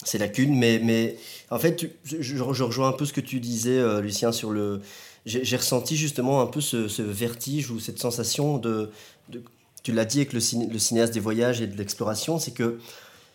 ces 0.05 0.17
lacunes, 0.19 0.57
mais 0.57 0.81
mais 0.83 1.17
en 1.51 1.59
fait, 1.59 1.91
je, 2.05 2.43
rejoins 2.43 2.89
un 2.89 2.93
peu 2.93 3.05
ce 3.05 3.13
que 3.13 3.21
tu 3.21 3.41
disais, 3.41 3.79
euh, 3.79 4.01
Lucien, 4.01 4.33
sur 4.33 4.51
le. 4.51 4.81
J'ai 5.27 5.57
ressenti 5.57 5.97
justement 5.97 6.41
un 6.41 6.47
peu 6.47 6.63
ce, 6.63 6.89
ce 6.89 7.03
vertige 7.03 7.71
ou 7.71 7.81
cette 7.81 7.99
sensation 7.99 8.57
de, 8.57 8.91
de- 9.29 9.43
tu 9.83 9.93
l'as 9.93 10.07
dit 10.07 10.19
avec 10.19 10.33
le, 10.33 10.41
ciné- 10.41 10.69
le 10.73 10.79
cinéaste 10.79 11.13
des 11.13 11.21
voyages 11.21 11.61
et 11.61 11.67
de 11.67 11.77
l'exploration, 11.77 12.39
c'est 12.39 12.53
que 12.53 12.79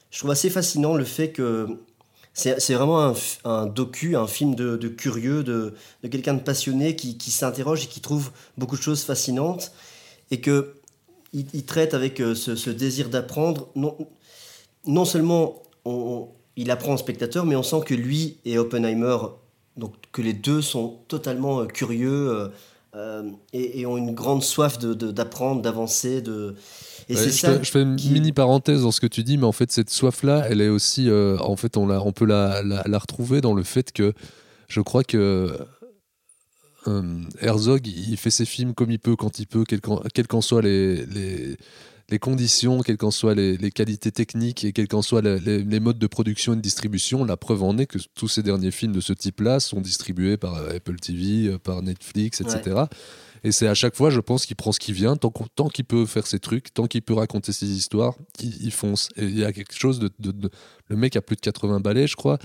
je 0.10 0.18
trouve 0.18 0.32
assez 0.32 0.50
fascinant 0.50 0.96
le 0.96 1.04
fait 1.04 1.32
que 1.32 1.68
c'est 2.34 2.74
vraiment 2.74 3.14
un, 3.46 3.66
docu, 3.68 4.16
un 4.16 4.28
film 4.28 4.56
de, 4.56 4.88
curieux, 4.88 5.44
de, 5.44 5.76
quelqu'un 6.10 6.34
de 6.34 6.42
passionné 6.42 6.96
qui, 6.96 7.32
s'interroge 7.32 7.86
et 7.86 7.88
qui 7.88 8.02
trouve 8.02 8.32
beaucoup 8.58 8.76
de 8.76 8.82
choses 8.82 9.04
fascinantes 9.04 9.72
et 10.32 10.42
que 10.42 10.74
il, 11.34 11.66
traite 11.66 11.96
avec 11.96 12.20
euh, 12.20 12.36
ce, 12.36 12.70
désir 12.70 13.10
d'apprendre. 13.10 13.70
Non, 13.76 13.98
non 14.86 15.04
seulement 15.04 15.64
il 16.56 16.70
apprend 16.70 16.94
au 16.94 16.98
spectateur, 16.98 17.46
mais 17.46 17.56
on 17.56 17.64
sent 17.64 17.82
que 17.86 17.96
lui 17.96 18.38
et 18.46 18.60
Oppenheimer, 18.60 19.18
donc 19.78 19.96
que 20.12 20.22
les 20.22 20.34
deux 20.34 20.62
sont 20.62 21.00
totalement 21.08 21.62
euh, 21.62 21.66
curieux 21.66 22.52
euh, 22.96 23.32
et, 23.52 23.86
ont 23.88 23.98
une 23.98 24.14
grande 24.14 24.44
soif 24.44 24.78
d'apprendre, 24.80 25.62
d'avancer, 25.62 26.22
de. 26.22 26.56
Et 27.10 27.16
Ouais, 27.16 27.22
c'est 27.22 27.30
je, 27.32 27.38
ça. 27.38 27.58
fais, 27.58 27.64
je 27.64 27.72
fais 27.72 27.82
une 27.82 27.96
qui- 27.96 28.10
mini 28.12 28.32
parenthèse 28.32 28.82
dans 28.84 28.92
ce 28.92 29.02
que 29.02 29.08
tu 29.08 29.24
dis, 29.24 29.38
mais 29.38 29.46
en 29.46 29.52
fait, 29.52 29.72
cette 29.72 29.90
soif-là, 29.90 30.46
elle 30.50 30.62
est 30.62 30.70
aussi. 30.70 31.10
euh, 31.10 31.38
en 31.40 31.56
fait, 31.56 31.78
on, 31.78 31.86
la, 31.88 32.02
on 32.02 32.12
peut 32.12 32.26
la, 32.26 32.62
la- 32.64 32.84
la 32.86 32.98
retrouver 33.00 33.42
dans 33.42 33.54
le 33.54 33.64
fait 33.64 33.92
que 33.92 34.14
je 34.68 34.82
crois 34.82 35.04
que 35.04 35.56
euh, 36.88 37.22
Herzog, 37.42 37.88
il 37.88 38.18
fait 38.18 38.30
ses 38.30 38.46
films 38.46 38.74
comme 38.74 38.92
il 38.92 39.00
peut, 39.00 39.16
quand 39.16 39.40
il 39.40 39.48
peut, 39.48 39.64
quelles 39.64 39.82
qu'en 39.82 40.02
qu'en 40.30 40.42
soient 40.42 40.62
les, 40.62 41.06
les, 41.06 41.56
les 42.10 42.20
conditions, 42.20 42.82
quelles 42.82 42.98
qu'en 42.98 43.12
soient 43.12 43.36
les, 43.36 43.56
les 43.58 43.72
qualités 43.72 44.12
techniques 44.12 44.66
et 44.66 44.74
quels 44.74 44.88
qu'en 44.90 45.02
soient 45.02 45.22
les, 45.22 45.80
modes 45.80 45.98
de 46.00 46.08
production 46.08 46.54
et 46.54 46.56
de 46.58 46.62
distribution. 46.62 47.24
La 47.24 47.38
preuve 47.38 47.64
en 47.64 47.78
est 47.78 47.86
que 47.86 48.00
tous 48.16 48.28
ces 48.28 48.44
derniers 48.44 48.72
films 48.72 48.92
de 48.94 49.00
ce 49.02 49.14
type-là 49.14 49.60
sont 49.62 49.80
distribués 49.80 50.36
par 50.38 50.56
euh, 50.56 50.76
Apple 50.76 50.98
TV, 50.98 51.58
par 51.60 51.82
Netflix, 51.82 52.42
etc. 52.42 52.82
Et 53.44 53.52
c'est 53.52 53.68
à 53.68 53.74
chaque 53.74 53.96
fois, 53.96 54.10
je 54.10 54.20
pense, 54.20 54.46
qu'il 54.46 54.56
prend 54.56 54.72
ce 54.72 54.80
qui 54.80 54.94
vient, 54.94 55.16
tant 55.16 55.32
tant 55.56 55.68
qu'il 55.68 55.86
peut 55.86 56.06
faire 56.06 56.28
ses 56.28 56.40
trucs, 56.40 56.74
tant 56.74 56.88
qu'il 56.88 57.02
peut 57.02 57.14
raconter 57.14 57.52
ses 57.52 57.68
histoires, 57.68 58.16
il, 58.40 58.72
fonce. 58.72 59.10
Et 59.18 59.26
il 59.26 59.38
y 59.38 59.44
a 59.44 59.52
quelque 59.52 59.78
chose 59.78 60.00
de, 60.00 60.12
Le 60.88 60.96
mec 60.96 61.16
a 61.16 61.22
plus 61.22 61.36
de 61.36 61.42
80 61.42 61.80
balais, 61.80 62.08
je 62.08 62.16
crois. 62.16 62.40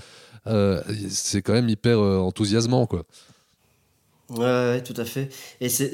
Euh, 0.47 0.81
c'est 1.09 1.41
quand 1.41 1.53
même 1.53 1.69
hyper 1.69 1.99
euh, 1.99 2.17
enthousiasmant, 2.17 2.85
quoi. 2.85 3.05
Ouais, 4.29 4.83
tout 4.83 4.93
à 4.97 5.05
fait. 5.05 5.29
Et 5.59 5.69
c'est, 5.69 5.93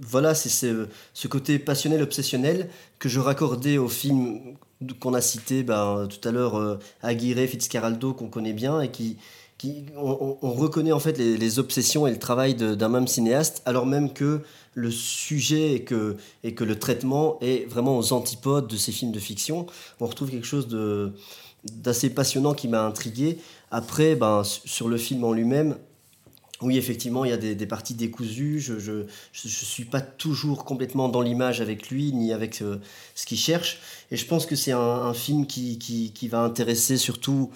voilà, 0.00 0.34
c'est 0.34 0.48
ce, 0.48 0.86
ce 1.14 1.28
côté 1.28 1.58
passionnel, 1.58 2.02
obsessionnel 2.02 2.68
que 2.98 3.08
je 3.08 3.18
raccordais 3.18 3.76
au 3.76 3.88
film 3.88 4.56
qu'on 5.00 5.14
a 5.14 5.20
cité 5.20 5.62
ben, 5.62 6.06
tout 6.08 6.28
à 6.28 6.32
l'heure, 6.32 6.56
euh, 6.56 6.78
Aguirre, 7.02 7.48
Fitzcarraldo, 7.48 8.14
qu'on 8.14 8.28
connaît 8.28 8.52
bien, 8.52 8.80
et 8.80 8.90
qui, 8.90 9.16
on, 9.64 9.78
on- 9.96 10.38
on 10.42 10.52
reconnaît 10.52 10.92
en 10.92 10.98
fait 11.00 11.18
les, 11.18 11.58
obsessions 11.58 12.06
et 12.06 12.10
le 12.10 12.18
travail 12.18 12.54
d'un 12.54 12.88
même 12.88 13.06
cinéaste, 13.06 13.62
alors 13.64 13.86
même 13.86 14.12
que 14.12 14.42
le 14.74 14.90
sujet 14.90 15.72
et 15.72 15.82
que, 15.84 16.16
et 16.44 16.54
que 16.54 16.64
le 16.64 16.78
traitement 16.78 17.38
est 17.40 17.66
vraiment 17.68 17.96
aux 17.98 18.12
antipodes 18.12 18.68
de 18.68 18.76
ces 18.76 18.92
films 18.92 19.12
de 19.12 19.18
fiction. 19.20 19.66
On 20.00 20.06
retrouve 20.06 20.30
quelque 20.30 20.46
chose 20.46 20.68
d'assez 21.64 22.10
passionnant 22.10 22.52
qui 22.54 22.68
m'a 22.68 22.82
intrigué. 22.84 23.38
Après, 23.70 24.14
ben, 24.14 24.44
su- 24.44 24.60
sur 24.68 24.88
le 24.88 24.98
film 24.98 25.24
en 25.24 25.32
lui-même, 25.32 25.76
oui, 26.62 26.78
effectivement, 26.78 27.24
il 27.26 27.30
y 27.30 27.34
a 27.34 27.36
des, 27.36 27.66
parties 27.66 27.92
décousues. 27.94 28.60
Je 28.60 28.74
ne 28.74 28.78
je, 28.78 29.04
je 29.32 29.48
suis 29.64 29.84
pas 29.84 30.00
toujours 30.00 30.64
complètement 30.64 31.08
dans 31.10 31.20
l'image 31.20 31.60
avec 31.60 31.90
lui, 31.90 32.12
ni 32.14 32.32
avec 32.32 32.62
euh, 32.62 32.76
ce 33.14 33.26
qu'il 33.26 33.36
cherche. 33.38 33.78
Et 34.10 34.16
je 34.16 34.24
pense 34.26 34.46
que 34.46 34.56
c'est 34.56 34.72
un, 34.72 34.78
un 34.80 35.12
film 35.14 35.46
qui, 35.46 35.78
qui, 35.78 36.12
qui 36.12 36.28
va 36.28 36.40
intéresser 36.40 36.96
surtout 36.96 37.50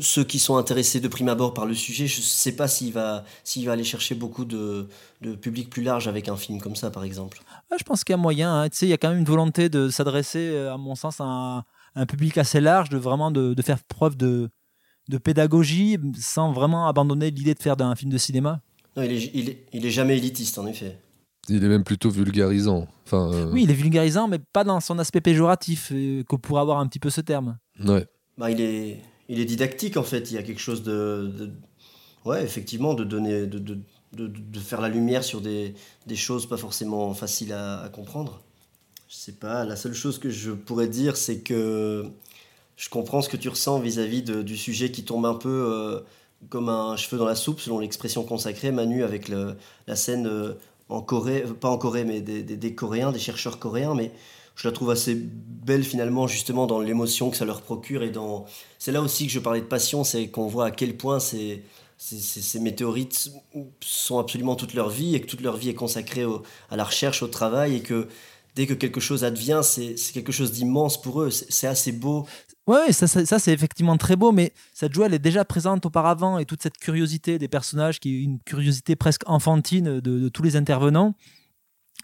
ceux 0.00 0.24
qui 0.24 0.38
sont 0.38 0.56
intéressés 0.56 1.00
de 1.00 1.08
prime 1.08 1.28
abord 1.28 1.54
par 1.54 1.66
le 1.66 1.74
sujet. 1.74 2.06
Je 2.06 2.18
ne 2.18 2.22
sais 2.24 2.52
pas 2.52 2.68
s'il 2.68 2.92
va, 2.92 3.24
s'il 3.44 3.66
va 3.66 3.72
aller 3.72 3.84
chercher 3.84 4.14
beaucoup 4.14 4.44
de, 4.44 4.88
de 5.20 5.34
public 5.34 5.70
plus 5.70 5.82
large 5.82 6.08
avec 6.08 6.28
un 6.28 6.36
film 6.36 6.60
comme 6.60 6.76
ça, 6.76 6.90
par 6.90 7.04
exemple. 7.04 7.40
Je 7.76 7.82
pense 7.84 8.04
qu'il 8.04 8.12
y 8.12 8.14
a 8.14 8.18
moyen. 8.18 8.62
hein. 8.62 8.68
Tu 8.68 8.76
sais, 8.78 8.86
il 8.86 8.90
y 8.90 8.92
a 8.92 8.98
quand 8.98 9.08
même 9.10 9.18
une 9.18 9.24
volonté 9.24 9.68
de 9.68 9.88
s'adresser, 9.88 10.50
euh, 10.52 10.72
à 10.74 10.76
mon 10.76 10.94
sens, 10.94 11.20
à 11.20 11.24
un, 11.24 11.58
à 11.58 11.64
un 11.96 12.06
public 12.06 12.38
assez 12.38 12.60
large, 12.60 12.88
de 12.90 12.98
vraiment 12.98 13.30
de, 13.30 13.54
de 13.54 13.62
faire 13.62 13.82
preuve 13.82 14.16
de, 14.16 14.48
de 15.08 15.18
pédagogie 15.18 15.98
sans 16.18 16.52
vraiment 16.52 16.86
abandonner 16.86 17.30
l'idée 17.30 17.54
de 17.54 17.62
faire 17.62 17.76
d'un 17.76 17.94
film 17.94 18.10
de 18.12 18.18
cinéma. 18.18 18.60
Non, 18.96 19.02
il 19.02 19.12
est, 19.12 19.30
il, 19.34 19.48
est, 19.50 19.66
il 19.72 19.86
est 19.86 19.90
jamais 19.90 20.16
élitiste, 20.18 20.58
en 20.58 20.66
effet. 20.66 20.98
Il 21.48 21.64
est 21.64 21.68
même 21.68 21.82
plutôt 21.82 22.08
vulgarisant. 22.10 22.86
Enfin, 23.04 23.32
euh, 23.32 23.50
Oui, 23.52 23.64
il 23.64 23.70
est 23.70 23.74
vulgarisant, 23.74 24.28
mais 24.28 24.38
pas 24.38 24.62
dans 24.62 24.78
son 24.78 24.98
aspect 25.00 25.20
péjoratif, 25.20 25.90
euh, 25.92 26.22
que 26.22 26.36
pourrait 26.36 26.60
avoir 26.60 26.78
un 26.78 26.86
petit 26.86 27.00
peu 27.00 27.10
ce 27.10 27.20
terme. 27.20 27.58
ouais. 27.84 28.06
Bah, 28.38 28.50
il, 28.50 28.60
est, 28.60 29.00
il 29.32 29.40
est 29.40 29.44
didactique 29.44 29.96
en 29.96 30.02
fait. 30.04 30.30
Il 30.30 30.34
y 30.34 30.38
a 30.38 30.42
quelque 30.42 30.60
chose 30.60 30.82
de. 30.82 31.30
de- 31.38 31.50
ouais, 32.24 32.42
effectivement, 32.44 32.94
de 32.94 33.04
donner. 33.04 33.46
De, 33.46 33.58
de, 33.58 33.78
de, 34.14 34.60
faire 34.60 34.82
la 34.82 34.90
lumière 34.90 35.24
sur 35.24 35.40
des, 35.40 35.74
des 36.06 36.16
choses 36.16 36.46
pas 36.46 36.58
forcément 36.58 37.14
faciles 37.14 37.52
à, 37.54 37.88
comprendre. 37.92 38.42
Je 39.08 39.16
sais 39.16 39.32
pas, 39.32 39.64
la 39.64 39.74
seule 39.76 39.94
chose 39.94 40.18
que 40.18 40.28
je 40.30 40.50
pourrais 40.52 40.88
dire, 40.88 41.16
c'est 41.16 41.40
que 41.40 42.04
je 42.76 42.88
comprends 42.90 43.22
ce 43.22 43.30
que 43.30 43.38
tu 43.38 43.48
ressens 43.48 43.80
vis-à-vis 43.80 44.22
du 44.22 44.56
sujet 44.56 44.90
qui 44.90 45.04
tombe 45.04 45.24
un 45.26 45.34
peu 45.34 45.48
euh, 45.48 46.00
comme 46.50 46.68
un 46.68 46.96
cheveu 46.96 47.18
dans 47.18 47.24
la 47.26 47.34
soupe, 47.34 47.60
selon 47.60 47.78
l'expression 47.78 48.22
consacrée, 48.24 48.70
Manu, 48.70 49.02
avec 49.02 49.28
la 49.28 49.96
scène 49.96 50.26
euh, 50.26 50.54
en 50.90 51.00
Corée, 51.00 51.44
pas 51.60 51.70
en 51.70 51.78
Corée, 51.78 52.04
mais 52.04 52.20
des, 52.20 52.42
des- 52.42 52.56
des 52.58 52.74
Coréens, 52.74 53.12
des 53.12 53.18
chercheurs 53.18 53.58
coréens, 53.58 53.94
mais 53.94 54.12
je 54.54 54.68
la 54.68 54.72
trouve 54.72 54.90
assez 54.90 55.14
belle 55.16 55.84
finalement, 55.84 56.26
justement, 56.26 56.66
dans 56.66 56.80
l'émotion 56.80 57.30
que 57.30 57.36
ça 57.36 57.44
leur 57.44 57.62
procure. 57.62 58.02
Et 58.02 58.10
dans... 58.10 58.44
C'est 58.78 58.92
là 58.92 59.00
aussi 59.00 59.26
que 59.26 59.32
je 59.32 59.38
parlais 59.38 59.60
de 59.60 59.66
passion, 59.66 60.04
c'est 60.04 60.28
qu'on 60.28 60.46
voit 60.46 60.66
à 60.66 60.70
quel 60.70 60.96
point 60.96 61.20
ces, 61.20 61.62
ces, 61.98 62.60
météorites 62.60 63.30
sont 63.80 64.18
absolument 64.18 64.56
toute 64.56 64.74
leur 64.74 64.90
vie 64.90 65.14
et 65.14 65.20
que 65.20 65.26
toute 65.26 65.40
leur 65.40 65.56
vie 65.56 65.68
est 65.68 65.74
consacrée 65.74 66.24
à 66.70 66.76
la 66.76 66.84
recherche, 66.84 67.22
au 67.22 67.28
travail, 67.28 67.76
et 67.76 67.80
que 67.80 68.08
dès 68.54 68.66
que 68.66 68.74
quelque 68.74 69.00
chose 69.00 69.24
advient, 69.24 69.60
c'est 69.62 69.94
quelque 70.12 70.32
chose 70.32 70.52
d'immense 70.52 71.00
pour 71.00 71.22
eux. 71.22 71.30
C'est 71.30 71.66
assez 71.66 71.92
beau. 71.92 72.26
Ouais, 72.66 72.92
ça, 72.92 73.06
c'est 73.06 73.52
effectivement 73.52 73.96
très 73.96 74.16
beau, 74.16 74.30
mais 74.32 74.52
cette 74.72 74.92
joie, 74.92 75.06
elle 75.06 75.14
est 75.14 75.18
déjà 75.18 75.44
présente 75.44 75.86
auparavant 75.86 76.38
et 76.38 76.44
toute 76.44 76.62
cette 76.62 76.78
curiosité 76.78 77.38
des 77.38 77.48
personnages, 77.48 77.98
qui 77.98 78.16
est 78.16 78.22
une 78.22 78.38
curiosité 78.40 78.96
presque 78.96 79.22
enfantine 79.26 80.00
de 80.00 80.28
tous 80.28 80.42
les 80.42 80.56
intervenants. 80.56 81.14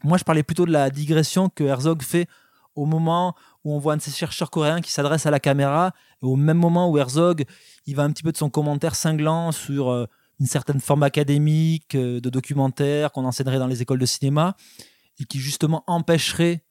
Moi, 0.05 0.19
je 0.19 0.25
parlais 0.25 0.43
plutôt 0.43 0.67
de 0.67 0.73
la 0.73 0.91
digression 0.91 1.49
que 1.49 1.65
Herzog 1.65 2.03
fait 2.03 2.29
au 2.75 2.87
moment 2.87 3.35
où 3.65 3.75
on 3.75 3.79
voit 3.79 3.95
un 3.95 3.97
de 3.97 4.03
ces 4.03 4.13
chercheurs 4.13 4.51
coréens 4.51 4.81
qui 4.81 4.93
s'adresse 4.93 5.27
à 5.27 5.31
la 5.31 5.41
caméra, 5.41 5.93
et 6.23 6.27
au 6.27 6.37
même 6.37 6.59
moment 6.59 6.89
où 6.89 6.97
Herzog, 6.97 7.45
il 7.87 7.97
va 7.97 8.05
un 8.05 8.13
petit 8.13 8.23
peu 8.23 8.31
de 8.31 8.37
son 8.37 8.51
commentaire 8.51 8.95
cinglant 8.95 9.51
sur 9.51 9.91
euh, 9.91 10.07
une 10.39 10.47
certaine 10.47 10.81
forme 10.81 11.03
académique, 11.03 11.97
euh, 11.97 12.21
de 12.21 12.31
documentaire 12.31 13.11
qu'on 13.11 13.25
enseignerait 13.25 13.59
dans 13.59 13.67
les 13.67 13.83
écoles 13.83 13.99
de 13.99 14.07
cinéma, 14.07 14.57
et 15.19 15.25
qui 15.25 15.41
justement 15.41 15.83
empêcherait 15.89 16.63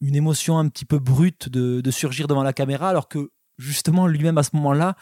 une 0.00 0.16
émotion 0.16 0.58
un 0.58 0.68
petit 0.68 0.86
peu 0.86 0.98
brute 0.98 1.48
de, 1.48 1.90
surgir 1.90 2.26
devant 2.26 2.42
la 2.42 2.52
caméra, 2.52 2.88
alors 2.88 3.08
que 3.08 3.30
justement 3.58 4.06
lui-même 4.06 4.38
à 4.38 4.42
ce 4.42 4.50
moment-là, 4.54 4.96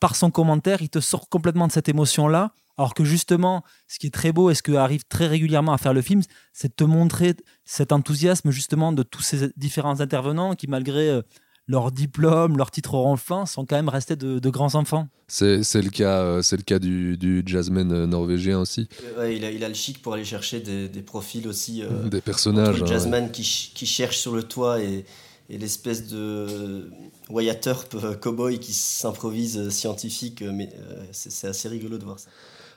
par 0.00 0.14
son 0.16 0.30
commentaire, 0.30 0.82
il 0.82 0.90
te 0.90 1.00
sort 1.00 1.28
complètement 1.28 1.66
de 1.66 1.72
cette 1.72 1.88
émotion-là, 1.88 2.52
alors 2.78 2.94
que 2.94 3.04
justement, 3.04 3.62
ce 3.88 3.98
qui 3.98 4.06
est 4.06 4.14
très 4.14 4.32
beau 4.32 4.50
et 4.50 4.54
ce 4.54 4.62
que 4.62 4.72
arrive 4.72 5.02
très 5.08 5.26
régulièrement 5.26 5.72
à 5.72 5.78
faire 5.78 5.92
le 5.94 6.02
film, 6.02 6.22
c'est 6.52 6.68
de 6.68 6.74
te 6.74 6.84
montrer 6.84 7.34
cet 7.64 7.92
enthousiasme 7.92 8.50
justement 8.50 8.92
de 8.92 9.02
tous 9.02 9.22
ces 9.22 9.50
différents 9.56 10.00
intervenants 10.00 10.54
qui, 10.54 10.66
malgré 10.66 11.08
euh, 11.10 11.22
leur 11.66 11.92
diplôme, 11.92 12.56
leur 12.56 12.70
titre 12.70 12.94
ronflant, 12.94 13.46
sont 13.46 13.64
quand 13.66 13.76
même 13.76 13.88
restés 13.90 14.16
de, 14.16 14.38
de 14.38 14.50
grands 14.50 14.74
enfants. 14.74 15.08
C'est 15.28 15.62
c'est 15.62 15.82
le 15.82 15.90
cas, 15.90 16.20
euh, 16.22 16.42
c'est 16.42 16.56
le 16.56 16.62
cas 16.64 16.78
du, 16.80 17.16
du 17.16 17.42
jazzman 17.46 17.92
euh, 17.92 18.06
norvégien 18.06 18.58
aussi. 18.58 18.88
Ouais, 19.18 19.36
il, 19.36 19.44
a, 19.44 19.50
il 19.52 19.62
a 19.62 19.68
le 19.68 19.74
chic 19.74 20.02
pour 20.02 20.14
aller 20.14 20.24
chercher 20.24 20.58
des, 20.60 20.88
des 20.88 21.02
profils 21.02 21.46
aussi. 21.46 21.82
euh, 21.82 22.08
Des 22.08 22.20
personnages, 22.20 22.68
entre 22.70 22.78
Le 22.78 22.82
hein, 22.84 22.86
jazzman 22.86 23.30
qui, 23.30 23.70
qui 23.74 23.86
cherche 23.86 24.18
sur 24.18 24.34
le 24.34 24.42
toit 24.42 24.80
et, 24.80 25.04
et 25.48 25.58
l'espèce 25.58 26.08
de 26.08 26.90
Wyatt 27.28 27.64
Earp 27.66 27.96
cowboy 28.20 28.58
qui 28.58 28.72
s'improvise 28.72 29.68
scientifique. 29.68 30.42
Mais 30.42 30.70
euh, 30.76 31.04
c'est 31.12 31.30
c'est 31.30 31.46
assez 31.46 31.68
rigolo 31.68 31.98
de 31.98 32.04
voir 32.04 32.18
ça. 32.18 32.30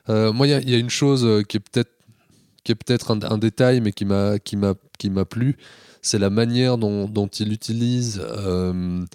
Euh, 0.10 0.34
moi, 0.34 0.48
il 0.48 0.70
y 0.70 0.76
a- 0.76 0.78
une 0.78 0.90
chose 0.90 1.26
euh, 1.26 1.44
qui 1.44 1.58
est 1.58 2.76
peut-être 2.76 3.12
un, 3.12 3.38
détail, 3.38 3.82
mais 3.82 3.92
qui 3.92 4.06
m'a 4.06 5.26
plu, 5.26 5.58
c'est 6.02 6.20
la 6.20 6.30
manière 6.30 6.78
dont, 6.78 7.28
il 7.40 7.54
utilise 7.54 8.22
euh, 8.22 9.06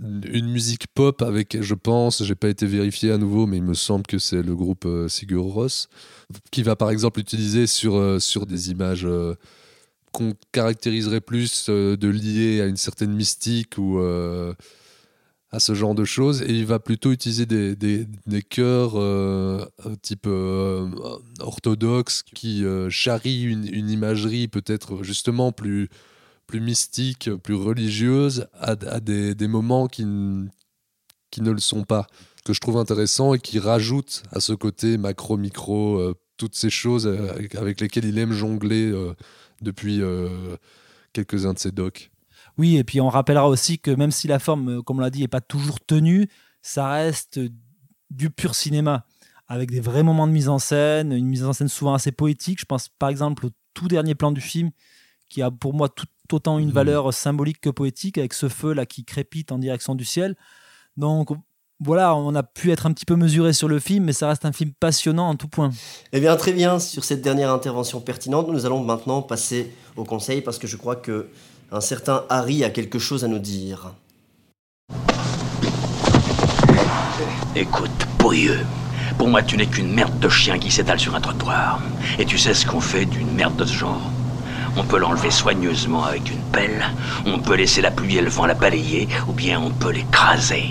une 0.00 0.48
musique 0.48 0.86
pop 0.94 1.22
avec, 1.22 1.60
je 1.60 1.74
pense, 1.74 2.22
j'ai 2.24 2.34
pas 2.34 2.48
été 2.48 2.66
vérifié 2.66 3.12
à 3.12 3.18
nouveau, 3.18 3.46
mais 3.46 3.58
il 3.58 3.62
me 3.62 3.74
semble 3.74 4.06
que 4.06 4.18
c'est 4.18 4.42
le 4.42 4.54
groupe 4.54 4.86
Sigur 5.08 5.44
Rós, 5.44 5.88
qui 6.50 6.62
va 6.62 6.76
par 6.76 6.90
exemple 6.90 7.20
utiliser 7.20 7.66
sur, 7.66 8.20
sur 8.20 8.46
des 8.46 8.70
images 8.70 9.06
qu'on 10.12 10.34
caractériserait 10.52 11.20
plus 11.20 11.68
de 11.68 12.08
liées 12.08 12.60
à 12.60 12.66
une 12.66 12.76
certaine 12.76 13.12
mystique 13.12 13.78
ou 13.78 14.00
à 15.50 15.60
ce 15.60 15.74
genre 15.74 15.94
de 15.94 16.04
choses, 16.04 16.42
et 16.42 16.50
il 16.52 16.66
va 16.66 16.78
plutôt 16.78 17.10
utiliser 17.10 17.46
des, 17.46 17.74
des, 17.74 18.06
des 18.26 18.42
chœurs 18.42 18.92
euh, 18.96 19.64
type 20.02 20.26
euh, 20.26 20.90
orthodoxe 21.40 22.22
qui 22.22 22.64
euh, 22.64 22.90
charrient 22.90 23.44
une, 23.44 23.66
une 23.66 23.88
imagerie 23.88 24.48
peut-être 24.48 25.02
justement 25.02 25.52
plus 25.52 25.88
plus 26.48 26.60
mystique, 26.60 27.30
plus 27.36 27.54
religieuse, 27.54 28.48
à, 28.58 28.74
des, 28.74 29.34
des, 29.34 29.48
moments 29.48 29.86
qui, 29.86 30.04
qui 31.30 31.42
ne 31.42 31.50
le 31.50 31.60
sont 31.60 31.84
pas, 31.84 32.06
que 32.44 32.54
je 32.54 32.60
trouve 32.60 32.78
intéressant 32.78 33.34
et 33.34 33.38
qui 33.38 33.58
rajoutent 33.58 34.22
à 34.32 34.40
ce 34.40 34.54
côté 34.54 34.96
macro-micro, 34.96 35.98
euh, 35.98 36.14
toutes 36.38 36.54
ces 36.54 36.70
choses 36.70 37.06
avec, 37.06 37.54
avec, 37.54 37.80
lesquelles 37.80 38.06
il 38.06 38.18
aime 38.18 38.32
jongler 38.32 38.90
euh, 38.90 39.12
depuis 39.60 40.00
euh, 40.00 40.56
quelques-uns 41.12 41.52
de 41.52 41.58
ses 41.58 41.70
docs. 41.70 42.10
Oui, 42.58 42.76
et 42.76 42.84
puis 42.84 43.00
on 43.00 43.08
rappellera 43.08 43.48
aussi 43.48 43.78
que 43.78 43.90
même 43.90 44.10
si 44.10 44.26
la 44.26 44.38
forme, 44.38 44.82
comme 44.82 44.98
on 44.98 45.00
l'a 45.00 45.10
dit, 45.10 45.20
n'est 45.20 45.28
pas 45.28 45.40
toujours 45.40 45.80
tenue, 45.80 46.28
ça 46.60 46.90
reste 46.90 47.40
du 48.10 48.30
pur 48.30 48.54
cinéma, 48.54 49.06
avec 49.46 49.70
des 49.70 49.80
vrais 49.80 50.02
moments 50.02 50.26
de 50.26 50.32
mise 50.32 50.48
en 50.48 50.58
scène, 50.58 51.12
une 51.12 51.26
mise 51.26 51.44
en 51.44 51.52
scène 51.52 51.68
souvent 51.68 51.94
assez 51.94 52.12
poétique. 52.12 52.60
Je 52.60 52.66
pense 52.66 52.88
par 52.88 53.08
exemple 53.08 53.46
au 53.46 53.50
tout 53.74 53.88
dernier 53.88 54.14
plan 54.14 54.32
du 54.32 54.40
film, 54.40 54.70
qui 55.28 55.40
a 55.40 55.50
pour 55.50 55.72
moi 55.72 55.88
tout 55.88 56.06
autant 56.32 56.58
une 56.58 56.72
valeur 56.72 57.14
symbolique 57.14 57.60
que 57.60 57.70
poétique, 57.70 58.18
avec 58.18 58.34
ce 58.34 58.48
feu 58.48 58.72
là 58.72 58.86
qui 58.86 59.04
crépite 59.04 59.52
en 59.52 59.58
direction 59.58 59.94
du 59.94 60.04
ciel. 60.04 60.36
Donc 60.96 61.30
voilà, 61.80 62.16
on 62.16 62.34
a 62.34 62.42
pu 62.42 62.72
être 62.72 62.86
un 62.86 62.92
petit 62.92 63.04
peu 63.04 63.14
mesuré 63.14 63.52
sur 63.52 63.68
le 63.68 63.78
film, 63.78 64.04
mais 64.04 64.12
ça 64.12 64.28
reste 64.28 64.44
un 64.44 64.52
film 64.52 64.72
passionnant 64.80 65.28
en 65.28 65.36
tout 65.36 65.48
point. 65.48 65.70
Eh 66.12 66.18
bien, 66.18 66.34
très 66.36 66.52
bien, 66.52 66.80
sur 66.80 67.04
cette 67.04 67.22
dernière 67.22 67.52
intervention 67.52 68.00
pertinente, 68.00 68.48
nous 68.48 68.66
allons 68.66 68.82
maintenant 68.82 69.22
passer 69.22 69.72
au 69.96 70.04
conseil, 70.04 70.40
parce 70.40 70.58
que 70.58 70.66
je 70.66 70.76
crois 70.76 70.96
que 70.96 71.28
un 71.70 71.80
certain 71.80 72.24
Harry 72.30 72.64
a 72.64 72.70
quelque 72.70 72.98
chose 72.98 73.24
à 73.24 73.28
nous 73.28 73.38
dire. 73.38 73.92
Écoute, 77.54 78.06
pourrieux. 78.18 78.60
Pour 79.18 79.28
moi, 79.28 79.42
tu 79.42 79.56
n'es 79.56 79.66
qu'une 79.66 79.92
merde 79.92 80.18
de 80.18 80.28
chien 80.28 80.58
qui 80.58 80.70
s'étale 80.70 81.00
sur 81.00 81.14
un 81.14 81.20
trottoir. 81.20 81.80
Et 82.18 82.24
tu 82.24 82.38
sais 82.38 82.54
ce 82.54 82.66
qu'on 82.66 82.80
fait 82.80 83.04
d'une 83.04 83.32
merde 83.32 83.56
de 83.56 83.64
ce 83.64 83.74
genre 83.74 84.10
on 84.76 84.84
peut 84.84 84.98
l'enlever 84.98 85.30
soigneusement 85.30 86.04
avec 86.04 86.30
une 86.30 86.42
pelle, 86.52 86.84
on 87.26 87.40
peut 87.40 87.56
laisser 87.56 87.80
la 87.80 87.90
pluie 87.90 88.18
et 88.18 88.20
le 88.20 88.30
vent 88.30 88.46
la 88.46 88.54
balayer, 88.54 89.08
ou 89.26 89.32
bien 89.32 89.60
on 89.60 89.70
peut 89.70 89.90
l'écraser. 89.90 90.70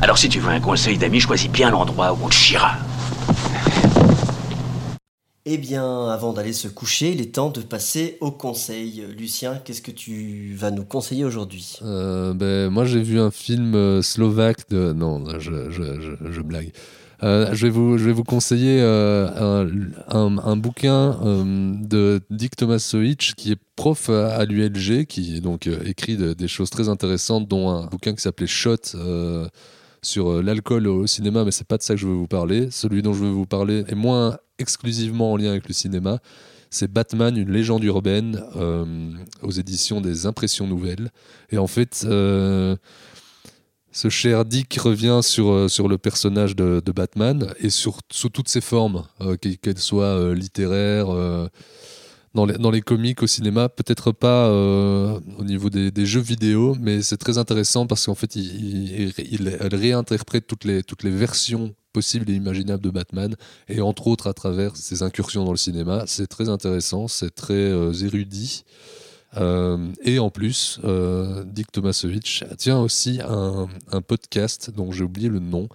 Alors 0.00 0.16
si 0.16 0.30
tu 0.30 0.40
veux 0.40 0.50
un 0.50 0.60
conseil 0.60 0.96
d'ami, 0.96 1.20
choisis 1.20 1.50
bien 1.50 1.70
l'endroit 1.70 2.12
où 2.12 2.18
on 2.24 2.28
te 2.28 2.34
chiera. 2.34 2.72
Eh 5.46 5.58
bien, 5.58 6.08
avant 6.08 6.32
d'aller 6.32 6.54
se 6.54 6.68
coucher, 6.68 7.12
il 7.12 7.20
est 7.20 7.34
temps 7.34 7.50
de 7.50 7.60
passer 7.60 8.16
au 8.22 8.30
conseil. 8.30 9.04
Lucien, 9.14 9.60
qu'est-ce 9.62 9.82
que 9.82 9.90
tu 9.90 10.54
vas 10.56 10.70
nous 10.70 10.86
conseiller 10.86 11.22
aujourd'hui? 11.22 11.78
Euh, 11.82 12.32
ben, 12.32 12.70
Moi, 12.70 12.86
j'ai 12.86 13.02
vu 13.02 13.20
un 13.20 13.30
film 13.30 13.74
euh, 13.74 14.00
slovaque 14.00 14.70
de... 14.70 14.94
Non, 14.94 15.22
je, 15.38 16.40
blague. 16.40 16.72
Euh, 17.22 17.50
je, 17.52 17.66
vais 17.66 17.70
vous, 17.70 17.98
je 17.98 18.10
conseiller 18.22 18.80
un, 18.80 20.56
bouquin 20.56 21.18
de 21.22 22.22
Dick 22.30 22.56
Tomasovic 22.56 23.34
qui 23.36 23.52
est 23.52 23.60
prof 23.76 24.08
à, 24.08 24.46
l'ULG, 24.46 25.04
qui 25.04 25.42
donc 25.42 25.66
écrit 25.84 26.16
de, 26.16 26.32
des 26.32 26.48
choses 26.48 26.70
très 26.70 26.88
intéressantes, 26.88 27.48
dont 27.48 27.68
un 27.68 27.84
bouquin 27.84 28.14
qui 28.14 28.22
s'appelait 28.22 28.46
Shot 28.46 28.96
sur 30.04 30.42
l'alcool 30.42 30.86
au 30.86 31.06
cinéma, 31.06 31.44
mais 31.44 31.50
c'est 31.50 31.66
pas 31.66 31.76
de 31.78 31.82
ça 31.82 31.94
que 31.94 32.00
je 32.00 32.06
veux 32.06 32.14
vous 32.14 32.28
parler. 32.28 32.70
Celui 32.70 33.02
dont 33.02 33.12
je 33.12 33.24
veux 33.24 33.30
vous 33.30 33.46
parler 33.46 33.84
est 33.88 33.94
moins 33.94 34.38
exclusivement 34.58 35.32
en 35.32 35.36
lien 35.36 35.50
avec 35.50 35.66
le 35.66 35.74
cinéma. 35.74 36.18
C'est 36.70 36.92
Batman, 36.92 37.36
une 37.36 37.50
légende 37.50 37.84
urbaine 37.84 38.42
aux 39.42 39.50
éditions 39.50 40.00
des 40.00 40.26
Impressions 40.26 40.66
Nouvelles. 40.66 41.10
Et 41.50 41.58
en 41.58 41.66
fait 41.66 42.06
ce 43.94 44.08
cher 44.08 44.44
Dick 44.44 44.74
revient 44.80 45.20
sur, 45.22 45.52
euh, 45.52 45.68
sur 45.68 45.86
le 45.86 45.98
personnage 45.98 46.56
de, 46.56 46.82
Batman 46.94 47.54
et 47.60 47.70
sur, 47.70 47.98
sous 48.10 48.28
toutes 48.28 48.48
ses 48.48 48.60
formes, 48.60 49.04
euh, 49.20 49.36
qu'elles 49.36 49.78
soient 49.78 50.18
euh, 50.18 50.34
littéraires, 50.34 51.10
euh, 51.10 51.46
dans, 52.34 52.46
les, 52.46 52.54
dans 52.54 52.70
les 52.70 52.80
comics, 52.80 53.22
au 53.22 53.26
cinéma, 53.26 53.68
peut-être 53.68 54.12
pas 54.12 54.48
euh, 54.48 55.18
au 55.38 55.44
niveau 55.44 55.70
des, 55.70 56.06
jeux 56.06 56.20
vidéo, 56.20 56.76
mais 56.80 57.02
c'est 57.02 57.16
très 57.16 57.38
intéressant 57.38 57.86
parce 57.86 58.06
qu'en 58.06 58.14
fait, 58.14 58.36
il, 58.36 59.12
il, 59.18 59.56
elle 59.60 59.74
réinterprète 59.74 60.46
toutes 60.46 60.64
les, 60.64 60.82
toutes 60.82 61.02
les 61.02 61.10
versions 61.10 61.74
possibles 61.92 62.28
et 62.30 62.34
imaginables 62.34 62.82
de 62.82 62.90
Batman, 62.90 63.36
et 63.68 63.80
entre 63.80 64.08
autres 64.08 64.26
à 64.26 64.34
travers 64.34 64.76
ses 64.76 65.02
incursions 65.02 65.44
dans 65.44 65.52
le 65.52 65.56
cinéma. 65.56 66.04
C'est 66.06 66.26
très 66.26 66.48
intéressant, 66.48 67.06
c'est 67.08 67.34
très 67.34 67.70
érudit. 68.04 68.64
Euh, 69.36 69.92
et 70.02 70.18
en 70.18 70.30
plus, 70.30 70.80
euh, 70.84 71.44
Dick 71.44 71.72
Tomasovic 71.72 72.44
tient 72.58 72.78
aussi 72.78 73.20
un, 73.26 73.68
un 73.90 74.00
podcast 74.00 74.70
dont 74.70 74.92
j'ai 74.92 75.04
oublié 75.04 75.28
le 75.28 75.40
nom, 75.40 75.68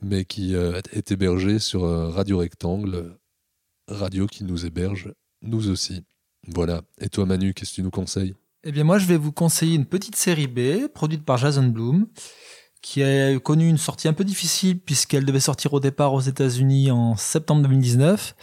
mais 0.00 0.24
qui 0.24 0.54
euh, 0.54 0.80
est 0.92 1.12
hébergé 1.12 1.58
sur 1.58 1.82
Radio 1.82 2.38
Rectangle, 2.38 3.16
radio 3.88 4.26
qui 4.26 4.44
nous 4.44 4.64
héberge, 4.64 5.12
nous 5.42 5.68
aussi. 5.68 6.02
Voilà. 6.48 6.82
Et 7.00 7.08
toi, 7.08 7.26
Manu, 7.26 7.54
qu'est-ce 7.54 7.70
que 7.70 7.76
tu 7.76 7.82
nous 7.82 7.90
conseilles? 7.90 8.34
Eh 8.64 8.72
bien, 8.72 8.84
moi, 8.84 8.98
je 8.98 9.06
vais 9.06 9.16
vous 9.16 9.32
conseiller 9.32 9.74
une 9.74 9.86
petite 9.86 10.16
série 10.16 10.46
B 10.46 10.88
produite 10.88 11.24
par 11.24 11.36
Jason 11.36 11.66
Bloom 11.66 12.06
qui 12.80 13.02
a 13.02 13.38
connu 13.38 13.68
une 13.68 13.78
sortie 13.78 14.08
un 14.08 14.12
peu 14.12 14.24
difficile 14.24 14.78
puisqu'elle 14.80 15.24
devait 15.24 15.40
sortir 15.40 15.72
au 15.72 15.80
départ 15.80 16.12
aux 16.12 16.20
États-Unis 16.20 16.90
en 16.90 17.16
septembre 17.16 17.62
2019 17.62 18.34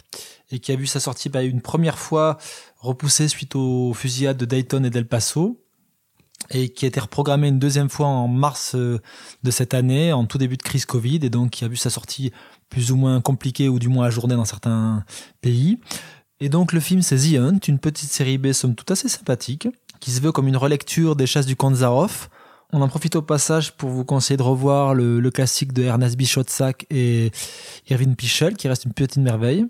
et 0.50 0.58
qui 0.58 0.72
a 0.72 0.76
vu 0.76 0.86
sa 0.86 0.98
sortie 0.98 1.28
bah, 1.28 1.42
une 1.42 1.60
première 1.60 1.98
fois 1.98 2.38
repoussée 2.78 3.28
suite 3.28 3.54
aux 3.54 3.92
fusillades 3.92 4.38
de 4.38 4.46
Dayton 4.46 4.82
et 4.82 4.90
d'El 4.90 5.06
Paso 5.06 5.62
et 6.48 6.70
qui 6.70 6.86
a 6.86 6.88
été 6.88 6.98
reprogrammée 6.98 7.48
une 7.48 7.58
deuxième 7.58 7.90
fois 7.90 8.06
en 8.06 8.26
mars 8.26 8.74
de 8.74 9.50
cette 9.50 9.74
année, 9.74 10.12
en 10.12 10.24
tout 10.24 10.38
début 10.38 10.56
de 10.56 10.62
crise 10.62 10.86
Covid, 10.86 11.20
et 11.22 11.28
donc 11.28 11.50
qui 11.50 11.64
a 11.64 11.68
vu 11.68 11.76
sa 11.76 11.90
sortie 11.90 12.32
plus 12.70 12.92
ou 12.92 12.96
moins 12.96 13.20
compliquée 13.20 13.68
ou 13.68 13.78
du 13.78 13.88
moins 13.88 14.06
ajournée 14.06 14.36
dans 14.36 14.46
certains 14.46 15.04
pays. 15.42 15.78
Et 16.40 16.48
donc 16.48 16.72
le 16.72 16.80
film 16.80 17.02
c'est 17.02 17.16
The 17.16 17.38
Hunt, 17.38 17.58
une 17.68 17.78
petite 17.78 18.10
série 18.10 18.38
B 18.38 18.52
somme 18.52 18.74
tout 18.74 18.90
assez 18.92 19.08
sympathique, 19.08 19.68
qui 20.00 20.10
se 20.10 20.20
veut 20.20 20.32
comme 20.32 20.48
une 20.48 20.56
relecture 20.56 21.16
des 21.16 21.26
chasses 21.26 21.46
du 21.46 21.56
Zaroff, 21.74 22.30
on 22.72 22.82
en 22.82 22.88
profite 22.88 23.16
au 23.16 23.22
passage 23.22 23.72
pour 23.72 23.90
vous 23.90 24.04
conseiller 24.04 24.36
de 24.36 24.42
revoir 24.42 24.94
le, 24.94 25.18
le 25.18 25.30
classique 25.30 25.72
de 25.72 25.82
Ernest 25.82 26.16
Bichotzak 26.16 26.86
et 26.90 27.32
Irving 27.88 28.14
Pichel, 28.14 28.56
qui 28.56 28.68
reste 28.68 28.84
une 28.84 28.92
petite 28.92 29.16
merveille. 29.16 29.66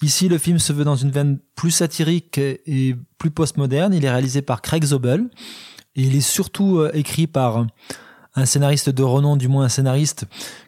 Ici, 0.00 0.28
le 0.28 0.38
film 0.38 0.58
se 0.58 0.72
veut 0.72 0.84
dans 0.84 0.96
une 0.96 1.10
veine 1.10 1.38
plus 1.54 1.70
satirique 1.70 2.38
et 2.38 2.96
plus 3.18 3.30
postmoderne. 3.30 3.92
Il 3.92 4.04
est 4.04 4.10
réalisé 4.10 4.42
par 4.42 4.62
Craig 4.62 4.82
Zobel 4.84 5.28
et 5.94 6.02
il 6.02 6.16
est 6.16 6.22
surtout 6.22 6.78
euh, 6.78 6.90
écrit 6.94 7.26
par 7.26 7.66
un 8.34 8.46
scénariste 8.46 8.88
de 8.88 9.02
renom, 9.02 9.36
du 9.36 9.48
moins 9.48 9.66
un 9.66 9.68
scénariste 9.68 10.24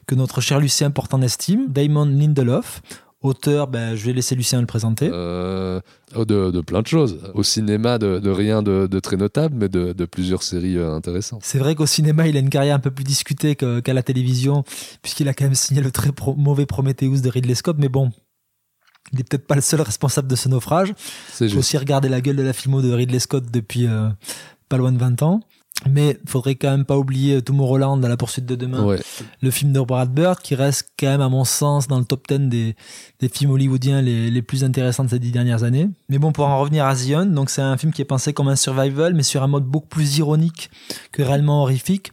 que 0.07 0.15
notre 0.15 0.43
cher 0.43 0.61
Lucien 0.61 0.91
porte 0.91 1.15
en 1.15 1.23
estime, 1.23 1.73
Damon 1.73 2.05
Lindelof, 2.05 2.83
Auteur, 3.25 3.69
ben, 3.69 3.97
je 3.97 4.05
vais 4.05 4.13
laisser 4.13 4.35
Lucien 4.35 4.61
le 4.61 4.67
présenter. 4.67 5.09
Euh, 5.11 5.81
de, 6.15 6.51
de, 6.51 6.61
plein 6.61 6.83
de 6.83 6.87
choses. 6.87 7.19
Au 7.33 7.43
cinéma, 7.43 7.97
de, 7.97 8.19
de 8.19 8.29
rien 8.29 8.63
de, 8.63 8.87
de, 8.87 9.01
très 9.01 9.17
notable, 9.17 9.57
mais 9.59 9.71
de, 9.71 10.05
plusieurs 10.05 10.43
séries 10.43 10.77
euh, 10.77 10.95
intéressantes. 10.95 11.41
C'est 11.43 11.59
vrai 11.59 11.75
qu'au 11.75 11.87
cinéma, 11.87 12.29
il 12.29 12.37
a 12.37 12.41
une 12.41 12.51
carrière 12.51 12.77
un 12.77 12.81
peu 12.81 12.91
plus 12.91 13.03
discutée 13.03 13.57
qu'à 13.57 13.81
qu 13.81 13.93
la 13.93 14.03
télévision, 14.03 14.63
puisqu'il 15.01 15.27
a 15.31 15.33
quand 15.33 15.45
même 15.45 15.55
signé 15.55 15.81
le 15.81 15.91
très 15.91 16.13
pro 16.13 16.35
mauvais 16.35 16.67
Prometheus 16.67 17.23
de 17.23 17.31
Ridley 17.31 17.55
Scott, 17.55 17.77
mais 17.79 17.89
bon. 17.89 18.11
Il 19.13 19.17
n'est 19.17 19.25
peut-être 19.25 19.47
pas 19.47 19.55
le 19.55 19.63
seul 19.63 19.81
responsable 19.81 20.29
de 20.29 20.37
ce 20.37 20.51
naufrage. 20.51 20.93
Faut 21.31 21.45
aussi 21.57 21.79
regarder 21.79 22.11
la 22.11 22.21
gueule 22.21 22.37
de 22.37 22.43
la 22.43 22.53
filmo 22.53 22.83
de 22.83 22.93
Ridley 22.93 23.21
Scott 23.21 23.45
depuis 23.51 23.87
euh, 23.87 24.11
pas 24.69 24.77
loin 24.77 24.93
de 24.93 24.99
20 24.99 25.23
ans. 25.23 25.41
Mais 25.91 26.19
faudrait 26.27 26.55
quand 26.55 26.71
même 26.71 26.85
pas 26.85 26.97
oublier 26.97 27.43
Tomorrowland 27.43 28.03
à 28.05 28.09
la 28.09 28.17
poursuite 28.17 28.47
de 28.47 28.55
demain. 28.55 28.85
Ouais. 28.85 29.01
Le 29.43 29.51
film 29.51 29.73
de 29.73 29.81
Brad 29.81 30.11
Bird 30.11 30.41
qui 30.41 30.55
reste 30.55 30.91
quand 30.99 31.09
même 31.09 31.21
à 31.21 31.29
mon 31.29 31.45
sens 31.45 31.89
dans 31.89 31.99
le 31.99 32.05
top 32.05 32.27
10 32.29 32.49
des, 32.49 32.77
des 33.21 33.29
films 33.29 33.51
hollywoodiens 33.51 34.01
les, 34.01 34.31
les 34.31 34.43
plus 34.43 34.65
intéressants 34.65 35.05
de 35.05 35.11
ces 35.11 35.19
dix 35.19 35.33
dernières 35.33 35.63
années. 35.63 35.91
Mais 36.09 36.19
bon, 36.19 36.33
pour 36.33 36.47
en 36.47 36.59
revenir 36.61 36.87
à 36.87 36.95
Zion, 36.95 37.27
donc 37.27 37.51
c'est 37.51 37.61
un 37.61 37.77
film 37.77 37.93
qui 37.93 38.01
est 38.01 38.07
pensé 38.07 38.33
comme 38.33 38.49
un 38.49 38.57
survival, 38.57 39.15
mais 39.15 39.25
sur 39.25 39.43
un 39.43 39.49
mode 39.49 39.65
beaucoup 39.65 39.89
plus 39.89 40.19
ironique 40.19 40.71
que 41.13 41.23
réellement 41.23 41.63
horrifique. 41.63 42.13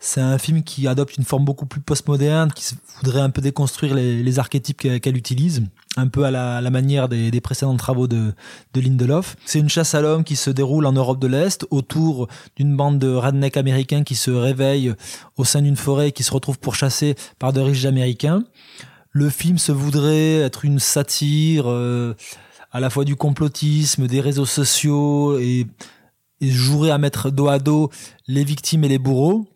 C'est 0.00 0.20
un 0.20 0.38
film 0.38 0.62
qui 0.62 0.86
adopte 0.86 1.16
une 1.16 1.24
forme 1.24 1.44
beaucoup 1.44 1.66
plus 1.66 1.80
postmoderne, 1.80 2.52
qui 2.52 2.76
voudrait 3.02 3.20
un 3.20 3.30
peu 3.30 3.40
déconstruire 3.40 3.94
les, 3.94 4.38
archétypes 4.38 5.00
qu'elle 5.00 5.16
utilise, 5.16 5.64
un 5.96 6.06
peu 6.06 6.24
à 6.24 6.30
la, 6.30 6.70
manière 6.70 7.08
des, 7.08 7.32
des, 7.32 7.40
précédents 7.40 7.76
travaux 7.76 8.06
de, 8.06 8.32
de 8.74 8.80
Lindelof. 8.80 9.36
C'est 9.44 9.58
une 9.58 9.68
chasse 9.68 9.94
à 9.94 10.00
l'homme 10.00 10.22
qui 10.22 10.36
se 10.36 10.50
déroule 10.50 10.86
en 10.86 10.92
Europe 10.92 11.18
de 11.18 11.26
l'Est, 11.26 11.66
autour 11.70 12.28
d'une 12.56 12.76
bande 12.76 13.00
de 13.00 13.12
rednecks 13.12 13.56
américains 13.56 14.04
qui 14.04 14.14
se 14.14 14.30
réveillent 14.30 14.94
au 15.36 15.44
sein 15.44 15.62
d'une 15.62 15.76
forêt 15.76 16.08
et 16.08 16.12
qui 16.12 16.22
se 16.22 16.32
retrouvent 16.32 16.60
pourchassés 16.60 17.16
par 17.40 17.52
de 17.52 17.60
riches 17.60 17.84
américains. 17.84 18.44
Le 19.10 19.30
film 19.30 19.58
se 19.58 19.72
voudrait 19.72 20.36
être 20.40 20.64
une 20.64 20.78
satire... 20.78 21.64
Euh, 21.66 22.14
à 22.70 22.80
la 22.80 22.90
fois 22.90 23.04
du 23.04 23.16
complotisme, 23.16 24.06
des 24.06 24.20
réseaux 24.20 24.46
sociaux 24.46 25.38
et, 25.38 25.66
et 26.40 26.50
jouerait 26.50 26.90
à 26.90 26.98
mettre 26.98 27.30
dos 27.30 27.48
à 27.48 27.58
dos 27.58 27.90
les 28.26 28.44
victimes 28.44 28.84
et 28.84 28.88
les 28.88 28.98
bourreaux. 28.98 29.46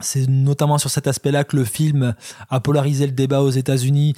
C'est 0.00 0.28
notamment 0.28 0.78
sur 0.78 0.90
cet 0.90 1.06
aspect-là 1.06 1.44
que 1.44 1.56
le 1.56 1.64
film 1.64 2.14
a 2.50 2.60
polarisé 2.60 3.06
le 3.06 3.12
débat 3.12 3.42
aux 3.42 3.50
États-Unis, 3.50 4.14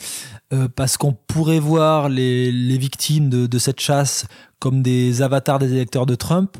euh, 0.52 0.68
parce 0.68 0.96
qu'on 0.96 1.12
pourrait 1.12 1.58
voir 1.60 2.08
les, 2.08 2.52
les 2.52 2.78
victimes 2.78 3.30
de, 3.30 3.46
de, 3.46 3.58
cette 3.58 3.80
chasse 3.80 4.26
comme 4.58 4.82
des 4.82 5.22
avatars 5.22 5.58
des 5.58 5.72
électeurs 5.72 6.06
de 6.06 6.14
Trump, 6.14 6.56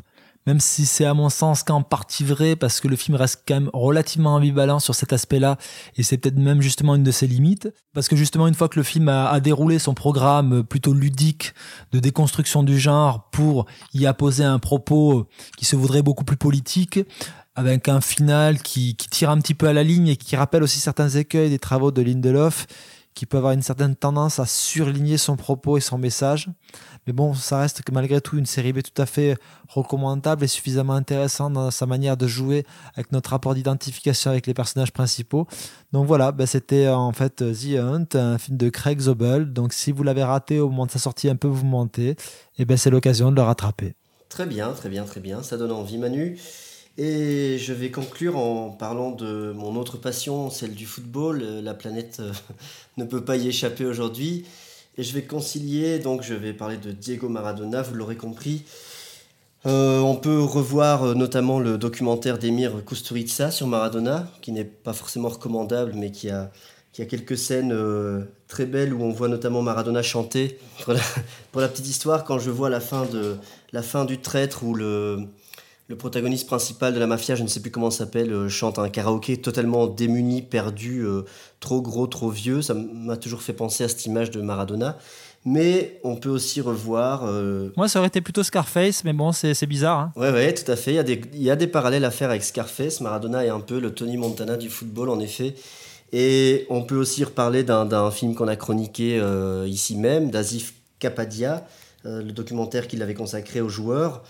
même 0.47 0.59
si 0.59 0.85
c'est 0.85 1.05
à 1.05 1.13
mon 1.13 1.29
sens 1.29 1.61
qu'en 1.61 1.83
partie 1.83 2.23
vrai, 2.23 2.55
parce 2.55 2.79
que 2.79 2.87
le 2.87 2.95
film 2.95 3.15
reste 3.15 3.43
quand 3.47 3.53
même 3.53 3.69
relativement 3.73 4.35
ambivalent 4.35 4.79
sur 4.79 4.95
cet 4.95 5.13
aspect-là, 5.13 5.57
et 5.97 6.03
c'est 6.03 6.17
peut-être 6.17 6.37
même 6.37 6.61
justement 6.61 6.95
une 6.95 7.03
de 7.03 7.11
ses 7.11 7.27
limites, 7.27 7.69
parce 7.93 8.07
que 8.07 8.15
justement 8.15 8.47
une 8.47 8.55
fois 8.55 8.67
que 8.67 8.79
le 8.79 8.83
film 8.83 9.07
a, 9.07 9.29
a, 9.29 9.39
déroulé 9.39 9.77
son 9.77 9.93
programme 9.93 10.63
plutôt 10.63 10.93
ludique 10.93 11.53
de 11.91 11.99
déconstruction 11.99 12.63
du 12.63 12.79
genre 12.79 13.29
pour 13.31 13.67
y 13.93 14.07
apposer 14.07 14.43
un 14.43 14.57
propos 14.57 15.27
qui 15.57 15.65
se 15.65 15.75
voudrait 15.75 16.01
beaucoup 16.01 16.23
plus 16.23 16.37
politique, 16.37 16.99
avec 17.61 17.87
un 17.87 18.01
final 18.01 18.61
qui, 18.61 18.95
qui, 18.95 19.07
tire 19.07 19.29
un 19.29 19.37
petit 19.39 19.53
peu 19.53 19.67
à 19.67 19.73
la 19.73 19.83
ligne 19.83 20.07
et 20.07 20.17
qui 20.17 20.35
rappelle 20.35 20.63
aussi 20.63 20.79
certains 20.79 21.09
écueils 21.09 21.49
des 21.49 21.59
travaux 21.59 21.91
de 21.91 22.01
Lindelof, 22.01 22.65
qui 23.13 23.25
peut 23.25 23.37
avoir 23.37 23.53
une 23.53 23.61
certaine 23.61 23.95
tendance 23.95 24.39
à 24.39 24.45
surligner 24.45 25.17
son 25.17 25.35
propos 25.35 25.77
et 25.77 25.81
son 25.81 25.97
message. 25.97 26.49
Mais 27.05 27.13
bon, 27.13 27.33
ça 27.33 27.59
reste 27.59 27.83
que 27.83 27.91
malgré 27.91 28.19
tout 28.21 28.37
une 28.37 28.45
série 28.45 28.73
B 28.73 28.81
tout 28.81 28.99
à 29.01 29.05
fait 29.05 29.37
recommandable 29.67 30.43
et 30.43 30.47
suffisamment 30.47 30.93
intéressante 30.93 31.53
dans 31.53 31.71
sa 31.71 31.85
manière 31.85 32.17
de 32.17 32.25
jouer 32.27 32.65
avec 32.95 33.11
notre 33.11 33.31
rapport 33.31 33.53
d'identification 33.53 34.31
avec 34.31 34.47
les 34.47 34.53
personnages 34.53 34.91
principaux. 34.91 35.47
Donc 35.91 36.07
voilà, 36.07 36.31
ben 36.31 36.47
c'était 36.47 36.87
en 36.87 37.11
fait 37.11 37.35
The 37.35 37.77
Hunt, 37.77 38.07
un 38.15 38.37
film 38.37 38.57
de 38.57 38.69
Craig 38.69 38.99
Zobel. 38.99 39.53
Donc 39.53 39.73
si 39.73 39.91
vous 39.91 40.03
l'avez 40.03 40.23
raté 40.23 40.59
au 40.59 40.69
moment 40.69 40.85
de 40.85 40.91
sa 40.91 40.99
sortie, 40.99 41.29
un 41.29 41.35
peu 41.35 41.47
vous 41.47 41.65
mentez, 41.65 42.15
et 42.57 42.65
ben 42.65 42.77
c'est 42.77 42.89
l'occasion 42.89 43.29
de 43.31 43.35
le 43.35 43.43
rattraper. 43.43 43.95
Très 44.29 44.45
bien, 44.45 44.71
très 44.71 44.89
bien, 44.89 45.03
très 45.03 45.19
bien. 45.19 45.43
Ça 45.43 45.57
donne 45.57 45.71
envie, 45.71 45.97
Manu. 45.97 46.39
Et 47.03 47.57
je 47.57 47.73
vais 47.73 47.89
conclure 47.89 48.37
en 48.37 48.69
parlant 48.69 49.09
de 49.09 49.53
mon 49.55 49.75
autre 49.75 49.97
passion, 49.97 50.51
celle 50.51 50.75
du 50.75 50.85
football. 50.85 51.41
La 51.63 51.73
planète 51.73 52.21
ne 52.97 53.05
peut 53.05 53.25
pas 53.25 53.37
y 53.37 53.47
échapper 53.47 53.85
aujourd'hui. 53.85 54.45
Et 54.99 55.03
je 55.03 55.11
vais 55.15 55.23
concilier, 55.23 55.97
donc 55.97 56.21
je 56.21 56.35
vais 56.35 56.53
parler 56.53 56.77
de 56.77 56.91
Diego 56.91 57.27
Maradona, 57.27 57.81
vous 57.81 57.95
l'aurez 57.95 58.17
compris. 58.17 58.65
Euh, 59.65 59.97
on 59.97 60.15
peut 60.15 60.43
revoir 60.43 61.01
euh, 61.01 61.13
notamment 61.15 61.59
le 61.59 61.79
documentaire 61.79 62.37
d'Emir 62.37 62.85
Kusturica 62.85 63.49
sur 63.49 63.65
Maradona, 63.65 64.27
qui 64.43 64.51
n'est 64.51 64.63
pas 64.63 64.93
forcément 64.93 65.29
recommandable, 65.29 65.93
mais 65.95 66.11
qui 66.11 66.29
a, 66.29 66.51
qui 66.93 67.01
a 67.01 67.05
quelques 67.05 67.37
scènes 67.37 67.71
euh, 67.73 68.25
très 68.47 68.67
belles 68.67 68.93
où 68.93 69.01
on 69.01 69.11
voit 69.11 69.27
notamment 69.27 69.63
Maradona 69.63 70.03
chanter. 70.03 70.59
Pour 70.83 70.93
la, 70.93 70.99
pour 71.51 71.61
la, 71.61 71.67
petite 71.67 71.87
histoire, 71.87 72.25
quand 72.25 72.37
je 72.37 72.51
vois 72.51 72.69
la 72.69 72.79
fin, 72.79 73.07
de, 73.07 73.37
la 73.71 73.81
fin 73.81 74.05
du 74.05 74.19
traître 74.19 74.63
où 74.63 74.75
le, 74.75 75.27
le 75.91 75.97
protagoniste 75.97 76.47
principal 76.47 76.93
de 76.93 76.99
la 76.99 77.05
mafia, 77.05 77.35
je 77.35 77.43
ne 77.43 77.49
sais 77.49 77.59
plus 77.59 77.69
comment 77.69 77.91
s'appelle, 77.91 78.31
euh, 78.31 78.47
chante 78.47 78.79
un 78.79 78.87
karaoké 78.87 79.35
totalement 79.37 79.87
démuni, 79.87 80.41
perdu, 80.41 81.01
euh, 81.05 81.23
trop 81.59 81.81
gros, 81.81 82.07
trop 82.07 82.29
vieux. 82.29 82.61
Ça 82.61 82.73
m'a 82.73 83.17
toujours 83.17 83.41
fait 83.41 83.51
penser 83.51 83.83
à 83.83 83.89
cette 83.89 84.05
image 84.05 84.31
de 84.31 84.41
Maradona. 84.41 84.97
Mais 85.43 85.99
on 86.05 86.15
peut 86.15 86.29
aussi 86.29 86.61
revoir. 86.61 87.25
Euh... 87.25 87.73
Moi, 87.75 87.89
ça 87.89 87.99
aurait 87.99 88.07
été 88.07 88.21
plutôt 88.21 88.41
Scarface, 88.41 89.03
mais 89.03 89.11
bon, 89.11 89.33
c'est 89.33 89.65
bizarre. 89.65 89.99
Hein. 89.99 90.13
Ouais, 90.15 90.31
ouais, 90.31 90.53
tout 90.53 90.71
à 90.71 90.77
fait. 90.77 90.91
Il 90.91 90.95
y, 90.95 90.99
a 90.99 91.03
des, 91.03 91.21
il 91.33 91.43
y 91.43 91.51
a 91.51 91.55
des 91.57 91.67
parallèles 91.67 92.05
à 92.05 92.11
faire 92.11 92.29
avec 92.29 92.43
Scarface. 92.43 93.01
Maradona 93.01 93.43
est 93.43 93.49
un 93.49 93.59
peu 93.59 93.79
le 93.79 93.93
Tony 93.93 94.15
Montana 94.15 94.55
du 94.55 94.69
football, 94.69 95.09
en 95.09 95.19
effet. 95.19 95.55
Et 96.13 96.67
on 96.69 96.83
peut 96.83 96.97
aussi 96.97 97.23
reparler 97.23 97.63
d'un 97.63 98.11
film 98.11 98.35
qu'on 98.35 98.47
a 98.47 98.55
chroniqué 98.55 99.19
euh, 99.19 99.65
ici 99.67 99.97
même, 99.97 100.29
d'Azif 100.29 100.73
Kapadia, 100.99 101.65
le 102.03 102.31
documentaire 102.31 102.87
qu'il 102.87 103.01
avait 103.01 103.13
consacré 103.13 103.61
aux 103.61 103.69
joueurs 103.69 104.23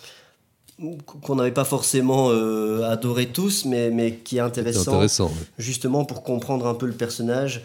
qu'on 1.05 1.35
n'avait 1.35 1.51
pas 1.51 1.65
forcément 1.65 2.29
euh, 2.29 2.83
adoré 2.89 3.27
tous, 3.27 3.65
mais, 3.65 3.89
mais 3.91 4.15
qui 4.15 4.37
est 4.37 4.41
intéressant, 4.41 4.91
intéressant 4.91 5.27
ouais. 5.27 5.33
justement 5.57 6.05
pour 6.05 6.23
comprendre 6.23 6.65
un 6.67 6.73
peu 6.73 6.85
le 6.85 6.93
personnage 6.93 7.63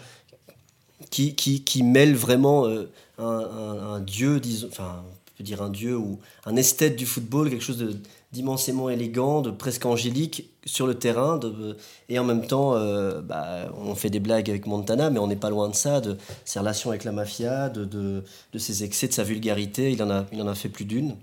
qui, 1.09 1.35
qui, 1.35 1.63
qui 1.63 1.83
mêle 1.83 2.15
vraiment 2.15 2.65
euh, 2.67 2.89
un, 3.17 3.25
un, 3.25 3.93
un, 3.95 3.99
dieu, 3.99 4.39
disons, 4.39 4.67
enfin, 4.69 5.03
on 5.03 5.37
peut 5.37 5.43
dire 5.43 5.61
un 5.61 5.69
dieu 5.69 5.97
ou 5.97 6.19
un 6.45 6.55
esthète 6.55 6.95
du 6.95 7.05
football, 7.05 7.49
quelque 7.49 7.63
chose 7.63 7.83
d'immensément 8.31 8.89
élégant, 8.89 9.41
de 9.41 9.51
presque 9.51 9.85
angélique 9.85 10.49
sur 10.65 10.85
le 10.85 10.95
terrain, 10.95 11.37
de, 11.37 11.77
et 12.09 12.19
en 12.19 12.23
même 12.23 12.45
temps, 12.45 12.75
euh, 12.75 13.21
bah, 13.21 13.71
on 13.79 13.95
fait 13.95 14.09
des 14.09 14.19
blagues 14.19 14.49
avec 14.49 14.67
Montana, 14.67 15.09
mais 15.09 15.19
on 15.19 15.27
n'est 15.27 15.37
pas 15.37 15.49
loin 15.49 15.69
de 15.69 15.75
ça, 15.75 16.01
de 16.01 16.17
ses 16.43 16.59
relations 16.59 16.89
avec 16.89 17.03
la 17.03 17.13
mafia, 17.13 17.69
de, 17.69 17.85
de, 17.85 18.23
de 18.51 18.59
ses 18.59 18.83
excès, 18.83 19.07
de 19.07 19.13
sa 19.13 19.23
vulgarité, 19.23 19.91
il 19.91 20.03
en 20.03 20.09
a, 20.09 20.25
il 20.33 20.41
en 20.41 20.47
a 20.47 20.55
fait 20.55 20.69
plus 20.69 20.85
d'une. 20.85 21.15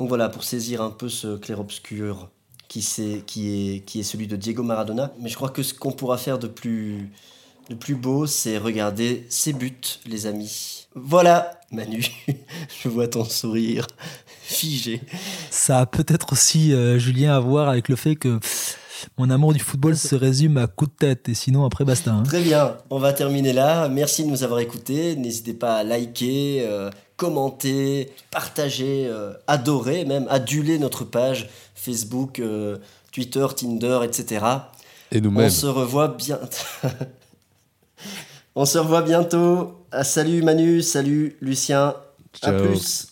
Donc 0.00 0.08
voilà, 0.08 0.30
pour 0.30 0.44
saisir 0.44 0.80
un 0.80 0.88
peu 0.88 1.10
ce 1.10 1.36
clair-obscur 1.36 2.30
qui, 2.68 2.78
est, 2.78 3.22
qui, 3.26 3.50
est, 3.50 3.80
qui 3.80 4.00
est 4.00 4.02
celui 4.02 4.26
de 4.26 4.34
Diego 4.34 4.62
Maradona. 4.62 5.12
Mais 5.20 5.28
je 5.28 5.34
crois 5.34 5.50
que 5.50 5.62
ce 5.62 5.74
qu'on 5.74 5.92
pourra 5.92 6.16
faire 6.16 6.38
de 6.38 6.46
plus, 6.46 7.10
de 7.68 7.74
plus 7.74 7.96
beau, 7.96 8.24
c'est 8.26 8.56
regarder 8.56 9.26
ses 9.28 9.52
buts, 9.52 10.00
les 10.06 10.24
amis. 10.24 10.86
Voilà, 10.94 11.60
Manu, 11.70 12.02
je 12.82 12.88
vois 12.88 13.08
ton 13.08 13.24
sourire 13.24 13.86
figé. 14.42 15.02
Ça 15.50 15.80
a 15.80 15.86
peut-être 15.86 16.32
aussi, 16.32 16.72
euh, 16.72 16.98
Julien, 16.98 17.36
à 17.36 17.40
voir 17.40 17.68
avec 17.68 17.90
le 17.90 17.96
fait 17.96 18.16
que 18.16 18.40
mon 19.18 19.28
amour 19.28 19.52
du 19.52 19.60
football 19.60 19.96
se 19.96 20.14
résume 20.14 20.56
à 20.56 20.66
coup 20.66 20.86
de 20.86 20.92
tête 20.92 21.28
et 21.28 21.34
sinon 21.34 21.64
après 21.66 21.84
basta. 21.84 22.12
Hein. 22.12 22.22
Très 22.22 22.40
bien, 22.40 22.76
on 22.88 22.98
va 22.98 23.12
terminer 23.12 23.52
là. 23.52 23.88
Merci 23.88 24.24
de 24.24 24.30
nous 24.30 24.42
avoir 24.44 24.60
écoutés. 24.60 25.16
N'hésitez 25.16 25.54
pas 25.54 25.76
à 25.76 25.84
liker, 25.84 26.62
euh, 26.62 26.90
commenter, 27.20 28.10
partager, 28.30 29.06
euh, 29.06 29.34
adorer, 29.46 30.06
même 30.06 30.26
aduler 30.30 30.78
notre 30.78 31.04
page 31.04 31.50
Facebook, 31.74 32.40
euh, 32.40 32.78
Twitter, 33.12 33.46
Tinder, 33.54 34.00
etc. 34.04 34.46
Et 35.12 35.20
nous-mêmes. 35.20 35.48
On 35.48 35.50
se 35.50 35.66
revoit 35.66 36.08
bien. 36.08 36.40
on 38.54 38.64
se 38.64 38.78
revoit 38.78 39.02
bientôt. 39.02 39.84
Ah, 39.92 40.02
salut 40.02 40.42
Manu, 40.42 40.80
salut 40.80 41.36
Lucien. 41.42 41.94
Ciao. 42.32 42.54
À 42.54 42.62
plus. 42.62 43.09